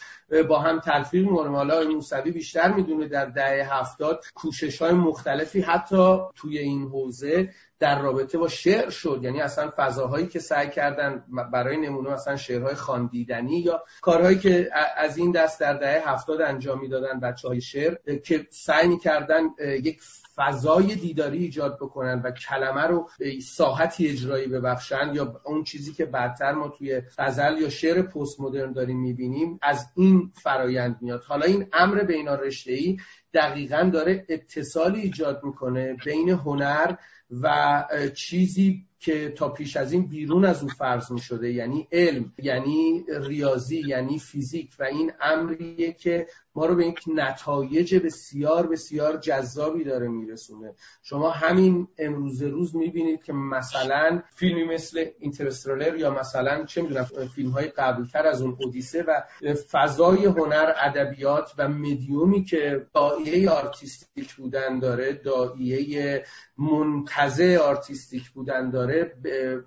[0.48, 1.55] با هم تلفیق می‌کنیم.
[1.55, 8.02] حالا موسوی بیشتر می‌دونه در دهه هفتاد کوشش های مختلفی حتی توی این حوزه در
[8.02, 9.20] رابطه با شعر شد.
[9.22, 15.18] یعنی اصلا فضاهایی که سعی کردن برای نمونه مثلا شعرهای خواندیدنی یا کارهایی که از
[15.18, 17.94] این دست در دهه هفتاد انجام می‌دادن بچه های شعر
[18.24, 19.42] که سعی می‌کردن
[19.82, 20.00] یک
[20.39, 26.05] فضای دیداری ایجاد بکنن و کلمه رو به ساحتی اجرایی ببخشن یا اون چیزی که
[26.05, 31.24] بعدتر ما توی غزل یا شعر پست مدرن داریم می‌بینیم از این فرایند میاد.
[31.24, 32.97] حالا این امر بینا رشته
[33.35, 36.94] دقیقا داره اتصالی ایجاد می‌کنه بین هنر
[37.31, 37.85] و
[38.15, 43.05] چیزی که تا پیش از این بیرون از اون فرض می شده یعنی علم یعنی
[43.09, 46.27] ریاضی یعنی فیزیک و این امریه که
[46.59, 50.75] ما رو به یک نتایج بسیار بسیار جذابی داره میرسونه.
[51.03, 57.05] شما همین امروز روز می‌بینید که مثلا فیلمی مثل اینترسترالر یا مثلا چه می‌دونم
[57.35, 59.23] فیلم های قبلتر از اون اودیسه و
[59.55, 66.24] فضای هنر ادبیات و مدیومی که داعیه artistic بودن داره داعیه
[66.59, 68.88] منتزع artistic بودن داره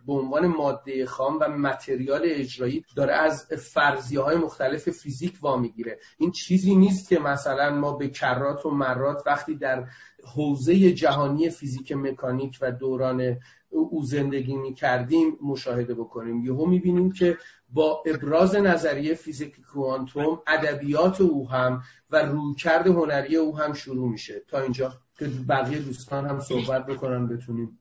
[0.06, 6.31] به عنوان ماده خام و material اجرایی داره از فرضیه های مختلف فیزیک وامیگیره این
[6.31, 9.88] چیزی نیست که مثلا ما به کرات و مرات وقتی در
[10.35, 13.38] حوزه جهانی فیزیک مکانیک دوران
[13.72, 16.45] او زندگی می کردیم مشاهده بکنیم.
[16.45, 17.38] یهو می بینیم که
[17.69, 24.41] با ابراز نظریه فیزیک کوانتوم ادبیات او هم و رویکرد هنری او هم شروع میشه.
[24.48, 27.80] تا اینجا که بقیه دوستان هم صحبت بکنن بتونیم.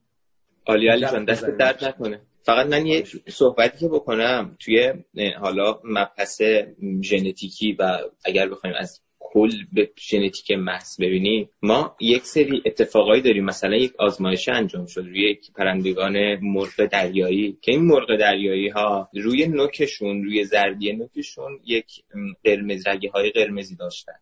[0.67, 2.21] عالی علی جان دست درد نکنه.
[2.43, 4.93] فقط من یه صحبتی که بکنم توی
[5.41, 6.43] حالا مبحث
[7.03, 13.45] ژنتیکی و اگر بخوایم از کل به ژنتیک محض ببینیم ما یک سری اتفاقایی داریم.
[13.45, 19.09] مثلا یک آزمایش انجام شد روی یک پرندگان مرغ دریایی که این مرغ دریایی ها
[19.15, 22.03] روی نوکشون روی زردی نوکشون یک
[22.45, 24.15] قرمز رگه های قرمزی داشتن.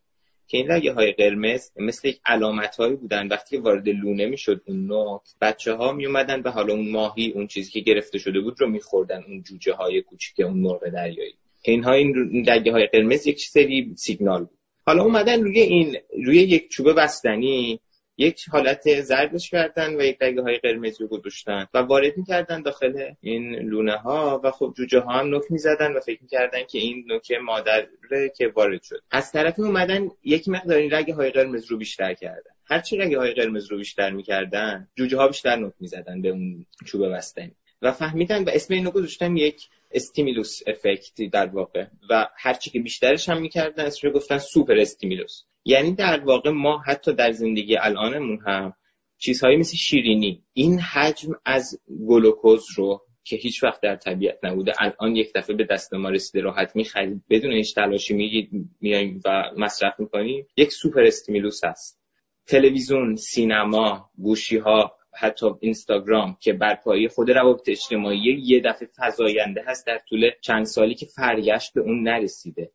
[0.49, 3.27] که این رگه های قرمز مثل یک علامت هایی بودن.
[3.27, 7.47] وقتی وارد لونه می‌شد اون نوک بچه ها می اومدن و حالا اون ماهی اون
[7.47, 11.33] چیزی که گرفته شده بود رو میخوردن اون جوجه های کوچیک اون مرغ دریایی.
[11.63, 14.59] که اینها این رگه های قرمز یک سری سیگنال بود.
[14.85, 17.79] حالا اومدن روی این روی یک چوب بستنی
[18.19, 23.11] یک حالت زردش کردن و یک رگه های قرمزی رو گذاشتن و وارد می‌کردن داخل
[23.21, 27.05] این لونه ها و خب جوجه ها هم نوک می‌زدن و فکر می‌کردن که این
[27.07, 29.01] نوک مادره که وارد شد.
[29.11, 32.51] از طرف اومدن یک مقدار این رگه های قرمز رو بیشتر کردن.
[32.65, 37.07] هرچی رگه های قرمز رو بیشتر می‌کردن جوجه ها بیشتر نوک می‌زدن به اون چوب
[37.07, 37.51] بستنی.
[37.81, 41.85] و فهمیدن و اسم اینو گذاشتن یک stimulus effect در واقع.
[42.09, 45.43] و هرچی که بیشترش هم می‌کردن اسمش گفتن super stimulus.
[45.65, 48.73] یعنی در واقع ما حتی در زندگی الانمون هم
[49.17, 55.15] چیزهایی مثل شیرینی این حجم از گلوکوز رو که هیچ وقت در طبیعت نبوده الان
[55.15, 58.49] یک دفعه به دست ما رسیده راحت می‌خرید بدون هیچ تلاشی میگید
[58.81, 60.47] میایم و مصرف می‌کنیم.
[60.57, 61.99] یک super stimulus هست.
[62.47, 69.87] تلویزیون سینما گوشی ها حتی اینستاگرام که برپایی خود روابط اجتماعی یه دفعه فزاینده هست
[69.87, 72.71] در طول چند سالی که فرگشت به اون نرسیده.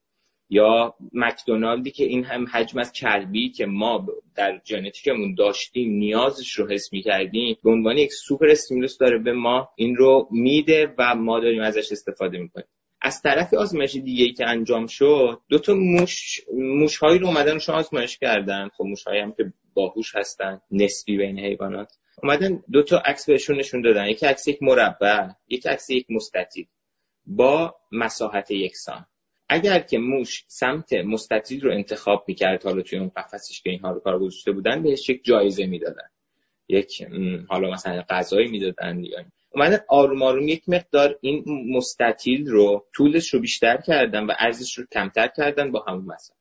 [0.51, 6.69] یا مکدونالدی که این هم حجم از چربی که ما در ژنتیکمون داشتیم نیازش رو
[6.71, 11.41] حس می‌کردیم به عنوان یک super stimulus داره به ما این رو میده و ما
[11.41, 12.67] داریم ازش استفاده می‌کنیم.
[13.01, 17.77] از طرف آزمایش دیگه ای که انجام شد دو تا موش موشهایی رو اومدن شما
[17.77, 18.69] آزمایش کردن.
[18.77, 21.93] خب موشهایی هم که باهوش هستن نسبی بین حیوانات.
[22.23, 24.07] اومدن دو تا عکس بهشون نشون دادن.
[24.07, 26.67] یک عکس یک مربع یک عکس یک مستطیل
[27.27, 29.07] با مساحت یکسان.
[29.49, 34.01] اگر که موش سمت مستطیل رو انتخاب می‌کرد حالا توی اون قفسش که اینها رو
[34.01, 36.09] کار گذاشته بودن بهش یک جایزه می‌دادن.
[36.69, 37.07] یک
[37.49, 41.45] حالا مثلا غذایی می‌دادن یا اومدن آروم آروم یک مقدار این
[41.77, 46.37] مستطیل رو طولش رو بیشتر کردن و ارزش رو کمتر کردن با همون مثلا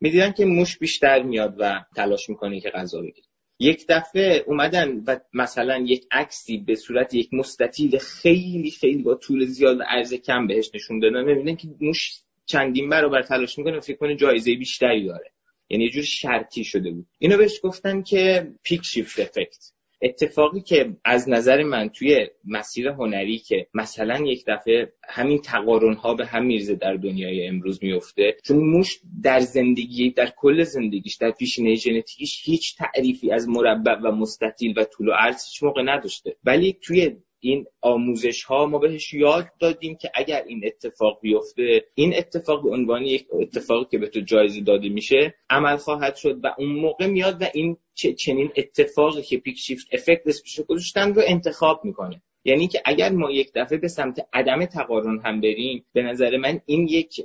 [0.00, 3.26] می‌دیدن که موش بیشتر میاد و تلاش می‌کنه که غذا بگیره.
[3.60, 9.44] یک دفعه اومدن و مثلا یک عکسی به صورت یک مستطیل خیلی خیلی با طول
[9.44, 13.96] زیاد و عرض کم بهش نشون دادن می‌بینن که موش چندین برابر تلاش می‌کنه فکر
[13.96, 15.32] کنه جایزه بیشتری داره.
[15.68, 17.06] یعنی یه جور شرطی شده بود.
[17.18, 19.72] اینو بهش گفتن که پیک شیفت افکت
[20.02, 26.14] اتفاقی که از نظر من توی مسیر هنری که مثلا یک دفعه همین تقارن ها
[26.14, 31.30] به هم میرزه در دنیای امروز میفته چون موش در زندگی در کل زندگیش در
[31.30, 36.36] پیشینه ژنتیکیش هیچ تعریفی از مربع و مستطیل و طول و عرض هیچ موقع نداشته.
[36.44, 42.16] ولی توی این آموزش ها ما بهش یاد دادیم که اگر این اتفاق بیفته این
[42.16, 46.54] اتفاق به عنوان یک اتفاقی که به تو جایزه داده میشه عمل خواهد شد و
[46.58, 51.84] اون موقع میاد و این چنین اتفاقی که پیک شیفت افکت اسمش گذاشتن رو انتخاب
[51.84, 52.22] می‌کنه.
[52.44, 56.60] یعنی که اگر ما یک دفعه به سمت عدم تقارن هم بریم به نظر من
[56.66, 57.20] این یک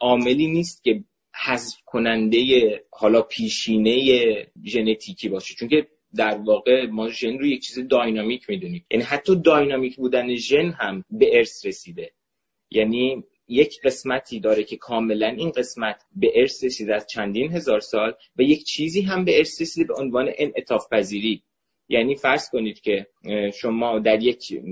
[0.00, 1.04] عاملی نیست که
[1.46, 2.40] حذف کننده
[2.90, 3.96] حالا پیشینه
[4.64, 5.54] ژنتیکی باشه.
[5.54, 8.84] چون که در واقع ما ژن رو یک چیز داینامیک می‌دونیم.
[8.90, 12.12] یعنی حتی داینامیک بودن ژن هم به ارث رسیده.
[12.70, 18.14] یعنی یک قسمتی داره که کاملا این قسمت به ارث رسیده از چندین هزار سال
[18.36, 21.42] و یک چیزی هم به ارث رسیده به عنوان انعطاف پذیری
[21.88, 23.06] یعنی فرض کنید که
[23.60, 24.62] شما در یک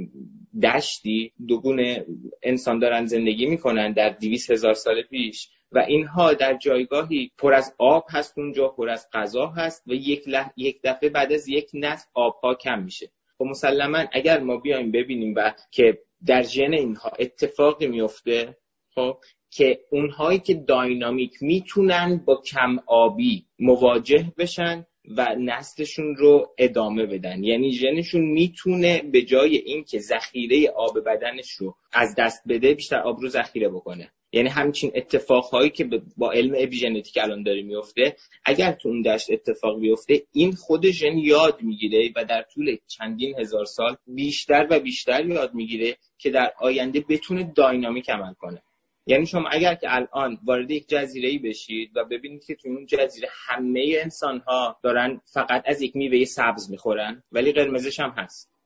[0.62, 2.06] دشتی دو گونه
[2.42, 5.48] انسان دارن زندگی می‌کنن در دیویس هزار سال پیش.
[5.72, 10.24] و اینها در جایگاهی پر از آب هست اونجا پر از غذا هست و یک,
[10.56, 13.10] یک دفعه بعد از یک نسل آبها کم میشه.
[13.38, 18.56] خب مسلما اگر ما بیایم ببینیم و که در ژن اینها اتفاقی میفته
[18.94, 19.18] خب
[19.50, 24.86] که اونهایی که داینامیک می‌تونن با کم آبی مواجه بشن
[25.16, 27.44] و نسلشون رو ادامه بدن.
[27.44, 33.20] یعنی ژنشون می‌تونه به جای اینکه ذخیره آب بدنش رو از دست بده بیشتر آب
[33.20, 34.12] رو ذخیره بکنه.
[34.32, 39.80] یعنی همچین اتفاقهایی که با علم اپیژنتیک الان داره میفته اگر تو اون دشت اتفاق
[39.80, 45.26] بیفته این خود ژن یاد می‌گیره و در طول چندین هزار سال بیشتر و بیشتر
[45.26, 48.62] یاد می‌گیره که در آینده بتونه داینامیک عمل کنه.
[49.06, 52.86] یعنی شما اگر که الان وارد یک جزیره ای بشید و ببینید که توی اون
[52.86, 58.57] جزیره همه انسان ها دارن فقط از یک میوه سبز می‌خورن ولی قرمزش هم هست.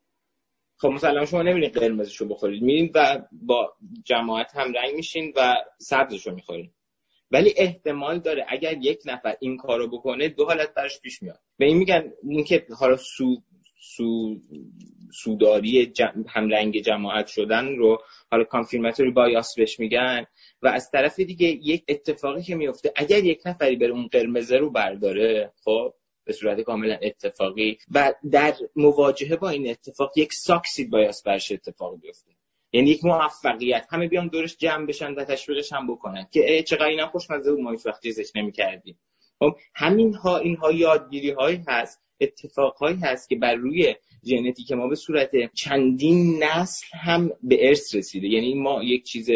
[0.83, 3.73] خب مثلا شما نمیرین قرمزش رو بخورید میرین و با
[4.05, 6.71] جماعت هم رنگ میشین و سبزش رو می‌خورین
[7.31, 11.41] ولی احتمال داره اگر یک نفر این کارو بکنه دو حالت برش پیش میاد.
[11.59, 13.37] به این میگن اینکه حالا سو
[13.81, 14.37] سو
[15.13, 15.93] سوداری
[16.29, 17.99] هم رنگ جماعت شدن رو
[18.31, 20.27] حالا کانفیرماتوری بایاس بهش میگن
[20.63, 24.71] و از طرف دیگه یک اتفاقی که میفته اگر یک نفری بره اون قرمزه رو
[24.71, 31.23] برداره خب به صورت کاملا اتفاقی و در مواجهه با این اتفاق یک ساکسید بایاس
[31.23, 32.32] برش اتفاق بیفته.
[32.73, 33.86] یعنی یک موفقیت.
[33.90, 37.70] همه بیان دورش جمع بشن و تشویقش هم بکنن که چقدر اینم خوشمزه بود ما
[37.70, 38.99] هیچ وقت چیزش نمی‌کردیم.
[39.39, 43.94] خب همین ها اینها یادگیری هایی هست اتفاقهایی هست که بر روی
[44.24, 48.28] ژنتیک ما به صورت چندین نسل هم به ارث رسیده.
[48.28, 49.31] یعنی ما یک چیز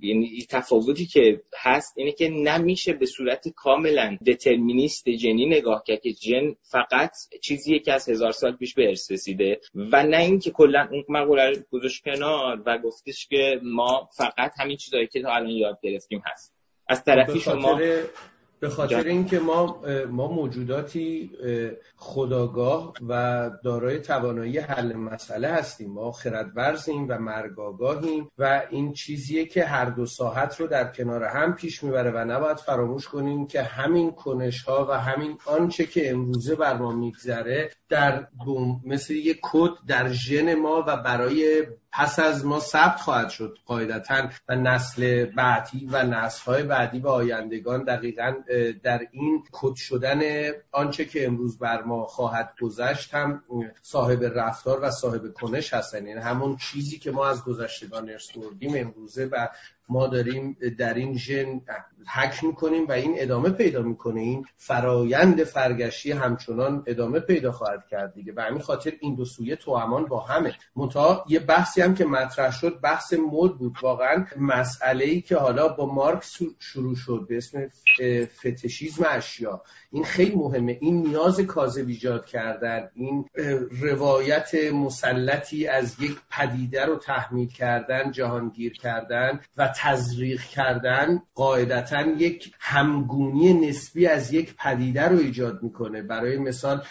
[0.00, 6.12] یعنی تفاوتی که هست اینه که نمیشه به صورت کاملا دترمینیست جنی نگاه کرد که
[6.12, 7.10] جن فقط
[7.42, 11.50] چیزیه که از هزار سال پیش به ارث رسیده و نه اینکه کلا اون مقوله
[11.50, 16.22] رو گذاشت کنار و گفتش که ما فقط همین چیزایی که تا الان یاد گرفتیم
[16.26, 16.52] هست.
[16.88, 17.80] از طرفی شما
[18.66, 21.30] به خاطر اینکه ما ما موجوداتی
[21.96, 25.92] خداگاه و دارای توانایی حل مسئله هستیم.
[25.92, 31.54] ما خردورزیم و مرگاگاهیم و این چیزیه که هر دو ساحت رو در کنار هم
[31.54, 36.54] پیش می‌بره و نباید فراموش کنیم که همین کنش ها و همین آنچه که امروزه
[36.54, 38.26] بر ما میگذره در
[38.86, 44.28] مثل یک کد در ژن ما و برای پس از ما ثبت خواهد شد قاعدتا
[44.48, 48.34] و نسل بعدی و نسل بعدی و آیندگان دقیقا
[48.82, 50.20] در این کد شدن
[50.72, 53.42] آنچه که امروز بر ما خواهد گذشت هم
[53.82, 56.06] صاحب رفتار و صاحب کنش هستن.
[56.06, 59.48] یعنی همون چیزی که ما از گذشتگان ارث بردیم امروزه و
[59.88, 61.60] ما داریم در این ژن
[62.14, 68.14] حک می‌کنیم و این ادامه پیدا می‌کنه این فرایند فرگشتی همچنان ادامه پیدا خواهد کرد
[68.14, 68.32] دیگه.
[68.36, 70.54] و همین خاطر این دو سویه توامان با همه.
[70.76, 73.76] منتها یه بحثی هم که مطرح شد بحث مد بود.
[73.82, 77.68] واقعا مسئله ای که حالا با مارکس شروع شد به اسم
[78.24, 79.62] فتشیزم اشیا.
[79.92, 80.78] این خیلی مهمه.
[80.80, 83.24] این نیاز کاذب ایجاد کردن این
[83.80, 92.54] روایت مسلطی از یک پدیده رو تحمیل کردن جهانگیر کردن و تزریق کردن قاعدتا یک
[92.60, 96.02] همگونی نسبی از یک پدیده رو ایجاد می‌کنه.
[96.02, 96.82] برای مثال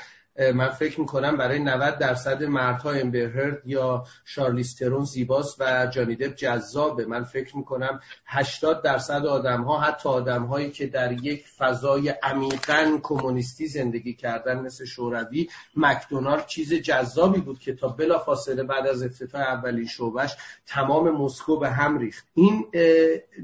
[0.53, 7.05] من فکر می‌کنم برای 90 درصد مردها امبرهرد یا شارلیسترون زیباست و جانیدب جذابه.
[7.05, 12.99] من فکر می‌کنم 80 درصد آدم ها حتی آدم هایی که در یک فضای عمیقا
[13.03, 19.03] کمونیستی زندگی کردن مثل شوروی مکدونالد چیز جذابی بود که تا بلا فاصله بعد از
[19.03, 20.35] افتتاح اولین شعبش
[20.67, 22.25] تمام مسکو به هم ریخت.
[22.33, 22.65] این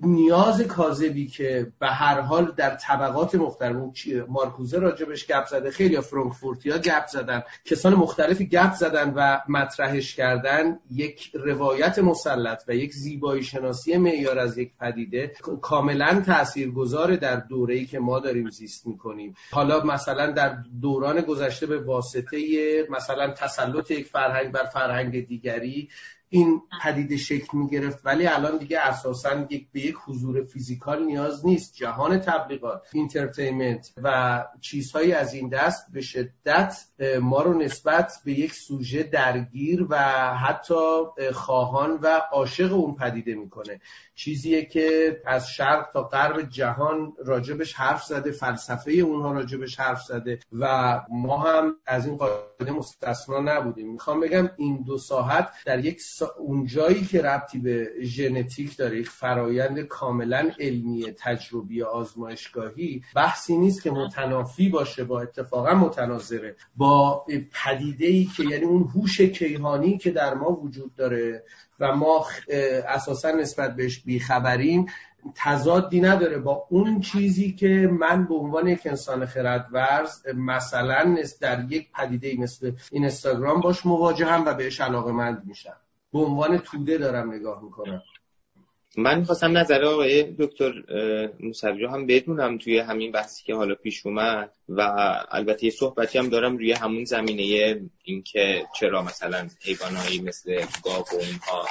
[0.03, 3.75] نیاز کاذبی که به هر حال در طبقات مختلف
[4.27, 7.43] مارکوزه راجبش گپ زده خیلی فرانکفورتیا گپ زدن.
[7.65, 14.39] کسان مختلفی گپ زدن و مطرحش کردن یک روایت مسلط و یک زیبایی شناسی معیار
[14.39, 19.35] از یک پدیده کاملا تاثیرگذار در دوره‌ای که ما داریم زیست می‌کنیم.
[19.51, 22.37] حالا مثلا در دوران گذشته به واسطه
[22.89, 25.89] مثلا تسلط یک فرهنگ بر فرهنگ دیگری
[26.33, 31.45] این پدیده شکل می گرفت ولی الان دیگه اساسا یک به یک حضور physical نیاز
[31.45, 31.75] نیست.
[31.75, 36.77] جهان تبلیغات entertainment و چیزهایی از این دست به شدت
[37.21, 39.97] ما رو نسبت به یک سوژه درگیر و
[40.35, 40.73] حتی
[41.33, 43.81] خواهان و عاشق اون پدیده می‌کنه.
[44.15, 50.39] چیزیه که از شرق تا غرب جهان راجبش حرف زده فلسفه اونها راجبش حرف زده
[50.59, 53.91] و ما هم از این قاعده مستثنا نبودیم.
[53.91, 59.79] می‌خوام بگم این دو ساعت در یک اونجایی که ربطی به ژنتیک داره یک فرایند
[59.79, 66.55] کاملا علمی تجربی آزمایشگاهی بحثی نیست که متنافی باشه با اتفاقا متناظره.
[66.75, 71.43] با پدیده ای که یعنی اون هوش کیهانی که در ما وجود داره
[71.79, 72.25] و ما
[72.87, 74.85] اساسا نسبت بهش بیخبریم
[75.35, 76.37] تضادی نداره.
[76.37, 82.65] با اون چیزی که من به عنوان یک انسان خردورز مثلا در یک پدیده مثل
[82.65, 85.80] این اینستاگرام باش مواجهم و بهش علاقه مند میشم.
[86.13, 88.01] به عنوان توده دارم نگاه می‌کنم.
[88.97, 90.73] من خواستم نظر آقای دکتر
[91.39, 94.81] موسوی هم بدونم توی همین بحثی که حالا پیش اومد و
[95.29, 101.15] البته یه صحبتی هم دارم روی همون زمینه اینکه چرا مثلا حیوانایی مثل گاو و
[101.21, 101.65] اینها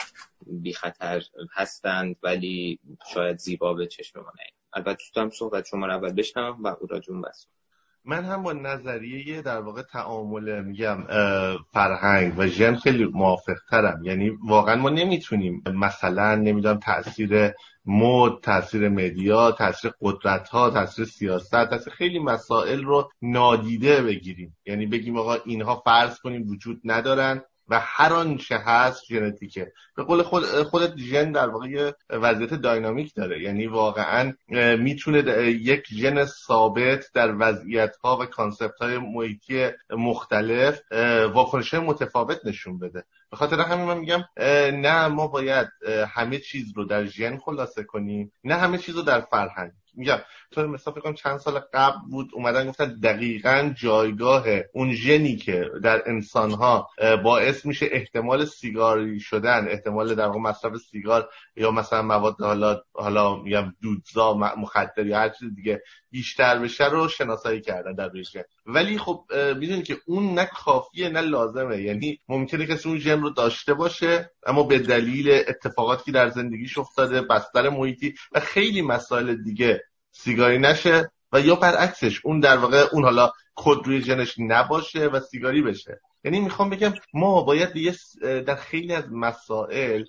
[0.46, 1.22] بی خطر
[1.52, 2.78] هستند ولی
[3.14, 4.32] شاید زیبا به چشم ما
[4.72, 7.22] البته هم صحبت شما رو اول بشنم و او را جون
[8.04, 10.98] من هم با نظریه در واقع تعامل میگم
[11.72, 17.52] فرهنگ و ژن خیلی موافق ترم یعنی واقعا ما نمی‌تونیم مثلا نمی‌دونم تاثیر
[17.84, 24.56] مد تاثیر مدیا تاثیر قدرت ها تاثیر سیاست تاثیر خیلی مسائل رو نادیده بگیریم.
[24.66, 27.42] یعنی بگیم آقا اینها فرض کنیم وجود ندارن.
[27.70, 29.72] و هر آنچه هست ژنتیکه.
[29.96, 33.42] به قول خود خودت ژن در واقع وضعیت dynamic داره.
[33.42, 34.32] یعنی واقعا
[34.78, 40.80] می‌تونه یک ژن ثابت در وضعیت ها و concept های محیطی مختلف
[41.34, 43.04] واکنش متفاوت نشون بده.
[43.30, 44.24] به خاطر همین من میگم
[44.80, 45.68] نه ما باید
[46.08, 49.72] همه چیز رو در ژن خلاصه کنیم نه همه چیز رو در فرهنگ.
[49.94, 50.18] میگم
[50.50, 56.02] تو مثلا فکر چند سال قبل بود اومدن گفتن دقیقا جایگاه اون ژنی که در
[56.06, 56.88] انسان ها
[57.24, 63.36] باعث میشه احتمال سیگاری شدن احتمال در واقع مصرف سیگار یا مثلا مواد حالا حالا
[63.36, 68.24] میگم دودزا مخدر یا هر چیز دیگه بیشتر بشه رو شناسایی کردن در روی
[68.66, 69.24] ولی خب
[69.56, 71.82] می‌دونی که اون نه کافیه نه لازمه.
[71.82, 76.78] یعنی ممکنه کسی اون ژن رو داشته باشه اما به دلیل اتفاقاتی که در زندگیش
[76.78, 79.79] افتاده بستر محیطی و خیلی مسائل دیگه
[80.12, 85.20] سیگاری نشه و یا برعکسش اون در واقع اون حالا کد روی ژنش نباشه و
[85.20, 86.00] سیگاری بشه.
[86.24, 87.72] یعنی می‌خوام بگم ما باید
[88.46, 90.04] در خیلی از مسائل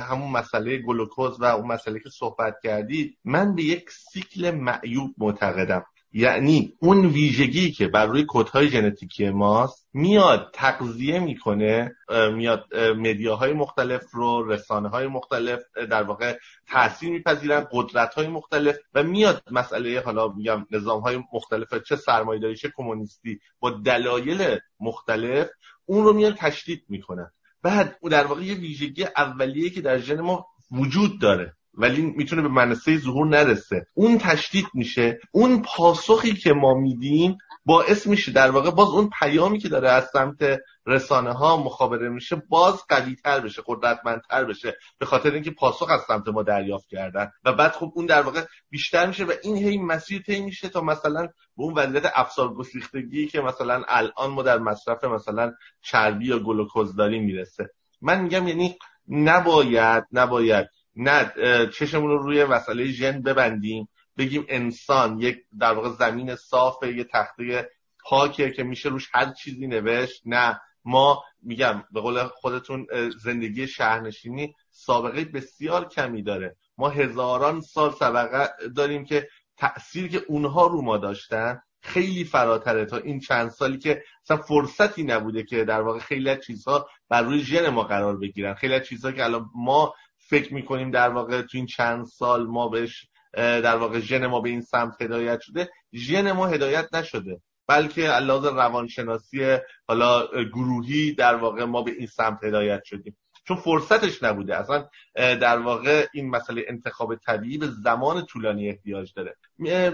[0.00, 5.84] همون مسئله گلوکوز و اون مسئله که صحبت کردید من به یک سیکل معیوب معتقدم.
[6.12, 11.96] یعنی اون ویژگی که بر روی کودهای ژنتیکی ماست میاد تقضیه می‌کنه
[12.34, 15.60] میاد مدیاهای مختلف رو رسانه های مختلف
[15.90, 21.74] در واقع تاثیر میپذیرن قدرت های مختلف و میاد مسئله حالا میگم نظام های مختلف
[21.74, 25.48] چه سرمایه‌داری چه کمونیستی با دلایل مختلف
[25.84, 27.30] اون رو میاد تشدید می‌کنن.
[27.62, 31.56] بعد در واقع یه ویژگی اولیه که در ژن ما وجود داره.
[31.74, 33.86] ولی می‌تونه به منصه ظهور نرسه.
[33.94, 35.20] اون تشدید میشه.
[35.32, 40.08] اون پاسخی که ما میدیم باعث میشه در واقع باز اون پیامی که داره از
[40.12, 45.90] سمت رسانه ها مخابره میشه باز قوی تر بشه قدرتمندتر بشه به خاطر اینکه پاسخ
[45.90, 47.30] از سمت ما دریافت کردن.
[47.44, 50.80] و بعد خب اون در واقع بیشتر میشه و این هی مسیر طی میشه تا
[50.80, 56.38] مثلا به اون وضعیت افسار گسیختگی که مثلا الان ما در مصرف مثلا چربی یا
[56.38, 57.70] گلوکوز داریم می‌رسه.
[58.00, 58.76] من میگم یعنی
[59.08, 61.32] نباید نباید نه
[61.74, 63.88] چشمون رو روی مسئله ژن ببندیم.
[64.18, 67.70] بگیم انسان یک در واقع زمین صاف یه تخته
[68.04, 70.22] پاکه که میشه روش هر چیزی نوشت.
[70.26, 72.86] نه ما میگم به قول خودتون
[73.22, 76.56] زندگی شهرنشینی سابقه بسیار کمی داره.
[76.78, 82.96] ما هزاران سال سابقه داریم که تأثیر که اونها رو ما داشتن خیلی فراتره تا
[82.96, 87.40] این چند سالی که اصلا فرصتی نبوده که در واقع خیلی از چیزها بر روی
[87.40, 88.54] ژن ما قرار بگیرن.
[88.54, 89.94] خیلی از چیزها که الان ما
[90.32, 94.48] فکر می‌کنیم در واقع تو این چند سال ما بهش در واقع ژن ما به
[94.48, 95.70] این سمت هدایت شده.
[95.94, 102.44] ژن ما هدایت نشده بلکه علاوه روانشناسی حالا گروهی در واقع ما به این سمت
[102.44, 103.16] هدایت شدیم.
[103.48, 104.56] چون فرصتش نبوده.
[104.56, 109.36] اصلا در واقع این مسئله انتخاب طبیعی به زمان طولانی احتیاج داره.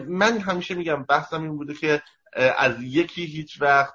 [0.08, 2.02] من همیشه میگم بحثم این بوده که
[2.38, 3.94] از یکی هیچ وقت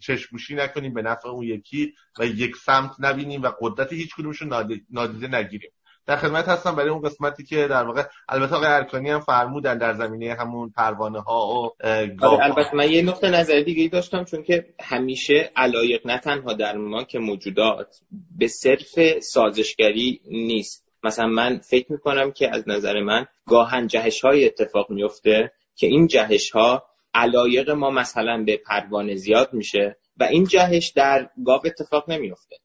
[0.00, 5.38] چشموشی نکنیم به نفع اون یکی و یک سمت نبینیم و قدرت هیچ کدومشون نادیده
[5.38, 5.70] نگیریم.
[6.08, 9.94] در خدمت هستم برای اون قسمتی که در واقع البته آقای ارکانی هم فرمودن در
[9.94, 11.74] زمینه همون پروانه ها
[12.20, 16.18] و آره البته من یه نقطه نظر دیگه ای داشتم چون که همیشه علایق نه
[16.18, 18.00] تنها در ما که موجودات
[18.38, 20.84] به صرف سازشگری نیست.
[21.04, 26.06] مثلا من فکر می‌کنم که از نظر من گاهن جهش های اتفاق میفته که این
[26.06, 26.84] جهش ها
[27.18, 32.56] علایق ما مثلا به پروانه زیاد میشه و این جهش در گاو اتفاق نمیفته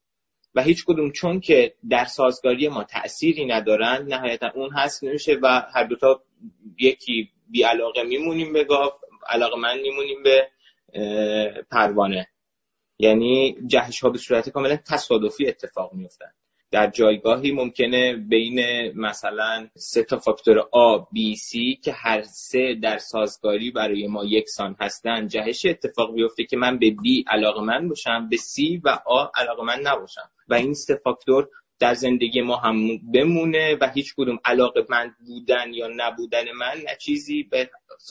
[0.56, 5.64] و هیچ کدوم چون که در سازگاری ما تأثیری ندارن نهایتا اون هست نمیشه و
[5.74, 6.24] هر دوتا
[6.80, 8.92] یکی بی علاقه میمونیم به گاو
[9.30, 10.50] علاقه من میمونیم به
[11.72, 12.28] پروانه.
[13.00, 16.32] یعنی جهش ها به صورت کاملا تصادفی اتفاق میفتن
[16.74, 18.60] در جایگاهی ممکنه بین
[18.96, 24.76] مثلا سه تا فاکتور A, B, C که هر سه در سازگاری برای ما یکسان
[24.80, 25.28] هستن.
[25.28, 29.64] جهش اتفاق بیفته که من به B علاقه من باشم به C و A علاقه
[29.64, 30.30] من نباشم.
[30.48, 35.74] و این سه فاکتور در زندگی ما هم بمونه و هیچ کدوم علاقه من بودن
[35.74, 37.70] یا نبودن من نه چیزی به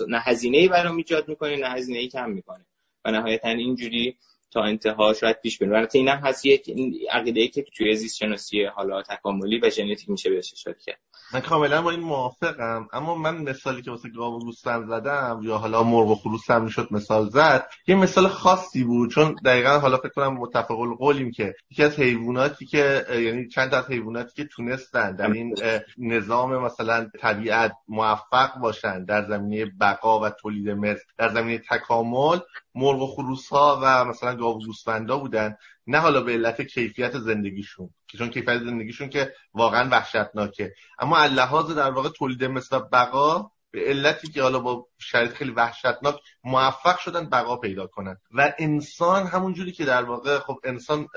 [0.09, 2.66] نه هزینه ای برام ایجاد می‌کنه نه هزینه کم می‌کنه.
[3.05, 4.16] و نهایتا اینجوری
[4.52, 5.74] تا انتها شاید پیش بریم.
[5.74, 6.70] البته اینم هست یک
[7.10, 10.98] عقیده ای که توی زیست شناسی حالا تکاملی و ژنتیک میشه بهش اشاره کرد.
[11.34, 12.88] من کاملا با این موافقم.
[12.92, 16.64] اما من مثالی که واسه گاو و گوسفند زدم یا حالا مرغ و خروس هم
[16.64, 19.10] می‌شد مثال زد یه مثال خاصی بود.
[19.10, 23.90] چون دقیقا حالا فکر کنم متفق القولیم که یکی از حیواناتی که یعنی چند از
[23.90, 25.54] حیواناتی که تونستن در این
[25.98, 32.38] نظام مثلا طبیعت موفق باشن در زمینه بقا و تولید مثل در زمینه تکامل
[32.74, 35.57] مرغ و خروس ها و مثلا گاو گوسفندا بودن.
[35.86, 40.74] نه حالا به علت کیفیت زندگیشون که چون کیفیت زندگیشون که واقعا وحشتناکه.
[40.99, 46.20] اما لحاظ در واقع تولید مثل بقا به علتی که حالا با شرایط خیلی وحشتناک
[46.44, 48.16] موفق شدن بقا پیدا کنن.
[48.31, 51.09] و انسان همون جوری که در واقع خب انسان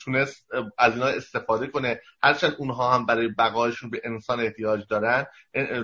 [0.00, 0.46] تونست
[0.78, 2.00] از اینا استفاده کنه.
[2.22, 5.26] هرچند اونها هم برای بقایشون به انسان احتیاج دارن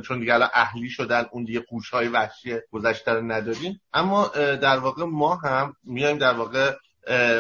[0.05, 3.81] چون دیگه الان اهلی شدن اون دیگه های وحشی گذشته رو نداریم.
[3.93, 6.77] اما در واقع ما هم میایم در واقع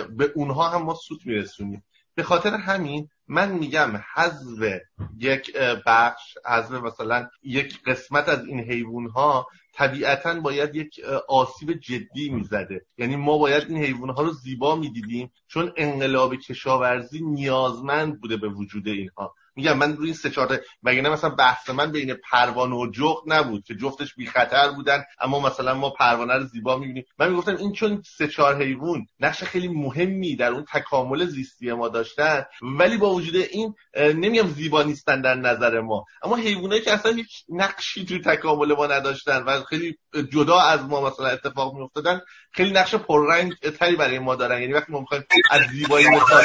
[0.09, 1.85] به اونها هم ما سود میرسونیم.
[2.15, 4.81] به خاطر همین من میگم حذف
[5.19, 5.57] یک
[5.87, 12.87] بخش حذف مثلا یک قسمت از این حیوان ها طبیعتا باید یک آسیب جدی می‌زده.
[12.99, 18.49] یعنی ما باید این حیوان ها رو زیبا می‌دیدیم چون انقلاب کشاورزی نیازمند بوده به
[18.49, 19.35] وجود اینها.
[19.59, 23.65] میگم من روی این سه چهار نه مثلا بحث من بین پروانه و جغد نبود
[23.65, 27.05] که جفتش بی خطر بودن اما مثلا ما پروانه رو زیبا می‌بینیم.
[27.19, 31.89] من می‌گفتم این چون سه چهار حیوان نقش خیلی مهمی در اون تکامل زیستی ما
[31.89, 37.13] داشتن ولی با وجود این نمیگم زیبا نیستن در نظر ما اما حیوانایی که اصلا
[37.13, 39.99] هیچ نقشی توی تکامل ما نداشتن و خیلی
[40.33, 42.21] جدا از ما مثلا اتفاق میافتادن
[42.53, 44.61] خیلی نقش پررنگ تری برای ما دارن.
[44.61, 46.45] یعنی وقتی ما می‌خوایم از زیبایی مثال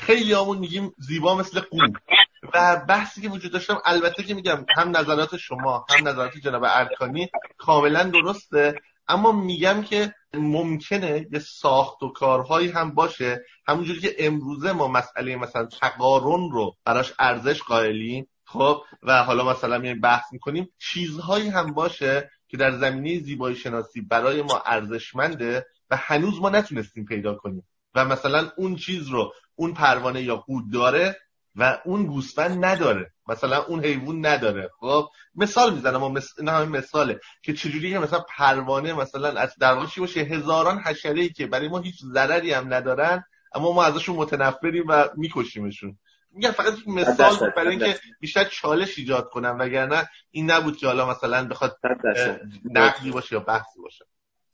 [0.00, 1.92] خیلی همون میگیم زیبا مثل قوم.
[2.54, 7.30] و بحثی که وجود داشتم البته که میگم هم نظرات شما هم نظرات جناب ارکانی
[7.58, 8.74] کاملا درسته.
[9.08, 13.44] اما میگم که ممکنه یه ساخت و کارهایی هم باشه.
[13.66, 19.78] همونجوری که امروزه ما مسئله مثلا تقارن رو براش ارزش قائلیم خب؟ و حالا مثلا
[19.78, 25.96] میایم بحث می‌کنیم چیزهایی هم باشه که در زمینه زیبایی شناسی برای ما ارزشمنده و
[25.96, 27.68] هنوز ما نتونستیم پیدا کنیم.
[27.94, 31.16] و مثلا اون چیز رو اون پروانه یا قود داره
[31.56, 33.12] و اون گوسفند نداره.
[33.28, 34.70] مثلا اون حیوان نداره.
[34.80, 36.40] خب مثال می‌زنم مس...
[36.40, 41.28] نه همین مثاله که چجوری مثلا پروانه مثلا از در واقع باشه؟ هزاران حشره ای
[41.28, 43.24] که برای ما هیچ ضرری هم ندارن
[43.54, 45.98] اما ما ازشون متنفریم و میکشیمشون.
[46.34, 51.10] میگم فقط یک مثال برای اینکه بیشتر چالش ایجاد کنم وگرنه این نبود که حالا
[51.10, 51.78] مثلا بخواد
[52.64, 54.04] نقدی باشه یا بحثی باشه.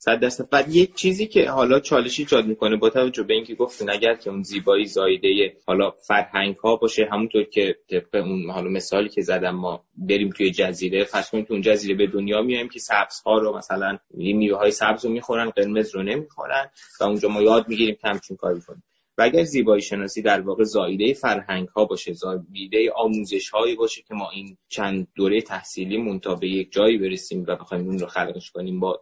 [0.01, 0.51] صد درصد.
[0.51, 4.31] بعد یک چیزی که حالا چالشی ایجاد می‌کنه با توجه به اینکه گفتین اگر که
[4.31, 9.57] اون زیبایی زایده حالا فرهنگ ها باشه همونطور که طبق اون حالا مثالی که زدم
[9.57, 13.39] ما بریم توی جزیره فرض کنیم تو اون جزیره به دنیا میایم که سبز ها
[13.39, 16.71] رو مثلا میوه های سبز رو می‌خورن قرمز رو نمی‌خورن
[17.01, 18.83] و اونجا ما یاد می‌گیریم که همچین کاری کنیم.
[19.19, 24.15] و اگر زیبایی شناسی در واقع زایده فرهنگ ها باشه زایده آموزش هایی باشه که
[24.15, 28.51] ما این چند دوره تحصیلی مونتا به یک جایی برسیم و بخوایم اون رو خلقش
[28.51, 29.01] کنیم با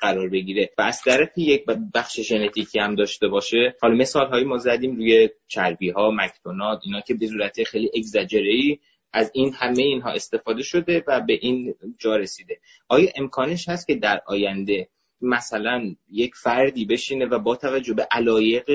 [0.00, 0.70] قرار بگیره.
[0.78, 1.64] و از طرف یک
[1.94, 7.00] بخش ژنتیکی هم داشته باشه حالا مثال هایی ما زدیم روی چربی ها مکدونالد اینا
[7.00, 8.80] که به صورت خیلی اگزاجری
[9.12, 12.60] از این همه اینها استفاده شده و به این جا رسیده.
[12.88, 14.88] آیا امکانش هست که در آینده
[15.24, 18.68] مثلا یک فردی بشینه و با توجه به علایق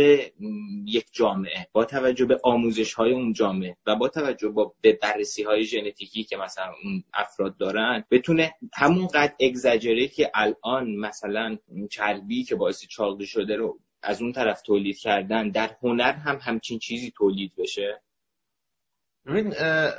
[0.86, 5.44] یک جامعه با توجه به آموزش های اون جامعه و با توجه با به بررسی
[5.44, 11.58] های ژنتیکی که مثلا اون افراد دارن بتونه همون قد اگزاجره که الان مثلا
[11.92, 16.80] چربی که باعث چاقی شده رو از اون طرف تولید کردن در هنر هم همچین
[16.80, 18.02] چیزی تولید بشه؟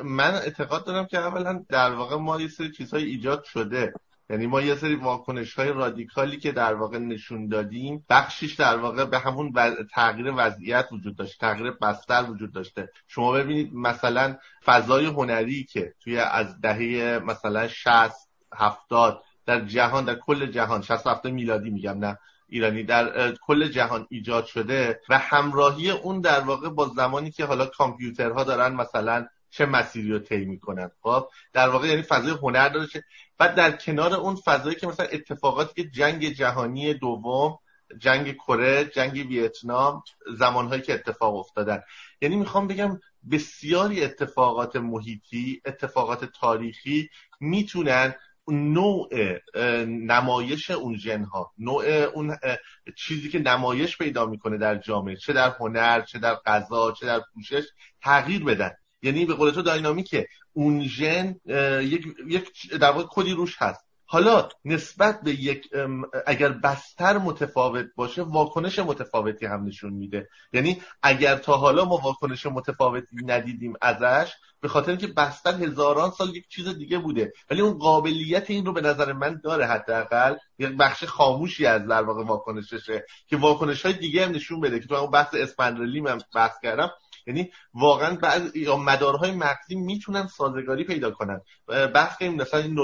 [0.05, 3.93] من اعتقاد دارم که اولا در واقع ما یه سری چیزهای ایجاد شده.
[4.31, 9.05] یعنی ما یه سری واکنش های رادیکالی که در واقع نشون دادیم بخشیش در واقع
[9.05, 9.53] به همون
[9.95, 12.91] تغییر وضعیت وجود داشته تغییر بستر وجود داشته.
[13.09, 18.13] شما ببینید مثلا فضای هنری که توی از دهه مثلا 60
[18.55, 24.07] 70 در جهان در کل جهان 60 70 میلادی میگم نه ایرانی در کل جهان
[24.11, 29.67] ایجاد شده و همراهی اون در واقع با زمانی که حالا کامپیوترها دارن مثلا چه
[29.67, 30.91] مسیری رو طی می‌کنن.
[31.03, 32.87] خب در واقع یعنی فضای هنر داره
[33.41, 37.59] بعد در کنار اون فضایی که مثلا اتفاقاتی که جنگ جهانی دوم
[37.99, 40.03] جنگ کره جنگ ویتنام
[40.39, 41.83] زمانهایی که اتفاق افتادن.
[42.21, 43.01] یعنی می‌خوام بگم
[43.31, 47.09] بسیاری اتفاقات محیطی اتفاقات تاریخی
[47.41, 48.15] می‌تونن
[48.49, 49.09] نوع
[49.85, 50.99] نمایش اون
[51.33, 52.37] ها نوع اون
[52.97, 57.21] چیزی که نمایش پیدا می‌کنه در جامعه چه در هنر چه در غذا چه در
[57.35, 57.65] پوشش
[58.03, 58.73] تغییر بدن.
[59.03, 60.29] یعنی به قول تو داینامیکه.
[60.53, 61.37] اون ژن
[61.81, 63.91] یک یک در واقع کدی روش هست.
[64.13, 65.69] حالا نسبت به یک
[66.27, 70.29] اگر بستر متفاوت باشه واکنش متفاوتی هم نشون میده.
[70.53, 76.37] یعنی اگر تا حالا ما واکنش متفاوتی ندیدیم ازش به خاطر اینکه بستر هزاران سال
[76.37, 77.33] یک چیز دیگه بوده.
[77.51, 80.37] ولی اون قابلیت این رو به نظر من داره حداقل.
[80.59, 84.81] یک بخش خاموشی از در واقع واکنششه که واکنش های دیگه هم نشون بده.
[84.81, 86.91] که تو اون بحث اسپندرلی من بحث کردم.
[87.31, 91.41] یعنی واقعا بعض یا مدارهای مغزی می‌تونن سازگاری پیدا کنن.
[91.67, 92.79] بحث کنیم مثلا این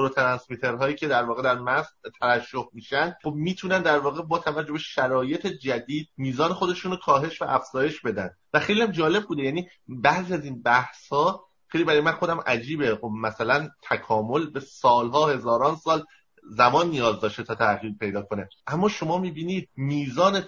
[0.81, 1.89] هایی که در واقع در مغز
[2.21, 7.43] ترشح میشن خب می‌تونن در واقع با توجه به شرایط جدید میزان خودشون رو کاهش
[7.43, 8.31] و افزایش بدن.
[8.55, 12.41] و خیلی هم جالب بوده یعنی بعضی از این بحث ها خیلی برای من خودم
[12.47, 12.97] عجیبه.
[12.97, 16.05] خب مثلا تکامل به سالها هزاران سال
[16.51, 18.49] زمان نیاز داشته تا تغییر پیدا کنه.
[18.67, 20.41] اما شما می‌بینید میزان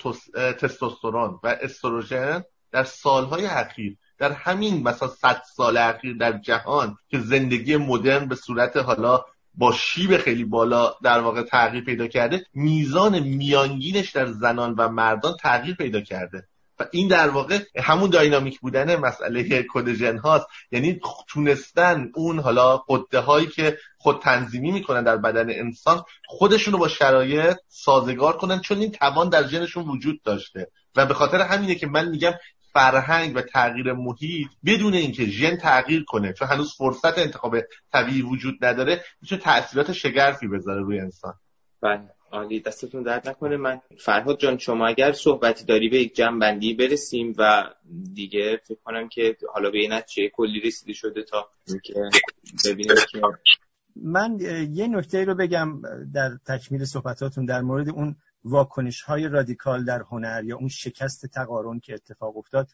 [0.60, 7.18] تستوسترون و استروژن در سالهای اخیر در همین مثلا صد سال اخیر در جهان که
[7.18, 9.24] زندگی مدرن به صورت حالا
[9.54, 15.36] با شیب خیلی بالا در واقع تغییر پیدا کرده میزان میانگینش در زنان و مردان
[15.40, 16.48] تغییر پیدا کرده.
[16.80, 20.46] و این در واقع همون داینامیک بودن مسئله کد هاست.
[20.72, 26.78] یعنی تونستن اون حالا قده هایی که خود تنظیمی می‌کنن در بدن انسان خودشون رو
[26.78, 30.70] با شرایط سازگار کنن چون این توان در ژنشون وجود داشته.
[30.96, 32.32] و به خاطر همینه که من میگم
[32.72, 37.56] فرهنگ و تغییر محیط بدون اینکه ژن تغییر کنه چون هنوز فرصت انتخاب
[37.92, 41.34] طبیعی وجود نداره می‌تونه تاثیرات شگرفی بذاره روی انسان.
[41.82, 42.10] بله.
[42.32, 42.60] عالی.
[42.60, 43.56] دستتون درد نکنه.
[43.56, 47.64] من فرهاد جان شما اگر صحبتی داری به یک جمع بندی برسیم و
[48.14, 51.94] دیگه فکر کنم که حالا به این چه کلی رسیده شده تا اینکه
[52.64, 53.20] ببینیم که
[53.96, 54.38] من
[54.72, 55.82] یه نکته رو بگم
[56.14, 61.80] در تکمیل صحبتاتون در مورد اون واکنش های رادیکال در هنر یا اون شکست تقارن
[61.80, 62.68] که اتفاق افتاد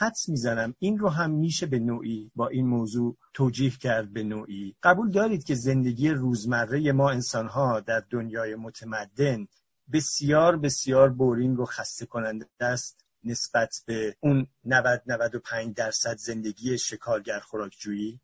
[0.00, 4.76] حدس می‌زنم این رو هم میشه به نوعی با این موضوع توجیه کرد به نوعی.
[4.82, 9.46] قبول دارید که زندگی روزمره ما انسانها در دنیای متمدن
[9.92, 17.40] بسیار بسیار بورینگ و خسته کننده است نسبت به اون 90 95 درصد زندگی شکارگر
[17.40, 18.20] خوراکجویی.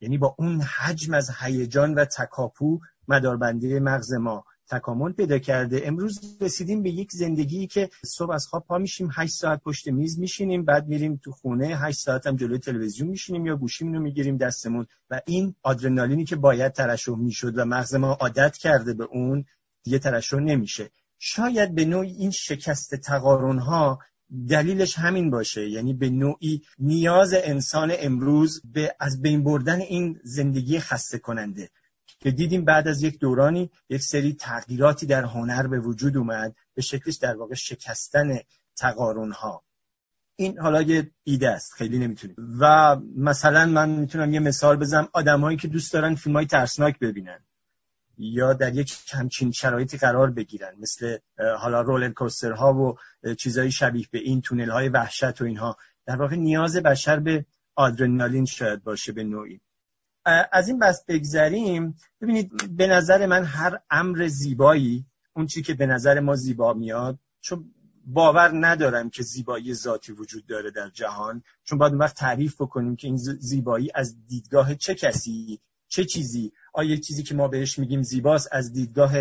[0.00, 5.82] یعنی با اون حجم از هیجان و تکاپو مداربندی مغز ما تکامل پیدا کرده.
[5.84, 10.18] امروز رسیدیم به یک زندگی که صبح از خواب پا میشیم 8 ساعت پشت میز
[10.18, 14.36] میشینیم بعد میریم تو خونه 8 ساعت هم جلوی تلویزیون میشینیم یا گوشیمون رو می‌گیریم
[14.36, 19.44] دستمون و این آدرنالینی که باید ترشح می‌شد و مغز ما عادت کرده به اون
[19.82, 20.90] دیگه ترشح نمیشه.
[21.18, 23.98] شاید به نوعی این شکست تقارن ها
[24.48, 25.68] دلیلش همین باشه.
[25.68, 31.70] یعنی به نوعی نیاز انسان امروز به از بین بردن این زندگی خسته کننده
[32.22, 36.82] که دیدیم بعد از یک دورانی یک سری تغییراتی در هنر به وجود اومد به
[36.82, 38.38] شکلش در واقع شکستن
[38.76, 39.62] تقارن ها
[40.36, 42.36] این حالا یه ایده است خیلی نمی‌تونیم.
[42.60, 45.08] و مثلا من می‌تونم یه مثال بزنم.
[45.12, 47.38] آدمهایی که دوست دارن فیلم های ترسناک ببینن
[48.18, 51.18] یا در یک همچین شرایطی قرار بگیرن مثل
[51.58, 52.98] حالا رولر کوستر ها و
[53.34, 55.76] چیزهای شبیه به این تونل های وحشت و اینها.
[56.06, 57.44] در واقع نیاز بشر به
[57.74, 59.60] آدرنالین شاید باشه به نوعی.
[60.24, 61.96] از این بس بگذریم.
[62.20, 67.18] ببینید به نظر من هر امر زیبایی اون چی که به نظر ما زیبا میاد
[67.40, 67.74] چون
[68.06, 71.42] باور ندارم که زیبایی ذاتی وجود داره در جهان.
[71.64, 76.52] چون باید وقت تعریف بکنیم که این زیبایی از دیدگاه چه کسی چه چیزی.
[76.72, 79.12] آیا چیزی که ما بهش میگیم زیباست از دیدگاه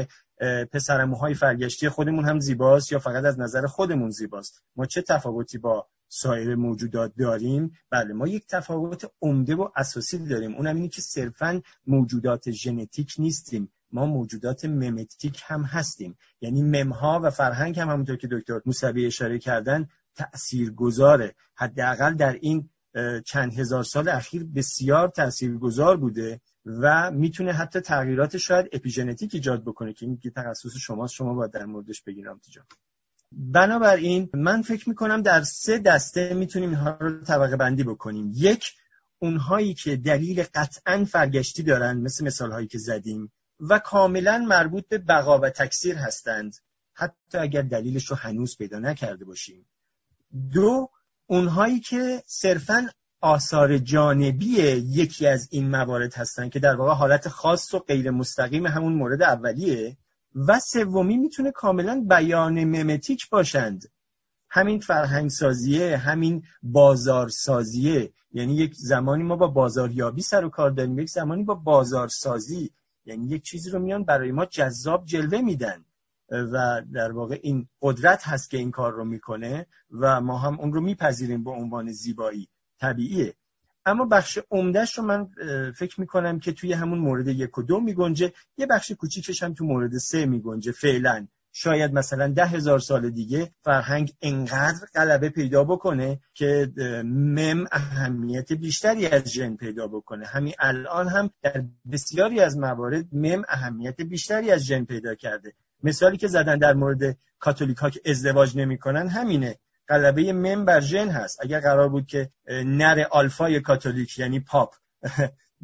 [0.72, 5.88] پسرموهای فرگشتی خودمون هم زیباست یا فقط از نظر خودمون زیباست؟ ما چه تفاوتی با
[6.13, 10.55] سایر موجودات داریم بله ما یک تفاوت عمده و اساسی داریم.
[10.55, 13.71] اونم اینه که صرفا موجودات ژنتیک نیستیم.
[13.91, 16.17] ما موجودات ممتیک هم هستیم.
[16.41, 22.33] یعنی ممها و فرهنگ هم همونطور که دکتر موسوی اشاره کردن تأثیر گذاره حداقل در
[22.33, 22.69] این
[23.25, 29.93] چند هزار سال اخیر بسیار تاثیرگذار بوده و می‌تونه حتی تغییرات شاید اپیژنتیک ایجاد بکنه
[29.93, 32.61] که این تخصص شماست شما باید در موردش بگیرم تجا
[33.32, 38.32] بنابراین من فکر می‌کنم در سه دسته می‌تونیم اینها رو طبقه بندی بکنیم.
[38.36, 38.74] یک
[39.20, 44.98] اونهایی که دلیل قطعا فرگشتی دارن مثل مثال هایی که زدیم و کاملا مربوط به
[44.98, 46.56] بقا و تکثیر هستند.
[46.94, 49.66] حتی اگر دلیلش رو هنوز پیدا نکرده باشیم.
[50.53, 50.90] دو
[51.26, 52.90] اونهایی که صرفا
[53.22, 58.68] آثار جانبی یکی از این موارد هستند که در واقع حالت خاص و غیر مستقیم
[58.68, 59.98] همون مورد اولیه.
[60.36, 63.91] و سومی می‌تونه کاملا بیان ممتیک باشند.
[64.49, 68.14] همین فرهنگ سازیه همین بازارسازیه.
[68.32, 72.72] یعنی یک زمانی ما با بازاریابی سر و کار داریم یک زمانی با بازارسازی.
[73.06, 75.86] یعنی یک چیزی رو میان برای ما جذاب جلوه میدن.
[76.30, 80.74] و در واقع این قدرت هست که این کار رو می‌کنه و ما هم اون
[80.74, 82.49] رو میپذیریم به عنوان زیبایی.
[82.80, 83.36] طبیعیه.
[83.86, 85.28] اما بخش عمدهش رو من
[85.72, 88.34] فکر می‌کنم که توی همون مورد یک و دو میگنجه.
[88.58, 90.72] یه بخش کوچیکش هم تو مورد سه میگنجه.
[90.72, 96.72] فعلا شاید مثلا ده هزار سال دیگه فرهنگ انقدر غلبه پیدا بکنه که
[97.06, 100.26] مم اهمیت بیشتری از ژن پیدا بکنه.
[100.26, 105.53] همین الان هم در بسیاری از موارد مم اهمیت بیشتری از ژن پیدا کرده.
[105.84, 109.58] مثالی که زدن در مورد کاتولیک ها که ازدواج نمی‌کنن همینه.
[109.91, 111.39] غلبه مم بر ژن هست.
[111.41, 114.76] اگر قرار بود که نر آلفای کاتولیک یعنی پاپ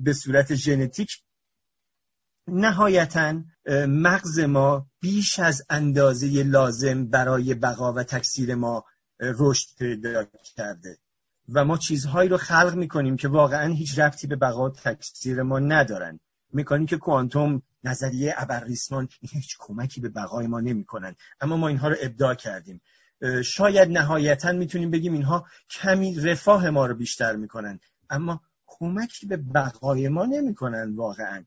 [0.05, 1.21] به صورت ژنتیک
[2.47, 3.41] نهایتا
[3.87, 8.85] مغز ما بیش از اندازه لازم برای بقا و تکثیر ما
[9.19, 10.25] رشد پیدا
[10.55, 10.97] کرده.
[11.53, 16.19] و ما چیزهایی رو خلق می‌کنیم که واقعا هیچ رفتی به بقا تکثیر ما ندارن.
[16.53, 21.15] می‌کنیم که کوانتوم نظریه ابرریسمان هیچ کمکی به بقای ما نمی‌کنن.
[21.41, 22.81] اما ما اینها رو ابداع کردیم.
[23.45, 27.80] شاید نهایتا می‌تونیم بگیم اینها کمی رفاه ما رو بیشتر می‌کنن.
[28.10, 31.45] اما کمکی به بقای ما نمی‌کنن واقعا.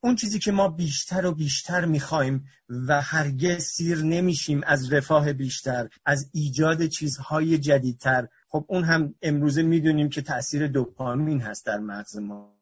[0.00, 5.88] اون چیزی که ما بیشتر و بیشتر می‌خوایم و هرگز سیر نمیشیم از رفاه بیشتر
[6.04, 8.28] از ایجاد چیزهای جدیدتر.
[8.48, 12.58] خب اون هم امروزه می‌دونیم که تاثیر دوپامین هست در مغز ما.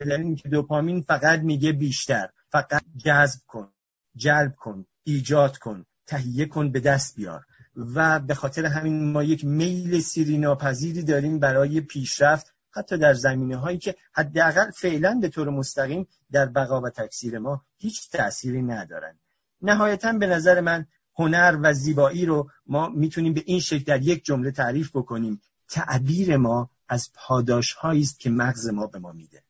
[0.00, 2.28] دلیل که دوپامین فقط میگه بیشتر.
[2.50, 3.72] فقط جذب کن
[4.16, 7.44] جلب کن ایجاد کن تهیه کن به دست بیار.
[7.76, 13.56] و به خاطر همین ما یک میل سیری ناپذیری داریم برای پیشرفت حتی در زمینه
[13.56, 19.18] هایی که حداقل فعلا به طور مستقیم در بقا و تکثیر ما هیچ تأثیری ندارن
[19.62, 24.24] نهایتا به نظر من هنر و زیبایی رو ما می‌تونیم به این شکل در یک
[24.24, 25.40] جمله تعریف بکنیم.
[25.68, 29.42] تعبیر ما از پاداش است که مغز ما به ما میده.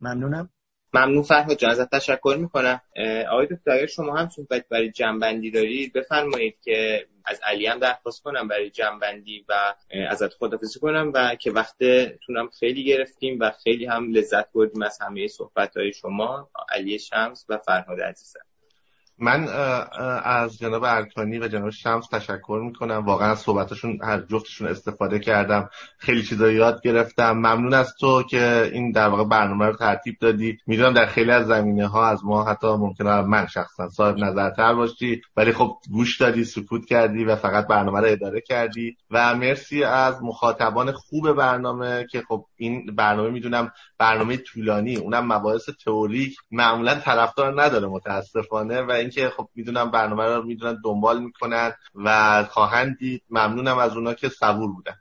[0.00, 0.50] ممنونم.
[0.94, 2.80] ممنون فرهاد جان ازت تشکر می‌کنم.
[3.30, 8.22] آقای دکتر اگر شما هم صحبت برای جنبندی دارید بفرمایید که از علی هم درخواست
[8.22, 9.74] کنم برای جنبندی و
[10.08, 15.28] ازت خدافزی کنم و که وقتتونم خیلی گرفتیم و خیلی هم لذت بردیم از همه
[15.28, 18.45] صحبت های شما علی شمس و فرهاد عزیزم.
[19.18, 19.48] من
[20.24, 23.04] از جناب ارکانی و جناب شمس تشکر می‌کنم.
[23.06, 25.68] واقعا از صحبتشون هر جفتشون استفاده کردم.
[25.98, 27.32] خیلی چیزا یاد گرفتم.
[27.32, 30.58] ممنون از تو که این در واقع برنامه رو ترتیب دادی.
[30.66, 35.22] می‌دونم در خیلی از زمینه ها از ما حتی ممکنه من شخصا صاحب نظرتر باشی.
[35.36, 38.96] ولی خب گوش دادی سکوت کردی و فقط برنامه رو اداره کردی.
[39.10, 45.68] و مرسی از مخاطبان خوب برنامه که خب این برنامه می‌دونم برنامه طولانی اونم مباحث
[45.84, 46.36] تئوریک.
[46.50, 52.98] معمولا طرفدار نداره متاسفانه و اینکه خب می‌دونم برنامه رو می‌دونن دنبال می‌کنن و خواهند
[52.98, 53.22] دید.
[53.30, 54.96] ممنونم از اونا که صبور بودن.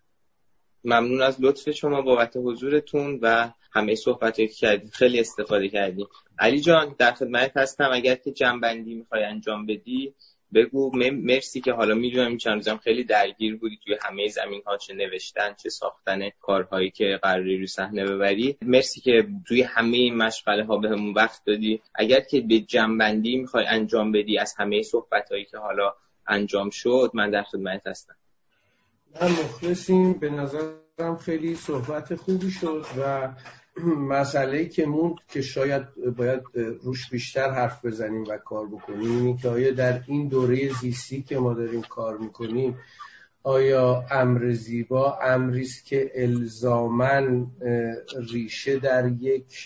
[0.83, 6.07] ممنون از لطف شما بابت حضورتون و همه صحبت که کردید خیلی استفاده کردیم
[6.39, 7.89] علی جان در خدمت هستم.
[7.93, 10.13] اگر که جنبندی می‌خوای انجام بدی
[10.55, 10.91] بگو.
[11.11, 15.53] مرسی که حالا می‌دونم این چند خیلی درگیر بودی توی همه زمین ها چه نوشتن
[15.63, 18.57] چه ساختن کارهایی که قراری رو صحنه ببری.
[18.61, 21.81] مرسی که توی همه این مشغله ها بهمون وقت دادی.
[21.95, 25.93] اگر که به جنبندی می‌خوای انجام بدی از همه صحبت هایی که حالا
[26.27, 28.15] انجام شد من در خدمت هستم.
[29.21, 30.13] من مخلصیم.
[30.13, 33.29] به نظرم خیلی صحبت خوبی شد و
[34.15, 36.41] مسئله که موند که شاید باید
[36.83, 41.39] روش بیشتر حرف بزنیم و کار بکنیم اینی که آیا در این دوره زیستی که
[41.39, 42.77] ما داریم کار می‌کنیم
[43.45, 47.47] آیا امر زیبا امری است که الزامن
[48.31, 49.65] ریشه در یک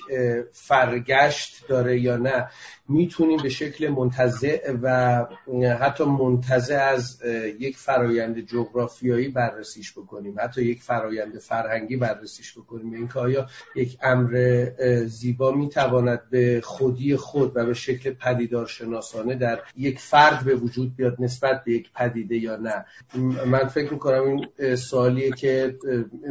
[0.52, 2.48] فرگشت داره یا نه؟
[2.90, 5.26] می‌تونیم به شکل منتزع و
[5.80, 7.22] حتی منتزع از
[7.60, 10.36] یک فرایند جغرافیایی بررسیش بکنیم.
[10.40, 12.94] حتی یک فرایند فرهنگی بررسیش بکنیم.
[12.94, 14.66] اینکه آیا یک امر
[15.06, 20.96] زیبا می‌تواند به خودی خود و به شکل پدیدار شناسانه در یک فرد به وجود
[20.96, 22.86] بیاد نسبت به یک پدیده یا نه؟
[23.46, 25.78] من فکر می‌کنم این سوالیه که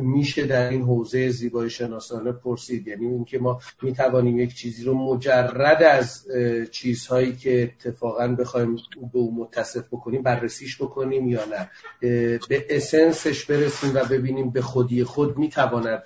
[0.03, 2.89] میشه در این حوزه زیبایی شناسانه پرسید.
[2.89, 6.27] یعنی اینکه ما می‌توانیم یک چیزی رو مجرد از
[6.71, 8.77] چیزهایی که اتفاقا بخوایم
[9.13, 11.71] به او متصف بکنیم بررسیش بکنیم یا نه.
[12.49, 16.03] به اسنسش برسیم و ببینیم به خودی خود می‌تواند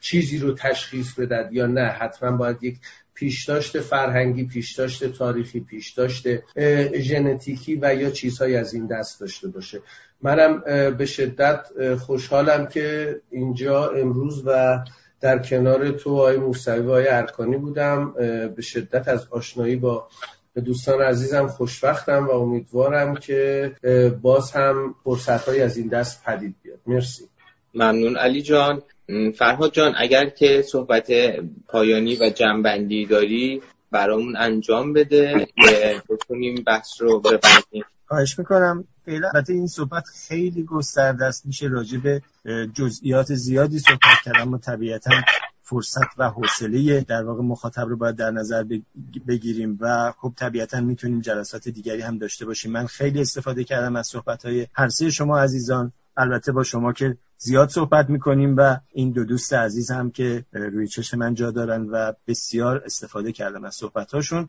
[0.00, 1.86] چیزی رو تشخیص بدد یا نه.
[1.86, 2.78] حتما باید یک
[3.14, 6.26] پیشداشت فرهنگی پیشداشت تاریخی پیشداشت
[7.00, 9.80] ژنتیکی و یا چیزهایی از این دست داشته باشه.
[10.22, 10.60] منم
[10.98, 11.66] به شدت
[11.96, 14.78] خوشحالم که اینجا امروز و
[15.20, 18.12] در کنار تو آقای موسوی و آقای ارکانی بودم.
[18.56, 20.08] به شدت از آشنایی با
[20.64, 23.72] دوستان عزیزم خوشبختم و امیدوارم که
[24.22, 26.78] باز هم فرصت از این دست پدید بیاد.
[26.86, 27.24] مرسی.
[27.74, 28.16] ممنون.
[28.16, 28.82] علی جان.
[29.34, 31.10] فرهاد جان اگر که صحبت
[31.68, 35.48] پایانی و جنبندی داری برامون انجام بده.
[36.10, 37.84] بتونیم بحث رو ببندیم.
[38.10, 38.84] خواهش می‌کنم.
[39.06, 41.46] فعلا البته این صحبت خیلی گسترده است.
[41.46, 42.22] میشه راجع به
[42.74, 45.10] جزئیات زیادی صحبت کرد اما طبیعتا
[45.62, 48.64] فرصت و حوصله در واقع مخاطب رو باید در نظر
[49.28, 52.72] بگیریم و خب طبیعتا می‌تونیم جلسات دیگری هم داشته باشیم.
[52.72, 55.92] من خیلی استفاده کردم از صحبت های هر سه شما عزیزان.
[56.16, 60.88] البته با شما که زیاد صحبت می‌کنیم و این دو دوست عزیز هم که روی
[60.88, 64.48] چشم من جا دارن و بسیار استفاده کردم از صحبت هاشون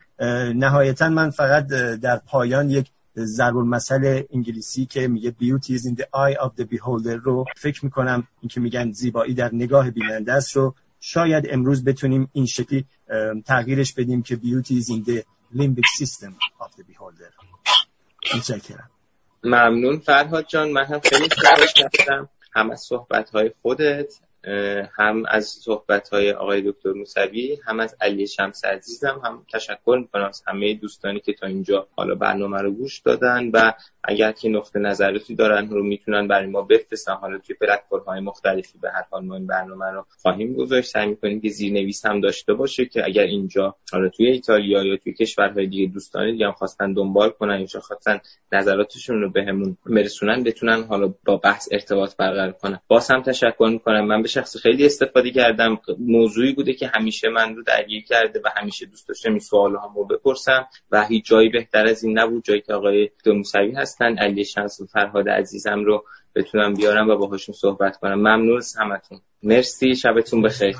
[0.55, 6.03] نهایتا من فقط در پایان یک ضرب المثل انگلیسی که میگه beauty is in the
[6.03, 8.27] eye of the beholder رو فکر می‌کنم.
[8.41, 12.85] اینکه میگن زیبایی در نگاه بیننده است رو شاید امروز بتونیم این شکلی
[13.45, 15.23] تغییرش بدیم که beauty is in the
[15.55, 17.31] limbic system of the beholder.
[18.35, 18.89] متشکرم.
[19.43, 20.71] ممنون فرهاد جان.
[20.71, 21.27] من هم خیلی
[21.75, 24.13] کردم هم از صحبت های خودت.
[24.97, 29.21] هم از صحبت های آقای دکتر موسوی هم از علی شمس عزیزم.
[29.23, 33.73] هم تشکر می‌کنم از همه دوستانی که تا اینجا حالا برنامه رو گوش دادن و
[34.03, 37.13] اگر که نقطه نظراتی دارن رو می‌تونن برای ما بفرستن.
[37.13, 40.89] حالا توی پلتفرم های مختلفی به هر حال ما این برنامه رو خواهیم گذاشت.
[40.89, 45.13] سعی می‌کنیم که زیرنویس هم داشته باشه که اگر اینجا حالا توی ایتالیا یا توی
[45.13, 48.19] کشورهای دیگه دوستان دیگه هم خواستن دنبال کنن یا خواستن
[48.51, 52.79] نظراتشون رو بهمون برسونن بتونن حالا با بحث ارتباط برقرار کنن.
[52.87, 54.05] باز هم تشکر می‌کنم.
[54.05, 55.81] من به شخص خیلی استفاده کردم.
[55.99, 60.05] موضوعی بوده که همیشه من رو درگیر کرده و همیشه دوست داشتم این سوال رو
[60.05, 62.43] بپرسم و هیچ جایی بهتر از این نبود.
[62.43, 64.17] جایی که آقای موسوی هستن.
[64.17, 66.03] علی شمس و فرهاد عزیزم رو
[66.35, 68.13] بتونم بیارم و باهاشون صحبت کنم.
[68.13, 69.21] ممنون از همتون.
[69.43, 69.95] مرسی.
[69.95, 70.75] شبتون بخیر.